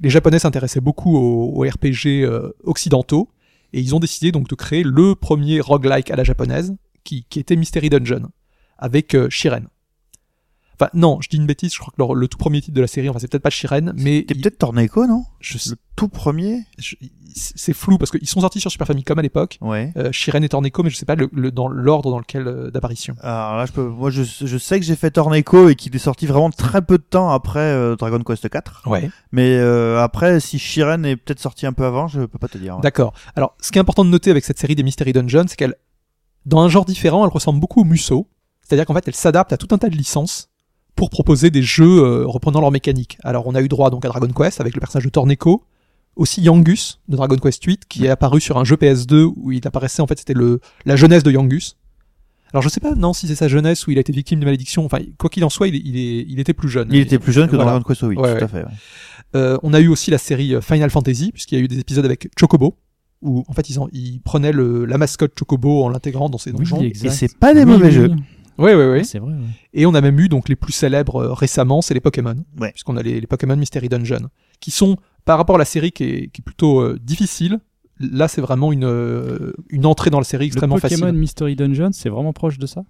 [0.00, 3.28] Les Japonais s'intéressaient beaucoup aux, aux RPG euh, occidentaux,
[3.72, 7.38] et ils ont décidé donc de créer le premier roguelike à la japonaise, qui, qui
[7.38, 8.28] était Mystery Dungeon,
[8.78, 9.68] avec euh, Shiren.
[10.74, 12.80] Enfin, non, je dis une bêtise, je crois que le, le tout premier titre de
[12.80, 15.24] la série, enfin c'est peut-être pas Shiren, mais C'était il- peut-être Torneco, non?
[15.38, 16.64] Je Le tout premier?
[16.78, 16.96] Je-
[17.34, 19.58] c'est flou parce qu'ils sont sortis sur Super Famicom à l'époque.
[19.60, 19.92] Ouais.
[19.96, 22.70] Euh, Shiren et Torneco, mais je sais pas le, le- dans l'ordre dans lequel euh,
[22.70, 23.14] d'apparition.
[23.20, 25.98] Alors là, je peux, moi, je, je sais que j'ai fait Torneco et qu'il est
[25.98, 28.82] sorti vraiment très peu de temps après euh, Dragon Quest 4.
[28.86, 29.10] Ouais.
[29.32, 32.58] Mais euh, après, si Shiren est peut-être sorti un peu avant, je peux pas te
[32.58, 32.76] dire.
[32.76, 32.82] ouais.
[32.82, 33.12] D'accord.
[33.36, 35.74] Alors, ce qui est important de noter avec cette série des Mystery Dungeons, c'est qu'elle,
[36.46, 38.26] dans un genre différent, elle ressemble beaucoup au Musso.
[38.62, 40.48] C'est-à-dire qu'en fait, elle s'adapte à tout un tas de licences
[40.94, 43.18] pour proposer des jeux euh, reprenant leur mécanique.
[43.24, 45.64] Alors, on a eu droit donc à Dragon Quest avec le personnage de Torneco,
[46.16, 49.66] aussi Yangus de Dragon Quest 8 qui est apparu sur un jeu PS2 où il
[49.66, 51.76] apparaissait en fait c'était le la jeunesse de Yangus.
[52.52, 54.44] Alors je sais pas non si c'est sa jeunesse où il a été victime de
[54.44, 54.84] malédiction.
[54.84, 56.88] Enfin quoi qu'il en soit il, est- il, est, il était plus jeune.
[56.90, 57.64] Il était plus jeune que dans.
[57.64, 58.42] Dragon Quest 8, Ouais, tout ouais.
[58.42, 58.58] à fait.
[58.64, 58.70] ouais.
[59.34, 61.78] Euh, on a eu aussi la série euh, Final Fantasy, puisqu'il y a eu des
[61.78, 62.76] épisodes avec Chocobo,
[63.22, 66.52] où en fait ils, en- ils prenaient le, la mascotte Chocobo en l'intégrant dans ces
[66.52, 66.78] donjons.
[66.80, 68.10] Oui, Et c'est pas des Oui, mauvais oui, jeux.
[68.10, 68.22] oui.
[68.58, 69.04] Ouais, ouais, ouais.
[69.04, 69.32] C'est vrai.
[69.32, 69.38] ouais.
[69.72, 72.72] Et on a même eu donc les plus célèbres euh, récemment, c'est les Pokémon, Ouais.
[72.72, 74.28] puisqu'on a les, les Pokémon Mystery Dungeon,
[74.60, 77.60] qui sont par rapport à la série qui est, qui est plutôt euh, difficile.
[78.00, 81.18] Là, c'est vraiment une, euh, une entrée dans la série extrêmement le Pokémon facile.
[81.18, 82.82] Mystery Dungeon, c'est vraiment proche de ça?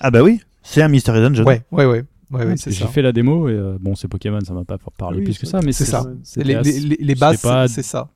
[0.00, 1.44] Ah bah oui, c'est un Mystery Dungeon.
[1.44, 4.52] Ouais, ouais, ouais, ouais, ouais, J'ai fait la démo et euh, bon, c'est Pokémon, ça
[4.54, 6.04] m'a pas parlé Oui, plus que ça, mais c'est ça.
[6.36, 7.40] Les, assez- les, les, les bases,
[7.72, 8.08] c'est ça.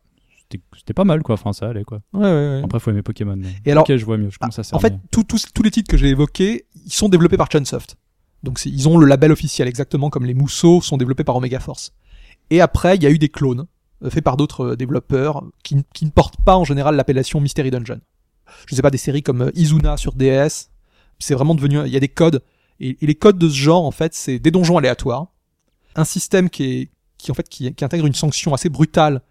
[0.76, 1.34] c'était pas mal quoi.
[1.34, 2.00] Enfin, ça allait quoi.
[2.14, 2.60] Ouais, ouais, ouais.
[2.64, 3.36] Après, faut aimer Pokémon.
[3.36, 4.30] mais- Et alors- ok, je vois mieux.
[4.30, 7.08] Je commence à En fait, tous- tous tous les titres que j'ai évoqués, ils sont
[7.08, 7.96] développés par Chunsoft.
[8.42, 11.92] Donc ils ont le label officiel, exactement comme les Mousseaux sont développés par Omega Force.
[12.50, 13.66] Et après, il y a eu des clones
[14.04, 17.70] euh, faits par d'autres euh, développeurs qui, qui ne portent pas en général l'appellation Mystery
[17.70, 18.00] Dungeon.
[18.66, 20.68] Je sais pas, des séries comme euh, Izuna sur DS,
[21.18, 22.42] c'est vraiment devenu, il y a des codes.
[22.80, 25.28] Et, et les codes de ce genre, en fait, c'est des donjons aléatoires,
[25.96, 29.22] un système qui est, qui en fait, qui, qui intègre une sanction assez brutale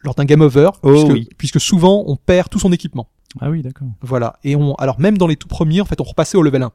[0.00, 1.28] lors d'un game over, Oh puisque, oui.
[1.38, 3.08] puisque souvent on perd tout son équipement.
[3.40, 3.88] Ah oui, d'accord.
[4.02, 4.38] Voilà.
[4.44, 6.72] Et on, alors même dans les tout premiers, en fait, on repassait au level 1.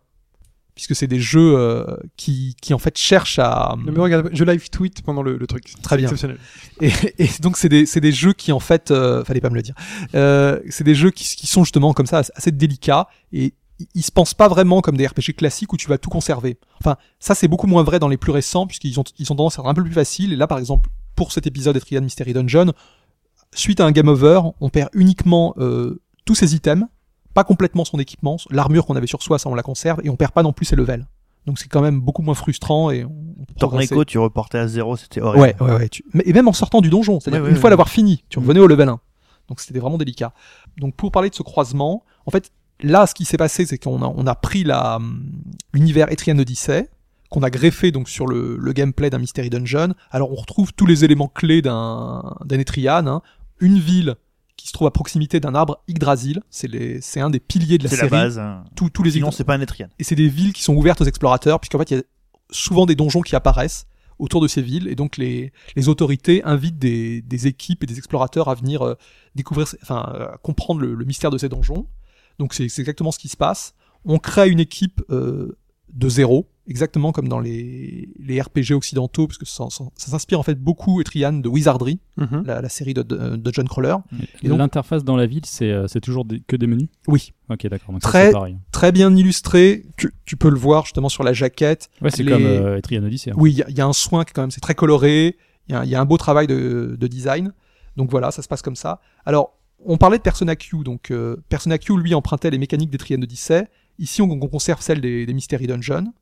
[0.78, 3.74] Puisque c'est des jeux euh, qui, qui en fait cherchent à.
[3.84, 5.74] Non, mais regarde, je live tweet pendant le, le truc.
[5.82, 6.06] Très bien.
[6.06, 6.38] Exceptionnel.
[6.82, 9.56] Et, et donc c'est des, c'est des jeux qui en fait, euh, fallait pas me
[9.56, 9.74] le dire.
[10.14, 13.56] Euh, c'est des jeux qui, qui sont justement comme ça assez délicats et
[13.96, 16.58] ils- se pensent pas vraiment comme des RPG classiques où tu vas tout conserver.
[16.80, 19.58] Enfin, ça c'est beaucoup moins vrai dans les plus récents puisqu'ils ont ils ont tendance
[19.58, 20.32] à être un peu plus faciles.
[20.32, 22.72] Et là par exemple pour cet épisode Etrian Mystery Dungeon,
[23.56, 26.86] suite à un game over, on perd uniquement euh, tous ses items,
[27.38, 30.16] pas complètement son équipement, l'armure qu'on avait sur soi, ça on la conserve et on
[30.16, 31.06] perd pas non plus ses levels.
[31.46, 33.06] Donc c'est quand même beaucoup moins frustrant et.
[33.60, 35.42] Torneco, tu reportais à zéro, c'était horrible.
[35.44, 35.90] Ouais, ouais, ouais.
[35.90, 37.72] tu- Et même en sortant du donjon, c'est-à-dire Ouais, une ouais, fois ouais.
[37.72, 38.42] l'avoir fini, tu Mm.
[38.42, 39.00] revenais au level 1.
[39.50, 40.34] Donc c'était vraiment délicat.
[40.80, 42.52] Donc pour parler de ce croisement, en fait,
[42.82, 45.24] là, ce qui s'est passé, c'est qu'on a, on a pris la, hum,
[45.74, 46.90] l'univers Etrian Odyssey,
[47.30, 49.94] qu'on a greffé donc sur le, le gameplay d'un Mystery Dungeon.
[50.12, 53.22] Alors on retrouve tous les éléments clés d'un, d'un Etrian, hein.
[53.60, 54.16] Une ville
[54.58, 57.96] qui se trouve à proximité d'un arbre Yggdrasil, c'est un des piliers de la C'est
[57.96, 58.12] la série.
[58.12, 58.40] base.
[58.40, 58.64] hein.
[58.76, 59.88] Tous, tous les Sinon, c'est pas un Etrian.
[60.00, 62.04] et c'est des villes qui sont ouvertes aux explorateurs, puisqu'en fait, il y a
[62.52, 63.86] souvent des donjons qui apparaissent
[64.20, 67.98] autour de ces villes, et donc les, les autorités invitent des, des équipes et des
[68.00, 68.96] explorateurs à venir euh,
[69.36, 71.86] découvrir, enfin, euh, comprendre le, le mystère de ces donjons.
[72.40, 73.76] Donc c'est c'est exactement ce qui se passe.
[74.06, 75.56] On crée une équipe euh,
[75.98, 80.40] de zéro, exactement comme dans les, les RPG occidentaux, parce que ça, ça- ça s'inspire
[80.40, 82.44] en fait beaucoup, Etrian, de Wizardry, Mhm.
[82.46, 83.96] la, la série de, de, de John Crawler.
[84.44, 86.88] Et donc- L'interface dans la ville, c'est euh, c'est toujours des- que des menus?
[87.08, 87.94] Oui, Ok, d'accord.
[88.04, 88.32] Ça, Très-
[88.72, 89.86] très bien illustré.
[89.98, 91.90] Tu, tu peux le voir justement sur la jaquette.
[92.02, 93.32] Ouais, c'est les- comme euh, Etrian Odyssey.
[93.32, 93.36] hein.
[93.38, 95.36] Oui, il y, a- il y a un soin qui quand même, c'est très coloré.
[95.68, 97.54] Il y, a un- il y a un beau travail de, de design.
[97.96, 99.00] Donc voilà, ça se passe comme ça.
[99.26, 100.84] Alors, on parlait de Persona Q.
[100.84, 103.68] Donc euh, Persona Q, lui, empruntait les mécaniques des Trian Odyssey.
[104.00, 106.14] Ici, on, on conserve celles des, des Mystery Dungeon.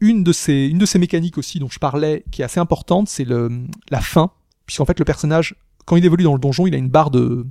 [0.00, 3.08] Une de ces, une de ces mécaniques aussi dont je parlais, qui est assez importante,
[3.08, 4.30] c'est la faim,
[4.66, 5.56] puisqu'en fait le personnage,
[5.86, 7.46] quand il évolue dans le donjon, il a une barre de,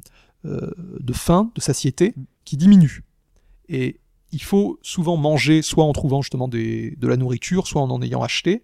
[0.46, 2.14] euh, de faim, de satiété,
[2.44, 3.04] qui diminue.
[3.68, 4.00] Et
[4.32, 8.02] il faut souvent manger, soit en trouvant justement des, de la nourriture, soit en en
[8.02, 8.64] ayant acheté.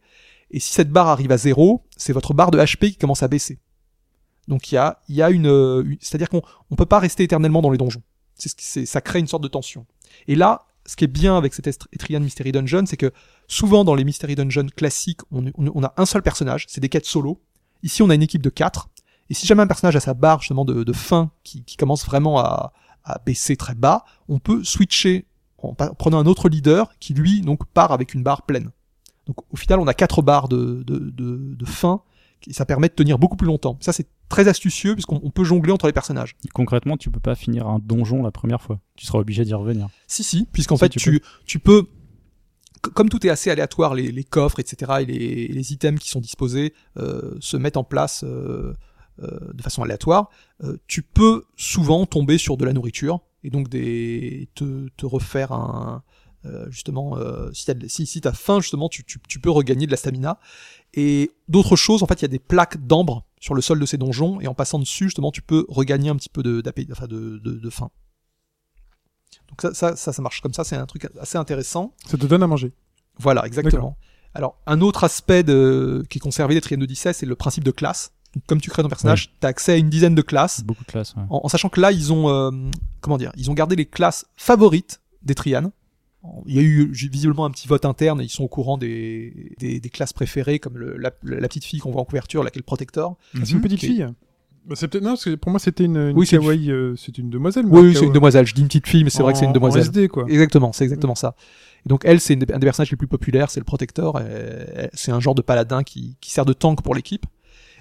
[0.51, 3.27] Et si cette barre arrive à zéro, c'est votre barre de HP qui commence à
[3.27, 3.59] baisser.
[4.47, 7.69] Donc il y a, y a une, c'est-à-dire qu'on on peut pas rester éternellement dans
[7.69, 8.03] les donjons.
[8.35, 9.85] Ça crée une sorte de tension.
[10.27, 13.11] Et là, ce qui est bien avec cet Etrian Mystery Dungeon, c'est que
[13.47, 17.41] souvent dans les Mystery Dungeon classiques, on, a un seul personnage, c'est des quêtes solo.
[17.83, 18.89] Ici, on a une équipe de quatre.
[19.29, 22.39] Et si jamais un personnage a sa barre justement de, de faim qui, commence vraiment
[22.39, 22.73] à,
[23.25, 25.25] baisser très bas, on peut switcher
[25.57, 28.71] en prenant un autre leader qui lui donc part avec une barre pleine.
[29.25, 32.01] Donc au final, on a quatre barres de, de, faim
[32.47, 33.77] et ça permet de tenir beaucoup plus longtemps.
[33.81, 36.35] Ça c'est très astucieux puisqu'on on peut jongler entre les personnages.
[36.53, 38.79] Concrètement, tu peux pas finir un donjon la première fois.
[38.95, 39.87] Tu seras obligé d'y revenir.
[40.07, 41.87] Si si, puisqu'en Si, fait tu tu, tu peux
[42.95, 46.19] comme tout est assez aléatoire, les, les coffres, etc., et les, les items qui sont
[46.19, 48.73] disposés euh, se mettent en place euh,
[49.21, 50.29] euh, de façon aléatoire,
[50.63, 55.51] euh, tu peux souvent tomber sur de la nourriture et donc des, te, te refaire
[55.51, 56.03] un,
[56.43, 59.85] Euh, justement, euh, si t'as si, si t'as faim, justement, tu, tu, tu peux regagner
[59.85, 60.39] de la stamina.
[60.93, 63.85] Et d'autres choses, en fait, il y a des plaques d'ambre sur le sol de
[63.85, 67.07] ces donjons, et en passant dessus, justement, tu peux regagner un petit peu de, enfin,
[67.07, 67.89] de, de, de faim.
[69.49, 71.93] Donc ça, ça, ça, ça marche comme ça, c'est un truc assez intéressant.
[72.05, 72.71] Ça te donne à manger.
[73.17, 73.97] Voilà, exactement.
[74.33, 77.71] Alors, un autre aspect de, qui est conservé des Triades d'Odyssée, c'est le principe de
[77.71, 78.13] classe.
[78.33, 80.85] Donc, comme tu crées ton personnage, tu as accès à une dizaine de classes, Beaucoup
[80.85, 81.13] de classes.
[81.15, 81.23] ouais.
[81.29, 82.51] en, en sachant que là, ils ont, euh,
[83.01, 85.71] comment dire, ils ont gardé les classes favorites des Trianes.
[86.45, 89.53] Il y a eu visiblement un petit vote interne et ils sont au courant des,
[89.59, 92.61] des, des classes préférées, comme le- la, la petite fille qu'on voit en couverture, laquelle
[92.63, 93.17] Protector.
[93.35, 94.07] Ah, c'est une petite fille.
[94.67, 96.69] Bah, c'est peut-être non, parce que pour moi c'était une, une Oui, c'est une kawaii,
[96.71, 97.65] euh, c'est une demoiselle.
[97.65, 98.45] moi, Oui, c'est une demoiselle.
[98.45, 99.81] Je dis une petite fille, mais c'est vrai que c'est une demoiselle.
[99.81, 100.25] En SD quoi.
[100.29, 101.35] Exactement, c'est exactement ça.
[101.83, 104.89] Et donc elle, c'est une des- un des personnages les plus populaires, c'est le et
[104.93, 107.25] C'est un genre de paladin qui, qui sert de tank pour l'équipe.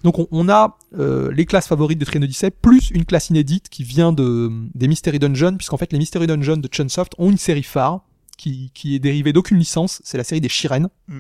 [0.03, 3.69] Donc on, on a euh, les classes favorites de Trian Odyssey, plus une classe inédite
[3.69, 7.37] qui vient de des Mystery Dungeons, puisqu'en fait les Mystery Dungeons de Chunsoft ont une
[7.37, 8.07] série phare
[8.41, 11.19] qui, qui est dérivée d'aucune licence, c'est la série des Shiren, Mm.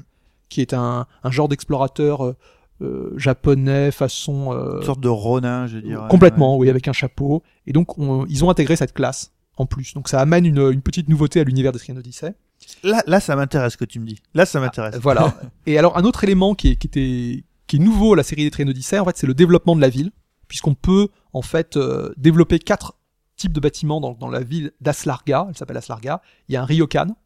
[0.48, 2.36] qui est un, un genre d'explorateur euh,
[2.82, 6.08] euh, japonais façon euh, Une sorte de Ronin, je dirais.
[6.08, 7.42] Complètement, oui, avec un chapeau.
[7.66, 9.92] Et donc, on- ils ont intégré cette classe en plus.
[9.94, 12.34] Donc, ça amène une, une petite nouveauté à l'univers des Trian Odyssey.
[12.82, 14.18] Là, là, ça m'intéresse ce que tu me dis.
[14.34, 14.96] Là, ça m'intéresse.
[14.96, 15.34] Voilà.
[15.66, 18.44] Et alors, un autre élément qui est, qui était, qui est nouveau à la série
[18.44, 20.10] des Trian Odyssey, en fait, c'est le développement de la ville,
[20.48, 22.94] puisqu'on peut, en fait, euh, développer quatre
[23.40, 25.46] types de bâtiments dans, la ville d'Aslarga.
[25.48, 26.20] Elle s'appelle Aslarga.
[26.48, 27.16] Il y a un ryokan,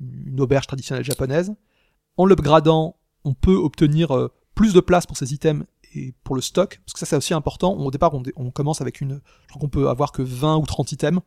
[0.00, 1.54] une auberge traditionnelle japonaise.
[2.18, 6.42] En l'upgradant, on peut obtenir euh, plus de place pour ses items et pour le
[6.42, 7.74] stock, parce que ça c'est aussi important.
[7.74, 10.92] Au départ, on, commence avec une, je crois qu'on peut avoir que 20 ou 30
[10.92, 11.20] items.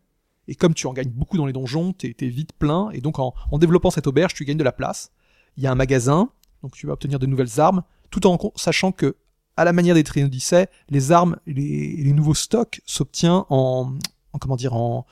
[0.48, 2.92] Et comme tu en gagnes beaucoup dans les donjons, t'es t'es vite plein.
[2.92, 5.12] Et donc en, développant cette auberge, tu gagnes de la place.
[5.58, 6.30] Il y a un magasin,
[6.62, 7.82] donc tu vas obtenir de nouvelles armes,
[8.12, 9.16] tout en sachant que,
[9.58, 13.94] à la manière des Trian Odyssey, les armes et les, nouveaux stocks s'obtient en,
[14.36, 15.06] en comment dire, en,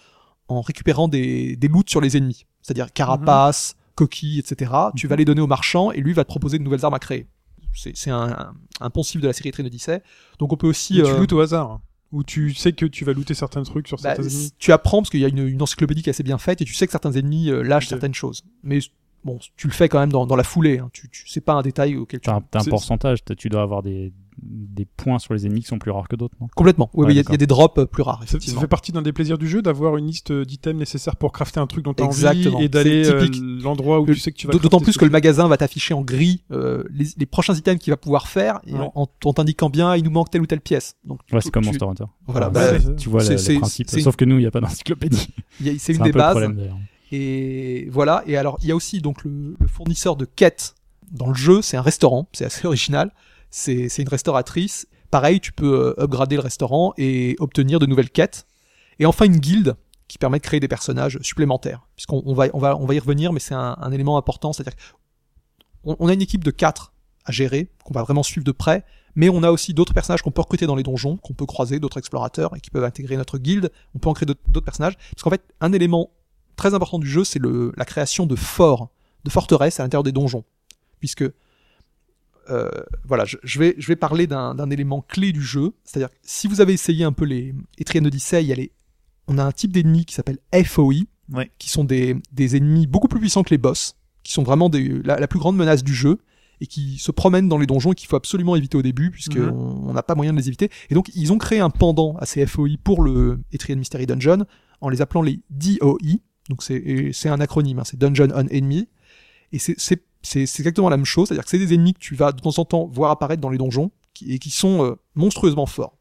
[0.48, 2.46] en récupérant des, des loots sur les ennemis.
[2.62, 4.72] C'est-à-dire carapaces, coquilles, etc.
[4.96, 7.00] Tu vas les donner au marchand et lui va te proposer de nouvelles armes à
[7.00, 7.28] créer.
[7.76, 10.02] C'est c'est un, un, un poncif de la série Trian Odyssey.
[10.40, 10.96] Donc on peut aussi...
[10.96, 11.80] Tu euh, lootes au hasard.
[12.12, 14.54] Ou tu sais que tu vas looter certains trucs sur bah, certains ennemis.
[14.60, 16.66] tu apprends parce qu'il y a une, une encyclopédie qui est assez bien faite et
[16.66, 18.44] tu sais que certains ennemis euh, lâchent certaines choses.
[18.62, 18.80] Mais
[19.26, 20.78] bon, tu le fais quand même dans, dans la foulée.
[20.78, 20.90] Hein.
[20.94, 23.50] Tu, tu sais pas un détail auquel tu T'as un, t'as un C'est- pourcentage, tu
[23.50, 26.90] dois avoir des, des points sur les ennemis qui sont plus rares que d'autres, complètement.
[26.94, 28.92] Oui, Ouais, oui, il y a- y, des drops euh, plus rares Ça, fait partie
[28.92, 31.94] d'un des plaisirs du jeu d'avoir une liste d'items nécessaires pour crafter un truc dont
[31.94, 32.60] tu as envie Exactement.
[32.60, 33.28] et d'aller euh,
[33.62, 35.94] l'endroit où Euh, tu sais que tu vas D'autant plus que le magasin va t'afficher
[35.94, 38.90] en gris euh, les, les prochains items qu'il va pouvoir faire et Ouais.
[38.96, 40.96] en, t'indiquant bien il nous manque telle ou telle pièce.
[41.06, 42.06] Donc Ouais, c'est comme Monster Hunter.
[42.28, 43.90] Voilà, bah, tu vois le, principe.
[43.90, 45.28] Sauf que nous, il n'y a pas d'encyclopédie.
[45.80, 46.32] c'est une un des bases.
[46.32, 46.78] problème d'ailleurs.
[47.12, 48.24] Et voilà.
[48.26, 50.76] Et alors, il y a aussi donc le, le fournisseur de quêtes
[51.12, 51.62] dans le jeu.
[51.62, 52.28] C'est un restaurant.
[52.34, 53.12] C'est assez original.
[53.56, 54.88] C'est une restauratrice.
[55.12, 58.48] Pareil, tu peux euh, upgrader le restaurant et obtenir de nouvelles quêtes.
[58.98, 59.76] Et enfin, une guilde
[60.08, 61.86] qui permet de créer des personnages supplémentaires.
[61.96, 64.54] Puisqu'on on va, on va, on va y revenir, mais c'est un, élément important.
[64.54, 64.74] C'est-à-dire
[65.84, 66.94] qu'on on a une équipe de quatre
[67.26, 68.84] à gérer, qu'on va vraiment suivre de près.
[69.14, 71.80] Mais on a aussi d'autres personnages qu'on peut recruter dans les donjons, qu'on peut croiser,
[71.80, 73.72] d'autres explorateurs, et qui peuvent intégrer notre guilde.
[73.94, 74.98] On peut en créer d'autres personnages.
[74.98, 76.10] Parce qu'en fait, un élément
[76.56, 77.40] très important du jeu, c'est
[77.78, 78.90] la création de forts,
[79.26, 80.44] de forteresses à l'intérieur des donjons.
[81.00, 81.26] Puisque,
[82.50, 82.70] euh,
[83.06, 85.74] voilà, je, je vais, je vais parler d'un élément clé du jeu.
[85.84, 88.72] C'est-à-dire, que si vous avez essayé un peu les Etrian Odyssey, il y a les,
[89.28, 91.50] on a un type d'ennemi qui s'appelle FOE, Ouais.
[91.58, 95.02] qui sont des, des ennemis beaucoup plus puissants que les boss, qui sont vraiment des,
[95.04, 96.20] la, la plus grande menace du jeu,
[96.60, 99.38] et qui se promènent dans les donjons et qu'il faut absolument éviter au début, puisque
[99.38, 99.94] Mhm.
[99.94, 100.70] n'a pas moyen de les éviter.
[100.90, 104.46] Et donc, ils ont créé un pendant à ces FOI pour le Etrian Mystery Dungeon,
[104.82, 106.20] en les appelant les DOE.
[106.50, 108.88] Donc, c'est un acronyme, hein, c'est Dungeon on Enemy.
[109.54, 112.32] Et c'est c'est- exactement la même chose, c'est-à-dire que c'est des ennemis que tu vas
[112.32, 115.66] de temps en temps voir apparaître dans les donjons, qui, et qui sont euh, monstrueusement
[115.66, 115.98] forts.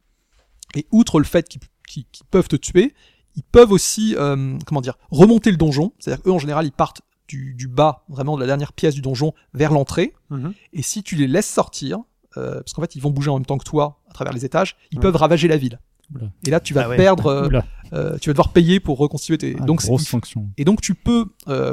[0.74, 1.48] Et outre le fait
[1.86, 2.94] qu'ils peuvent te tuer,
[3.36, 5.92] ils peuvent aussi, euh, comment dire, remonter le donjon.
[5.98, 9.00] C'est-à-dire qu'eux, en général, ils partent du, du bas, vraiment de la dernière pièce du
[9.02, 10.14] donjon, vers l'entrée.
[10.30, 10.52] Mhm.
[10.74, 11.98] Et si tu les laisses sortir,
[12.36, 14.44] euh, parce qu'en fait, ils vont bouger en même temps que toi à travers les
[14.44, 15.02] étages, ils Ouais.
[15.02, 15.78] peuvent ravager la ville.
[16.14, 16.26] Oula.
[16.46, 16.96] Et là, tu vas Ah ouais.
[16.96, 17.48] perdre, euh,
[17.94, 19.56] euh, tu vas devoir payer pour reconstituer tes.
[19.58, 20.50] ah, donc, c'est- grosse sanction.
[20.58, 21.72] et donc, tu peux euh,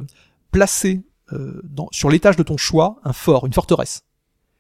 [0.52, 1.02] placer
[1.34, 4.04] euh, dans, sur l'étage de ton choix un fort, une forteresse,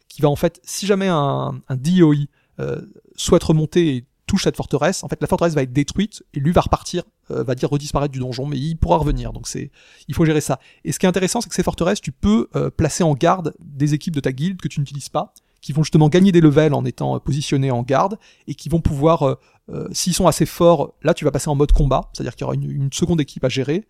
[0.08, 2.16] qui va en fait, si jamais un, un DOI
[2.60, 2.82] euh,
[3.16, 6.52] souhaite remonter et touche cette forteresse, en fait, la forteresse va être détruite et lui
[6.52, 9.34] va repartir, euh, va dire redisparaître du donjon, mais il pourra revenir.
[9.34, 9.72] Donc, c'est,
[10.08, 10.60] il faut gérer ça.
[10.86, 13.56] Et ce qui est intéressant, c'est que ces forteresses, tu peux euh, placer en garde
[13.60, 16.74] des équipes de ta guilde que tu n'utilises pas, qui vont justement gagner des levels
[16.74, 18.18] en étant euh, positionnés en garde
[18.48, 19.36] et qui vont pouvoir, euh,
[19.70, 22.46] euh, s'ils sont assez forts, là, tu vas passer en mode combat, c'est-à-dire qu'il y
[22.46, 23.88] aura une, une seconde équipe à gérer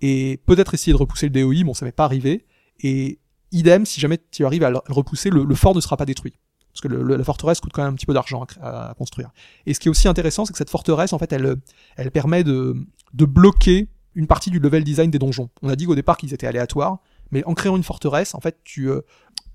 [0.00, 2.46] et peut-être essayer de repousser le DOI, bon, ça m'est pas arrivé.
[2.80, 3.18] Et
[3.52, 6.34] idem, si jamais tu arrives à le repousser, le, fort ne sera pas détruit.
[6.72, 9.30] Parce que la forteresse coûte quand même un petit peu d'argent à, construire.
[9.66, 11.56] Et ce qui est aussi intéressant, c'est que cette forteresse, en fait, elle,
[11.96, 12.76] elle permet de,
[13.14, 15.50] de bloquer une partie du level design des donjons.
[15.62, 16.98] On a dit au départ qu'ils étaient aléatoires,
[17.32, 19.00] mais en créant une forteresse, en fait, tu, euh,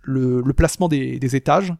[0.01, 1.73] le, le placement des étages,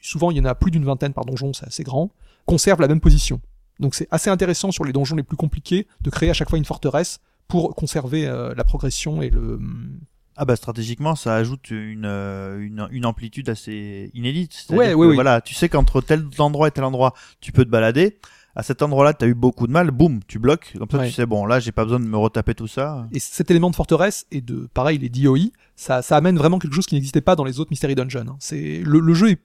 [0.00, 2.10] souvent il y en a plus d'une vingtaine par donjon, c'est assez grand,
[2.46, 3.40] conserve la même position.
[3.78, 6.58] Donc c'est assez intéressant sur les donjons les plus compliqués de créer à chaque fois
[6.58, 7.20] une forteresse
[7.50, 9.58] pour conserver euh, la progression et le.
[10.36, 14.64] Ah bah stratégiquement, ça ajoute une, euh, une, une amplitude assez inédite.
[14.70, 15.14] Ouais, que, ouais, oui.
[15.14, 18.16] Voilà, tu sais qu'entre tel endroit et tel endroit, tu peux te balader.
[18.56, 20.74] À cet endroit-là, tu as eu beaucoup de mal, boum, tu bloques.
[20.78, 21.06] Comme ça, Ouais.
[21.08, 23.06] tu sais, bon, là, j'ai pas besoin de me retaper tout ça.
[23.12, 26.74] Et cet élément de forteresse et de pareil les DOI, ça, ça amène vraiment quelque
[26.74, 28.26] chose qui n'existait pas dans les autres Mystery Dungeon.
[28.28, 28.36] hein.
[28.40, 29.40] C'est le, le jeu est,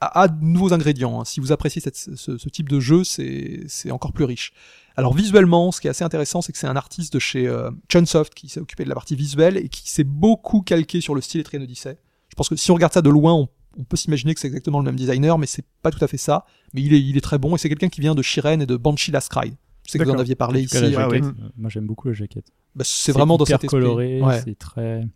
[0.00, 1.20] a de nouveaux ingrédients.
[1.20, 1.24] hein.
[1.24, 4.52] Si vous appréciez cette- ce, ce type de jeu, c'est encore plus riche.
[4.96, 7.70] Alors visuellement, ce qui est assez intéressant, c'est que c'est un artiste de chez euh,
[7.90, 11.20] Chunsoft qui s'est occupé de la partie visuelle et qui s'est beaucoup calqué sur le
[11.20, 11.98] style Etrian Odyssey.
[12.28, 13.48] Je pense que si on regarde ça de loin, on,
[13.78, 16.16] on peut s'imaginer que c'est exactement le même designer, mais c'est pas tout à fait
[16.16, 16.44] ça.
[16.74, 18.66] Mais il est, il est très bon et c'est quelqu'un qui vient de Shiren et
[18.66, 19.54] de Banshee Last Cry.
[19.86, 20.76] Je sais que vous en aviez parlé ici.
[20.76, 21.28] ah jaquette, ouais.
[21.28, 22.46] euh, Moi, j'aime beaucoup la jaquette.
[22.76, 23.68] Bah, c'est vraiment dans cet esprit.
[23.68, 24.40] coloré, Ouais.
[24.44, 25.06] c'est très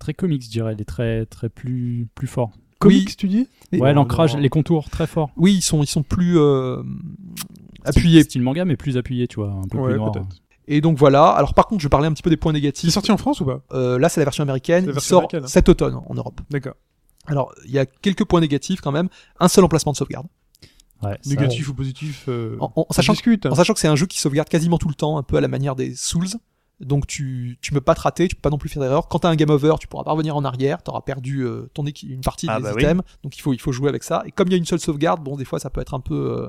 [0.00, 2.50] très comics, je dirais, il est très très plus plus fort.
[2.82, 5.30] Comics, tu dis Ouais, l'ancrage, les contours très forts.
[5.36, 6.82] Oui, ils sont, ils sont plus euh,
[7.84, 8.22] appuyés.
[8.22, 10.12] Style manga, mais plus appuyé, tu vois, un peu Ouais, plus noir.
[10.68, 11.26] Et donc voilà.
[11.28, 12.90] Alors par contre, je parler un petit peu des points Il est négatifs.
[12.90, 13.62] sorti en France ou pas?
[13.72, 14.86] Euh, là, c'est la version américaine.
[14.86, 15.48] La Il sort américaine, hein.
[15.48, 16.40] cet automne en Europe.
[16.50, 16.74] D'accord.
[17.26, 19.08] Alors, il y a quelques points négatifs quand même.
[19.40, 20.26] Un seul emplacement de sauvegarde.
[21.02, 23.46] Ouais, ça- Négatif ou positif euh, En, en ça sachant, discute.
[23.46, 25.40] en sachant que c'est un jeu qui sauvegarde quasiment tout le temps, un peu à
[25.40, 26.28] la manière des Souls.
[26.82, 29.08] Donc tu tu peux pas te rater, tu peux pas non plus faire d'erreur.
[29.08, 31.84] Quand t'as un game over, tu pourras pas revenir en arrière, t'auras perdu euh, ton
[31.84, 32.82] une partie Ah des bah oui.
[32.82, 33.02] items.
[33.22, 34.22] Donc il faut il faut jouer avec ça.
[34.26, 36.00] Et comme il y a une seule sauvegarde, bon des fois ça peut être un
[36.00, 36.42] peu.
[36.42, 36.48] euh,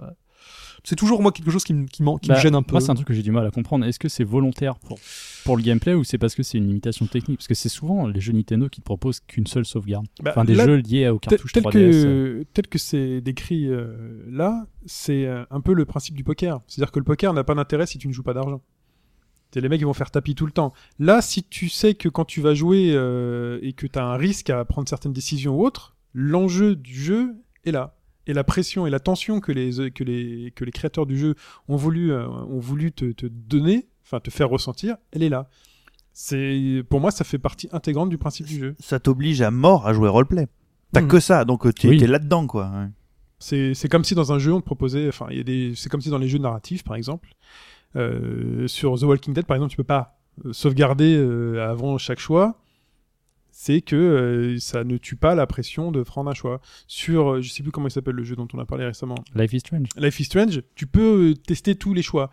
[0.84, 2.74] C'est toujours moi quelque chose qui me qui, me Bah, gêne un peu.
[2.74, 3.86] Moi, c'est un truc que j'ai du mal à comprendre.
[3.86, 4.98] Est-ce que c'est volontaire pour,
[5.46, 7.38] pour le gameplay ou c'est parce que c'est une limitation technique?
[7.40, 10.08] Parce que c'est souvent les jeux Nintendo qui te proposent qu'une seule sauvegarde.
[10.22, 11.78] Bah, Enfin, des là, jeux liés aux Tel, cartouches tel 3DS.
[11.78, 12.40] euh.
[12.44, 16.60] que, tel que c'est décrit euh, là, c'est euh, un peu le principe du poker.
[16.68, 18.62] C'est-à-dire que le poker n'a pas d'intérêt si tu ne joues pas d'argent.
[19.62, 20.74] Les mecs qui vont faire tapis tout le temps.
[21.00, 24.16] Là, si tu sais que quand tu vas jouer euh, et que tu as un
[24.18, 27.36] risque à prendre certaines décisions ou autres, l'enjeu du jeu
[27.66, 27.96] est là.
[28.26, 31.36] Et la pression et la tension que les, que les, que les créateurs du jeu
[31.68, 35.50] ont voulu, euh, ont voulu te, te donner, enfin te faire ressentir, elle est là.
[36.14, 38.76] C'est, pour moi, ça fait partie intégrante du principe du jeu.
[38.80, 40.48] Ça t'oblige à mort à jouer roleplay.
[40.92, 41.08] T'as Mhm.
[41.08, 41.98] que ça, donc euh, Oui.
[41.98, 42.70] t'es là-dedans, quoi.
[42.70, 42.88] ouais.
[43.40, 45.28] C'est, comme si dans un jeu on te proposait, enfin,
[45.76, 47.30] c'est comme si dans les jeux narratifs, par exemple,
[48.68, 52.60] sur The Walking Dead, par exemple, tu peux pas euh, sauvegarder euh, avant chaque choix.
[53.56, 56.60] C'est que euh, ça ne tue pas la pression de prendre un choix.
[56.88, 59.16] Sur, euh, je sais plus comment il s'appelle le jeu dont on a parlé récemment,
[59.36, 59.88] Life is Strange.
[59.96, 62.32] Life is Strange, tu peux euh, tester tous les choix.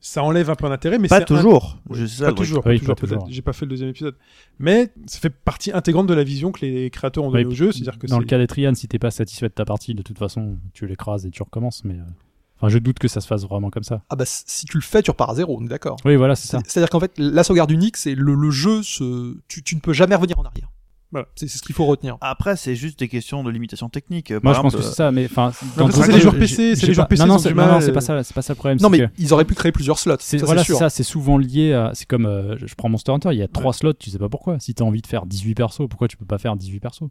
[0.00, 1.78] Ça enlève un peu d'intérêt, mais Pas un- toujours.
[1.90, 3.26] Je sais pas toujours, Oui, pas toujours, pas toujours.
[3.30, 4.16] J'ai pas fait le deuxième épisode.
[4.58, 7.54] Mais ça fait partie intégrante de la vision que les créateurs ont donnée Oui, au
[7.56, 7.72] jeu.
[7.72, 10.02] C'est-à-dire que Dans le cas des Trian, si t'es pas satisfait de ta partie, de
[10.02, 11.84] toute façon, tu l'écrases et tu recommences.
[11.84, 12.02] Mais euh,
[12.56, 14.02] enfin, je doute que ça se fasse vraiment comme ça.
[14.10, 15.96] Ah bah si tu le fais, tu repars à zéro, on est d'accord.
[16.04, 16.58] Oui, voilà, c'est ça.
[16.64, 19.36] C'est- C'est-à-dire qu'en fait, la sauvegarde unique, c'est le, le jeu, se...
[19.48, 20.70] tu, tu ne peux jamais revenir en arrière.
[21.12, 21.28] Voilà.
[21.36, 22.18] C'est ce qu'il faut retenir.
[22.20, 24.32] Après, c'est juste des questions de limitation technique.
[24.42, 27.06] Moi, je pense que c'est ça, mais enfin, c'est les joueurs PC, c'est les joueurs
[27.06, 27.92] PC Non, non, c'est euh.
[27.92, 28.78] pas ça, c'est pas ça le problème.
[28.82, 30.16] Non mais que ils auraient pu créer plusieurs slots.
[30.18, 31.92] c'est ça, voilà, ça, c'est souvent lié à.
[31.94, 34.18] C'est comme euh, je je prends Monster Hunter, il y a trois slots, tu sais
[34.18, 34.58] pas pourquoi.
[34.58, 37.08] Si t'as envie de faire 18 persos, pourquoi tu peux pas faire 18 persos?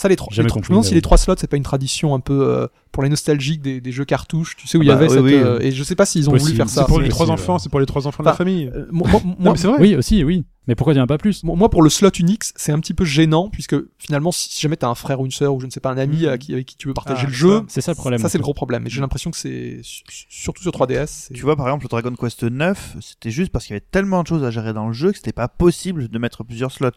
[0.00, 0.28] Ça, les trois.
[0.30, 2.46] Les compris, je me demande si les trois slots, c'est pas une tradition un peu
[2.48, 4.54] euh, pour les nostalgiques des, des jeux cartouches.
[4.56, 5.22] Tu sais où il y Bah, avait oui, cette.
[5.22, 5.34] oui.
[5.34, 6.82] euh, et je sais pas s'ils ont voulu faire ça.
[6.82, 8.70] C'est pour les trois enfants, c'est pour les trois enfants de la famille.
[8.74, 9.08] Euh, moi,
[9.40, 9.78] Non, c'est vrai.
[9.80, 10.44] Oui, aussi, oui.
[10.68, 11.42] Mais pourquoi il y en a pas plus?
[11.44, 14.88] Moi, pour le slot Unix, c'est un petit peu gênant puisque finalement, si jamais t'as
[14.88, 16.76] un frère ou une sœur ou je ne sais pas un ami qui- avec qui
[16.76, 18.20] tu veux partager Ah, le jeu, C'est ça le problème.
[18.20, 18.86] ça c'est le gros problème.
[18.86, 21.06] Et j'ai l'impression que c'est su- surtout sur 3DS.
[21.28, 23.86] c'est- Tu vois, par exemple, le Dragon Quest 9, c'était juste parce qu'il y avait
[23.90, 26.70] tellement de choses à gérer dans le jeu que c'était pas possible de mettre plusieurs
[26.70, 26.90] slots.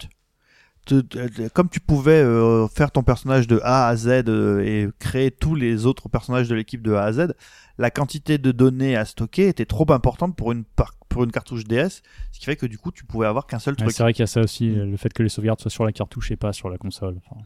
[0.84, 4.88] Te- te- Comme tu pouvais euh, faire ton personnage de A à Z euh, et
[4.98, 7.34] créer tous les autres personnages de l'équipe de A à Z,
[7.78, 11.64] la quantité de données à stocker était trop importante pour une, par- pour une cartouche
[11.64, 12.02] DS,
[12.32, 13.92] ce qui fait que du coup tu pouvais avoir qu'un seul Ouais, truc.
[13.92, 15.84] c'est vrai qu'il y a ça aussi, euh, le fait que les sauvegardes soient sur
[15.84, 17.16] la cartouche et pas sur la console.
[17.30, 17.40] Enfin,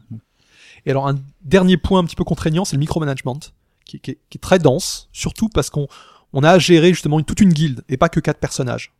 [0.85, 3.37] Et alors un dernier point un petit peu contraignant, c'est le micromanagement,
[3.85, 5.87] qui, qui est- qui est très dense, surtout parce qu'on
[6.33, 8.93] on a à gérer justement une- toute une guilde et pas que quatre personnages.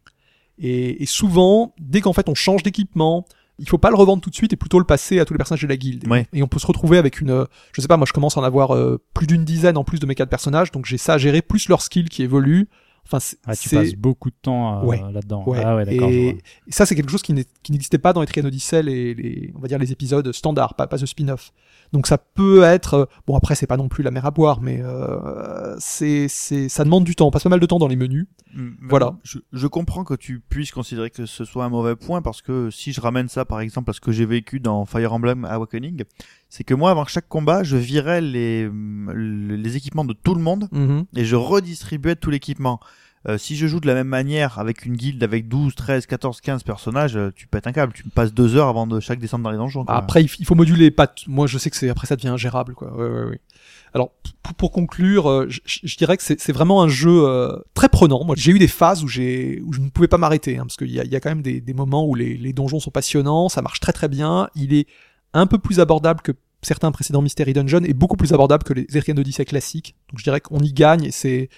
[0.60, 3.26] Et, et souvent, dès qu'en fait on change d'équipement,
[3.60, 5.38] il faut pas le revendre tout de suite et plutôt le passer à tous les
[5.38, 6.04] personnages de la guilde.
[6.06, 6.28] Et- Ouais.
[6.34, 8.42] Et on peut se retrouver avec une, euh, je sais pas, moi je commence à
[8.42, 11.14] en avoir euh, plus d'une dizaine en plus de mes quatre personnages, donc j'ai ça
[11.14, 12.68] à gérer plus leur skill qui évolue.
[13.08, 15.02] Enfin, c'est, ah, tu passes beaucoup de temps euh, Ouais.
[15.12, 15.44] là-dedans.
[15.48, 15.62] Ouais.
[15.64, 16.10] Ah ouais, d'accord.
[16.10, 16.38] je et,
[16.70, 19.80] ça, c'est quelque chose qui n'existait pas dans Etrian Odyssey, les, les, on va dire
[19.80, 21.52] les épisodes standards, pas, pas ce spin-off.
[21.94, 24.60] Donc ça peut être, euh, bon après c'est pas non plus la mer à boire,
[24.62, 27.28] mais euh, c'est, ça demande du temps.
[27.28, 28.28] On passe pas mal de temps dans les menus.
[28.54, 29.16] Mm, Voilà.
[29.24, 32.70] Je, je comprends que tu puisses considérer que ce soit un mauvais point parce que
[32.72, 36.04] si je ramène ça par exemple à ce que j'ai vécu dans Fire Emblem Awakening,
[36.50, 40.70] c'est que moi avant chaque combat, je virais les, les équipements de tout le monde
[41.16, 42.80] et je redistribuais tout l'équipement.
[43.28, 46.40] Euh, si je joue de la même manière avec une guilde avec 12, 13, 14,
[46.40, 47.92] 15 personnages, euh, tu pètes un câble.
[47.92, 49.84] Tu me passes deux heures avant de chaque descendre dans les donjons.
[49.84, 49.96] quoi.
[49.96, 50.92] Après, il faut moduler.
[50.92, 52.96] Pas Moi, je sais que c'est après ça devient ingérable, quoi.
[52.96, 53.42] Ouais, ouais, ouais.
[53.94, 54.12] Alors,
[54.58, 58.24] pour, conclure, euh, je, dirais que c'est vraiment un jeu euh, très prenant.
[58.24, 61.00] Moi, j'ai eu des phases où je ne pouvais pas m'arrêter, hein, parce qu'il y
[61.00, 63.50] a, il y a quand même des, des moments où les, les donjons sont passionnants,
[63.50, 64.50] ça marche très très bien.
[64.56, 64.88] Il est
[65.34, 66.32] un peu plus abordable que
[66.62, 69.96] certains précédents Mystery Dungeon et beaucoup plus abordable que les Etrian Odyssey classiques.
[70.10, 71.04] Donc, je dirais qu'on y gagne.
[71.06, 71.50] et C'est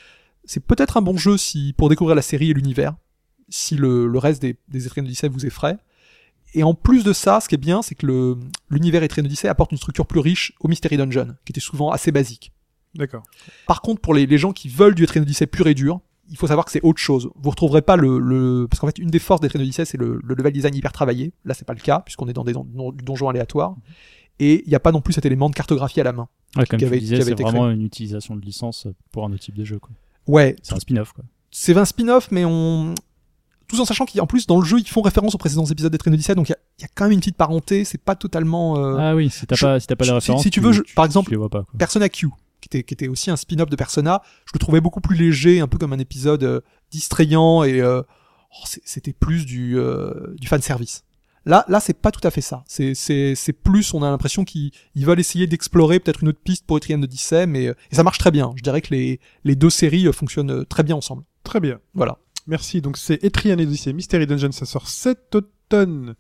[0.45, 2.95] c'est peut-être un bon jeu si pour découvrir la série et l'univers.
[3.49, 5.77] Si le, le reste des, des Odyssey vous effraie.
[6.55, 8.37] Et en plus de ça, ce qui est bien, c'est que le-
[8.69, 12.11] l'univers Etrian Odyssey apporte une structure plus riche au Mystery Dungeon, qui était souvent assez
[12.11, 12.51] basique.
[12.95, 13.23] D'accord.
[13.67, 15.99] Par contre, pour les, les gens qui veulent du Etrian Odyssey pur et dur,
[16.29, 17.29] il faut savoir que c'est autre chose.
[17.35, 18.67] Vous retrouverez pas le, le...
[18.69, 21.33] parce qu'en fait, une des forces d'Etrian Odyssey, c'est le, le level design hyper travaillé.
[21.45, 23.75] Là, c'est pas le cas, puisqu'on est dans des don- don- donjons aléatoires.
[24.39, 26.27] Et il n'y a pas non plus cet élément de cartographie à la main.
[26.55, 29.31] Ouais, comme qui tu avait- disais, qui c'est vraiment une utilisation de licence pour un
[29.33, 29.79] autre type de jeu.
[29.79, 29.91] quoi.
[30.27, 31.11] Ouais, C'est un spin-off.
[31.13, 31.23] Quoi.
[31.51, 32.93] c'est un spin-off, mais on.
[33.67, 36.13] Tout en sachant qu'en plus, dans le jeu, ils font référence aux précédents épisodes d'Etrian
[36.13, 38.15] Odyssey, donc il y a, il y a quand même une petite parenté, c'est pas
[38.15, 38.77] totalement.
[38.83, 40.71] euh, Ah oui, si t'as pas, si t'as pas si- les références, si tu veux,
[40.71, 41.63] je- par exemple, tu les vois pas.
[41.65, 41.77] Quoi.
[41.77, 42.29] Persona Q,
[42.61, 45.59] qui était, qui était aussi un spin-off de Persona, je le trouvais beaucoup plus léger,
[45.59, 46.61] un peu comme un épisode euh,
[46.91, 51.03] distrayant et euh, oh, c'était plus du, euh, du fan service.
[51.45, 52.63] Là, là, c'est pas tout à fait ça.
[52.67, 56.41] C'est, c'est, c'est plus, on a l'impression qu'ils ils veulent essayer d'explorer peut-être une autre
[56.43, 58.51] piste pour Etrian Odyssey, mais euh, et ça marche très bien.
[58.55, 61.23] Je dirais que les, les deux séries euh, fonctionnent très bien ensemble.
[61.43, 61.79] Très bien.
[61.93, 62.19] Voilà.
[62.45, 62.81] Merci.
[62.81, 64.51] Donc c'est Etrian Odyssey Mystery Dungeon.
[64.51, 66.15] Ça sort cet automne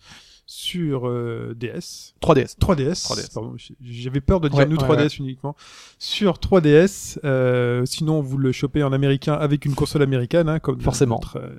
[0.51, 2.15] sur euh, DS.
[2.23, 2.57] 3DS.
[2.57, 3.05] 3DS.
[3.05, 3.33] 3DS.
[3.35, 5.55] Pardon, j'avais peur de dire Ouais, nous ouais, 3DS uniquement.
[5.99, 7.19] Sur 3DS.
[7.23, 11.19] euh, sinon, vous le chopez en américain avec une console américaine, hein, comme Forcément.
[11.21, 11.49] notre euh,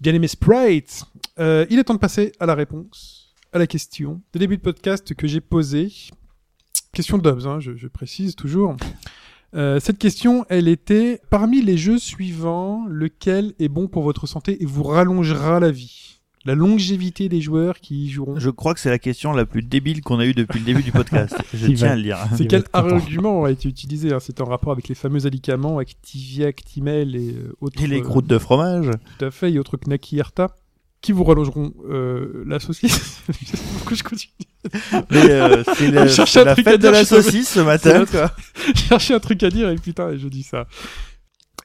[0.00, 1.04] bien-aimé Sprite.
[1.38, 4.62] Euh, il est temps de passer à la réponse, à la question de début de
[4.62, 5.92] podcast que j'ai posée.
[6.92, 8.76] Question d'Obs, hein, je, je précise toujours.
[9.54, 14.60] Euh, cette question, elle était parmi les jeux suivants, lequel est bon pour votre santé
[14.60, 16.13] et vous rallongera la vie?
[16.46, 18.38] La longévité des joueurs qui y joueront.
[18.38, 20.82] Je crois que c'est la question la plus débile qu'on a eue depuis le début
[20.82, 21.34] du podcast.
[21.54, 22.18] Je Il tiens va- à le dire.
[22.36, 25.78] C'est Il quel argument a été utilisé hein C'était en rapport avec les fameux médicaments
[25.78, 27.82] Activia, Actimel et euh, autres.
[27.82, 28.90] Et les euh, croûtes de fromage.
[29.18, 30.54] Tout à fait, et autres Knaki Herta
[31.00, 33.20] qui vous rallongeront euh, la saucisse.
[33.78, 34.32] Pourquoi je continue
[35.10, 37.04] Mais euh, c'est le- Je cherchais c'est un la truc à fête de dire, la
[37.04, 38.04] saucisse ce C'est matin.
[38.74, 40.66] Je cherchais un truc à dire et putain, et je dis ça.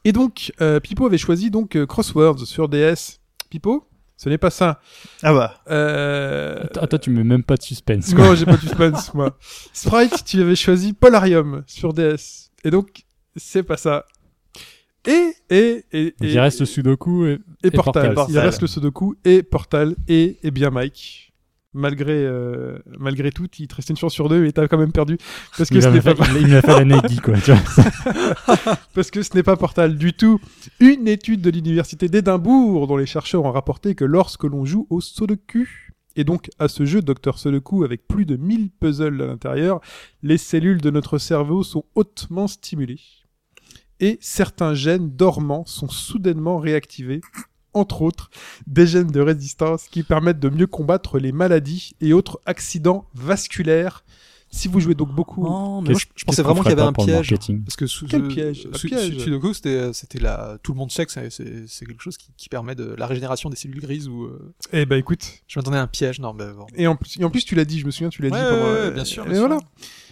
[0.06, 3.19] Et donc, euh, Pipo avait choisi donc euh, Crosswords sur DS.
[3.49, 3.85] Pipo
[4.21, 4.81] Ce n'est pas ça.
[5.23, 5.61] Ah bah.
[5.69, 6.65] Euh...
[6.73, 8.13] Toi, tu mets même pas de suspense.
[8.13, 8.25] quoi.
[8.25, 9.37] Non, j'ai pas de suspense, moi.
[9.71, 12.51] Sprite, tu avais choisi Polarium sur DS.
[12.65, 13.03] Et donc,
[13.37, 14.03] c'est pas ça.
[15.07, 18.13] Et, et, et, et, il reste le Sudoku et, et et Portal.
[18.13, 18.35] Portal.
[18.35, 21.28] Il reste le Sudoku et Portal et, et bien Mike.
[21.73, 24.91] Malgré, euh, malgré tout, il te restait une chance sur deux et t'as quand même
[24.91, 25.19] perdu.
[25.55, 27.35] Parce que il ce m'a n'est fait, pas, il fait la quoi.
[27.39, 28.75] Tu vois.
[28.95, 30.39] parce que ce n'est pas Portal du tout.
[30.79, 34.99] Une étude de l'université d'Édimbourg dont les chercheurs ont rapporté que lorsque l'on joue au
[34.99, 35.67] Sudoku,
[36.15, 39.79] et donc à ce jeu Dr Sudoku avec plus de 1000 puzzles à l'intérieur,
[40.23, 43.01] les cellules de notre cerveau sont hautement stimulées.
[43.99, 47.21] Et certains gènes dormants sont soudainement réactivés,
[47.73, 48.29] entre autres
[48.67, 54.03] des gènes de résistance qui permettent de mieux combattre les maladies et autres accidents vasculaires.
[54.51, 55.45] Si vous jouez donc beaucoup...
[55.47, 57.35] Oh, mais moi, je, pensais vraiment qu'il y avait un piège.
[57.63, 59.13] Parce que sous, Quel ce- piège sous- piège.
[59.13, 62.17] sous- Sudoku, c'était, c'était la, tout le monde sait que c'est, c'est, c'est quelque chose
[62.17, 65.59] qui, qui permet de la régénération des cellules grises ou, euh, Eh ben écoute, je
[65.59, 66.65] m'attendais à un piège, non, mais bon.
[66.75, 68.39] Et en plus, et en plus tu l'as dit, je me souviens, tu l'as Ouais,
[68.39, 68.43] dit.
[68.43, 69.59] ouais, pendant, ouais, euh, bien sûr, Et bien sûr.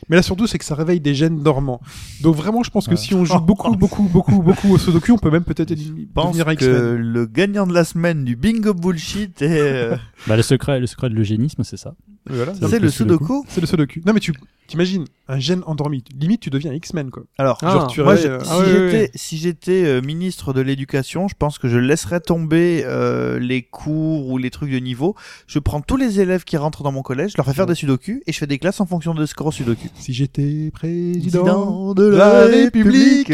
[0.10, 1.82] Mais là surtout, c'est que ça réveille des gènes dormants.
[2.22, 2.98] Donc vraiment, je pense que Ouais.
[2.98, 6.96] si on joue beaucoup, beaucoup, beaucoup, beaucoup au Sudoku, on peut même peut-être devenir que
[6.98, 9.60] le gagnant de la semaine du bingo bullshit est.
[9.60, 9.98] euh,
[10.28, 11.94] Bah, le secret, le secret de l'eugénisme, c'est ça.
[12.30, 12.54] Voilà.
[12.70, 13.46] C'est le Sudoku.
[13.48, 14.00] C'est le Sudoku.
[14.06, 14.34] Non mais tu
[14.68, 16.04] t'imagines un gène endormi.
[16.20, 17.24] Limite, tu deviens X-Men quoi.
[17.38, 19.12] Alors, Ah, Genre tu moi, je- euh, si ah j'étais ouais.
[19.16, 24.28] si j'étais euh, ministre de l'éducation, je pense que je laisserais tomber euh, les cours
[24.30, 25.16] ou les trucs de niveau.
[25.48, 27.76] Je prends tous les élèves qui rentrent dans mon collège, je leur fais faire des
[27.76, 29.88] sudoku et je fais des classes en fonction de score au sudoku.
[29.96, 33.32] Si j'étais président Président de la République.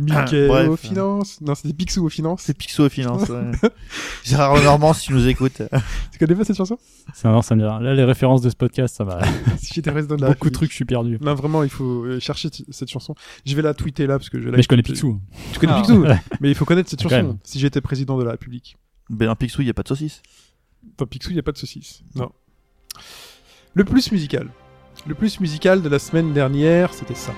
[0.00, 0.68] Mickey Bref.
[0.68, 1.40] aux finances.
[1.40, 2.42] Non, c'était Picsou aux finances.
[2.42, 3.28] C'est Pixo aux finances.
[3.28, 3.52] ouais.
[4.24, 5.62] Gérard Lenormand, si tu nous écoutes.
[6.12, 6.78] Tu connais pas cette chanson?
[7.12, 7.78] Ça, non, ça me dit rien.
[7.80, 9.20] Là, les références de ce podcast, ça va.
[9.58, 10.54] Si j'étais président de la Beaucoup de République.
[10.54, 11.18] trucs, je suis perdu.
[11.20, 13.14] Non, vraiment, il faut euh, chercher cette chanson.
[13.44, 15.20] Je vais la tweeter là parce que je la Mais je connais Picsou.
[15.52, 15.80] Tu connais Ah.
[15.82, 16.06] Picsou?
[16.40, 17.38] Mais il faut connaître cette chanson.
[17.44, 18.76] Si j'étais président de la République.
[19.10, 20.22] Ben, dans Pixou, il n'y a pas de saucisse.
[20.96, 22.02] Dans Picsou, il n'y a pas de saucisse.
[22.14, 22.30] Non.
[23.74, 24.48] Le plus musical.
[25.06, 27.32] Le plus musical de la semaine dernière, c'était ça.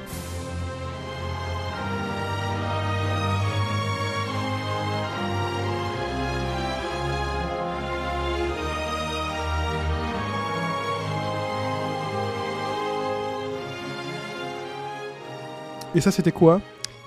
[15.94, 16.60] Et ça, c'était quoi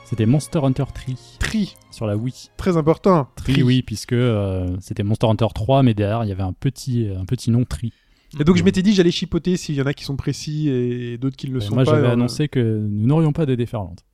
[0.06, 2.50] C'était Monster Hunter Tree Tri, sur la Wii.
[2.58, 3.28] très important.
[3.36, 7.08] Tree, oui, puisque euh, c'était Monster Hunter 3, mais derrière, il y avait un petit,
[7.16, 7.94] un petit nom Tree.
[8.40, 11.18] Et donc je m'étais dit j'allais chipoter s'il y en a qui sont précis et
[11.18, 11.92] d'autres qui ne le Et sont moi, pas.
[11.92, 12.60] j'avais Et on a- annoncé que
[12.90, 14.06] nous n'aurions pas de déferlante.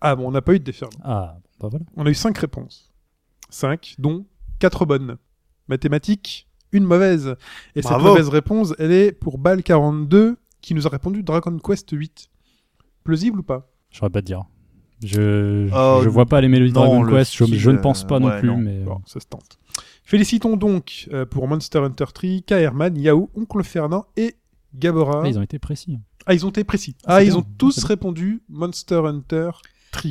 [0.00, 0.98] Ah bon, on n'a pas eu de déferlement.
[1.04, 1.86] Ah, bon, bah voilà.
[1.96, 2.90] On a eu 5 réponses.
[3.50, 4.26] 5, dont
[4.58, 5.18] 4 bonnes.
[5.68, 7.36] Mathématiques, une mauvaise.
[7.76, 12.28] Et cette mauvaise réponse, elle est pour Bal42 qui nous a répondu Dragon Quest 8.
[13.04, 13.70] Plausible ou pas?
[13.90, 14.44] Je saurais pas te dire.
[15.02, 17.70] Je, je- Oh, je vois pas les mélodies non, Dragon le Quest, je, style, je
[17.70, 18.56] ne euh, pense pas non ouais, plus, non.
[18.58, 19.58] mais Bon, ça se tente.
[20.04, 24.36] Félicitons donc euh, pour Monster Hunter 3, Kaerman, Yahoo, Oncle Fernand et
[24.74, 25.22] Gabora.
[25.24, 25.98] Ah, ils ont été précis.
[26.26, 26.96] Ah, ils ont été précis.
[27.04, 27.36] Ah, Ah, ils bien.
[27.38, 29.50] ont tous répondu Monster Hunter
[29.92, 30.10] 3.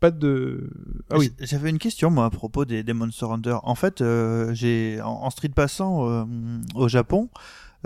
[0.00, 0.70] Pas de.
[1.10, 1.32] Ah oui.
[1.40, 3.56] J'avais une question moi à propos des, des Monster Hunter.
[3.62, 6.24] En fait, euh, j'ai en, en street passant euh,
[6.74, 7.28] au Japon,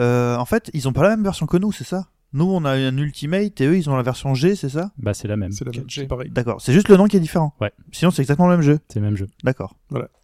[0.00, 2.06] euh, en fait, ils ont pas la même version que nous, c'est ça?
[2.34, 4.90] Nous, on a un Ultimate et eux, ils ont la version G, c'est ça?
[4.98, 5.52] Bah, c'est la même.
[5.52, 5.94] C'est la même, 4G.
[6.00, 6.30] c'est pareil.
[6.30, 6.60] D'accord.
[6.60, 7.54] C'est juste le nom qui est différent.
[7.60, 7.70] Ouais.
[7.92, 8.80] Sinon, c'est exactement le même jeu.
[8.88, 9.28] C'est le même jeu.
[9.44, 9.76] D'accord.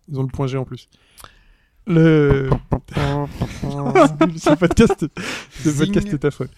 [0.08, 0.88] Ils ont le point G en plus.
[1.86, 2.50] Le.
[4.36, 5.06] ce podcast,
[5.64, 6.48] ce podcast est affreux.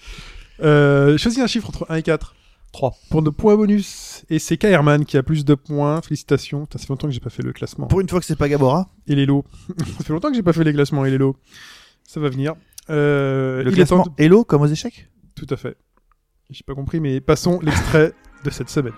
[0.63, 2.35] Euh, choisis un chiffre entre 1 et 4
[2.73, 2.95] 3.
[3.11, 4.25] pour nos points bonus.
[4.31, 6.01] Et c'est Kairman qui a plus de points.
[6.01, 6.63] Félicitations.
[6.63, 7.87] Putain, ça fait longtemps que j'ai pas fait le classement.
[7.89, 9.45] Pour une fois que c'est pas Gabora, Et les lots.
[9.99, 11.37] ça fait longtemps que j'ai pas fait les classements et les lots.
[12.05, 12.55] Ça va venir.
[12.91, 15.09] Euh, le il est classement de- Hello comme aux échecs?
[15.45, 15.77] Tout à fait.
[16.51, 18.13] J'ai pas compris, mais passons l'extrait
[18.45, 18.93] de cette semaine.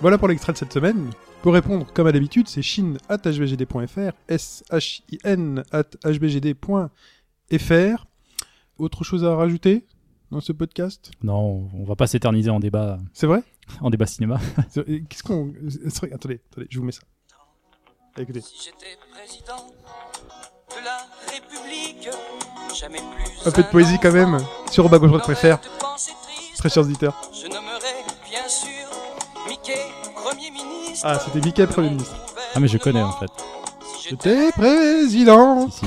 [0.00, 1.10] Voilà pour l'extrait de cette semaine.
[1.42, 5.64] Pour répondre, comme à d'habitude, c'est shin.hbgd.fr, s-h-i-n
[6.04, 6.86] hbgd.fr.
[8.78, 9.84] Autre chose à rajouter
[10.30, 11.10] dans ce podcast?
[11.22, 13.42] Non, on va pas s'éterniser en débat, C'est vrai?
[13.80, 14.38] En débat cinéma.
[14.74, 15.52] Qu'est-ce qu'on...
[16.12, 17.02] Attendez, attendez, je vous mets ça.
[18.16, 18.40] Écoutez.
[18.40, 19.66] Si j'étais président
[20.70, 22.08] de la République,
[22.78, 23.48] jamais plus.
[23.48, 24.38] Un peu de poésie quand même
[24.70, 25.58] sur robagauche.fr,
[26.56, 27.20] très chers auditeurs.
[27.32, 27.48] Je
[31.04, 32.14] Ah, c'était Mickey, Premier ministre.
[32.54, 33.30] Ah, mais je connais, en fait.
[34.00, 35.86] Si j'étais président Si,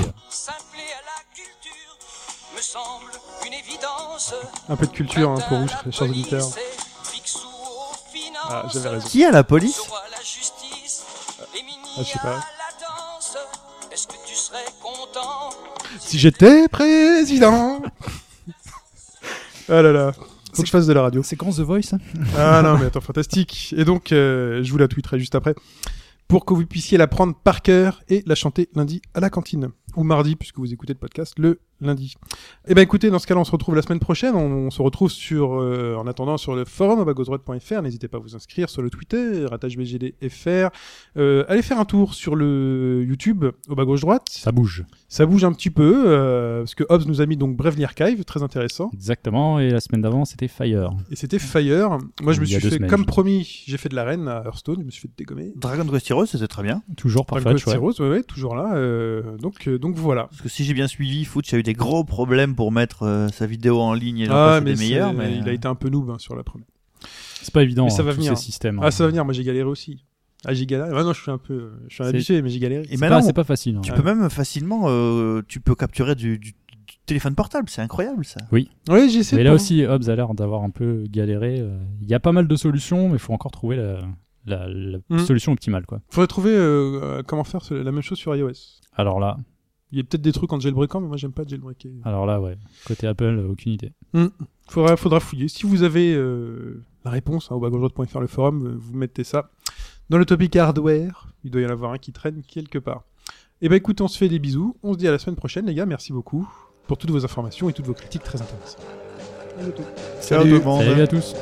[3.52, 4.34] évidence.
[4.68, 6.48] Un peu de culture hein, pour vous, chers- auditeurs.
[8.44, 9.08] Ah, j'avais raison.
[9.08, 9.80] Qui a la police
[10.10, 11.04] la justice,
[11.40, 11.44] Ah,
[11.98, 12.34] je sais pas.
[12.34, 12.40] la
[12.80, 13.36] danse.
[13.90, 15.50] Est-ce que tu serais content
[16.00, 17.80] Si j'étais président
[19.68, 20.12] Ah là là,
[20.52, 21.22] faut que je fasse de la radio.
[21.22, 21.96] C'est quand The Voice
[22.36, 23.74] Ah non, mais attends, fantastique.
[23.76, 25.54] Et donc, euh, je vous la tweeterai juste après.
[26.28, 29.70] Pour que vous puissiez la prendre par cœur et la chanter lundi à la cantine.
[29.96, 32.14] Ou mardi, puisque vous écoutez le podcast, le lundi.
[32.68, 34.34] Eh ben écoutez, dans ce cas-là, on se retrouve la semaine prochaine.
[34.34, 37.82] On, on se retrouve sur, euh, en attendant sur le forum abagosdroite.fr.
[37.82, 40.70] N'hésitez pas à vous inscrire sur le Twitter, attachbgdfr.
[41.16, 44.26] Euh, allez faire un tour sur le YouTube au bas gauche droite.
[44.30, 44.84] Ça bouge.
[45.08, 48.24] Ça bouge un petit peu, euh, parce que Hobbs nous a mis donc Bravely Archive,
[48.24, 48.90] très intéressant.
[48.94, 50.90] Exactement, et la semaine d'avant, c'était Fire.
[51.10, 51.98] Et c'était Fire.
[52.22, 54.84] Moi, je me suis fait, semaines, comme promis, j'ai fait de l'arène à Hearthstone, je
[54.86, 55.52] me suis fait dégommer.
[55.56, 56.82] Dragon Quest Heroes, c'était très bien.
[56.96, 57.74] Toujours Dragon parfait, Quest ouais.
[57.74, 58.74] Heroes, ouais, ouais, toujours là.
[58.76, 60.24] euh, donc, euh, donc voilà.
[60.28, 63.28] Parce que si j'ai bien suivi, Fooch a eu des gros problèmes pour mettre euh,
[63.28, 65.12] sa vidéo en ligne et Ah, mais des meilleurs.
[65.12, 66.66] Mais il a été un peu noob hein, sur la première.
[67.42, 68.38] C'est pas évident, Mais ça hein, va tous venir.
[68.38, 68.78] ces systèmes.
[68.82, 68.90] Ah, hein.
[68.90, 70.04] ça va venir, moi j'ai galéré aussi.
[70.44, 70.90] Ah, j'ai galéré.
[70.94, 72.84] Ah non, je suis un peu, je suis habitué, mais j'ai galéré.
[72.84, 73.76] Et C'est maintenant, pas, c'est pas facile.
[73.76, 73.80] hein.
[73.82, 73.96] tu Ouais.
[73.96, 76.40] peux même facilement, euh, tu peux capturer du,
[77.06, 77.68] téléphone portable.
[77.68, 78.40] C'est incroyable ça.
[78.52, 79.36] Oui, j'ai essayé.
[79.36, 81.58] Mais là aussi, Hobbs a l'air d'avoir un peu galéré.
[81.58, 83.98] euh, Il y a pas mal de solutions, mais il faut encore trouver la,
[84.46, 85.18] la- la Mm.
[85.18, 85.84] solution optimale.
[85.86, 86.00] Quoi.
[86.10, 88.52] Faudrait trouver euh, euh, comment faire la même chose sur iOS.
[88.96, 89.36] Alors là,
[89.92, 91.92] Il y a peut-être des trucs en jailbreakant, mais moi j'aime pas jailbreaker.
[92.04, 92.56] alors là, ouais.
[92.86, 93.92] Côté Apple, euh, aucune idée.
[94.68, 95.48] Faudra, faudra fouiller.
[95.48, 99.50] Si vous avez euh, la réponse hein, au bagagedroite.fr, le forum, euh, vous mettez ça
[100.08, 101.28] dans le topic hardware.
[101.44, 103.04] Il doit y en avoir un qui traîne quelque part.
[103.60, 104.76] Et ben écoute, on se fait des bisous.
[104.82, 105.86] On se dit à la semaine prochaine, les gars.
[105.86, 106.48] Merci beaucoup
[106.86, 108.86] pour toutes vos informations et toutes vos critiques très intéressantes.
[109.58, 109.84] À bientôt.
[110.22, 110.82] Ciao tout le monde.
[110.82, 111.34] Salut à tous.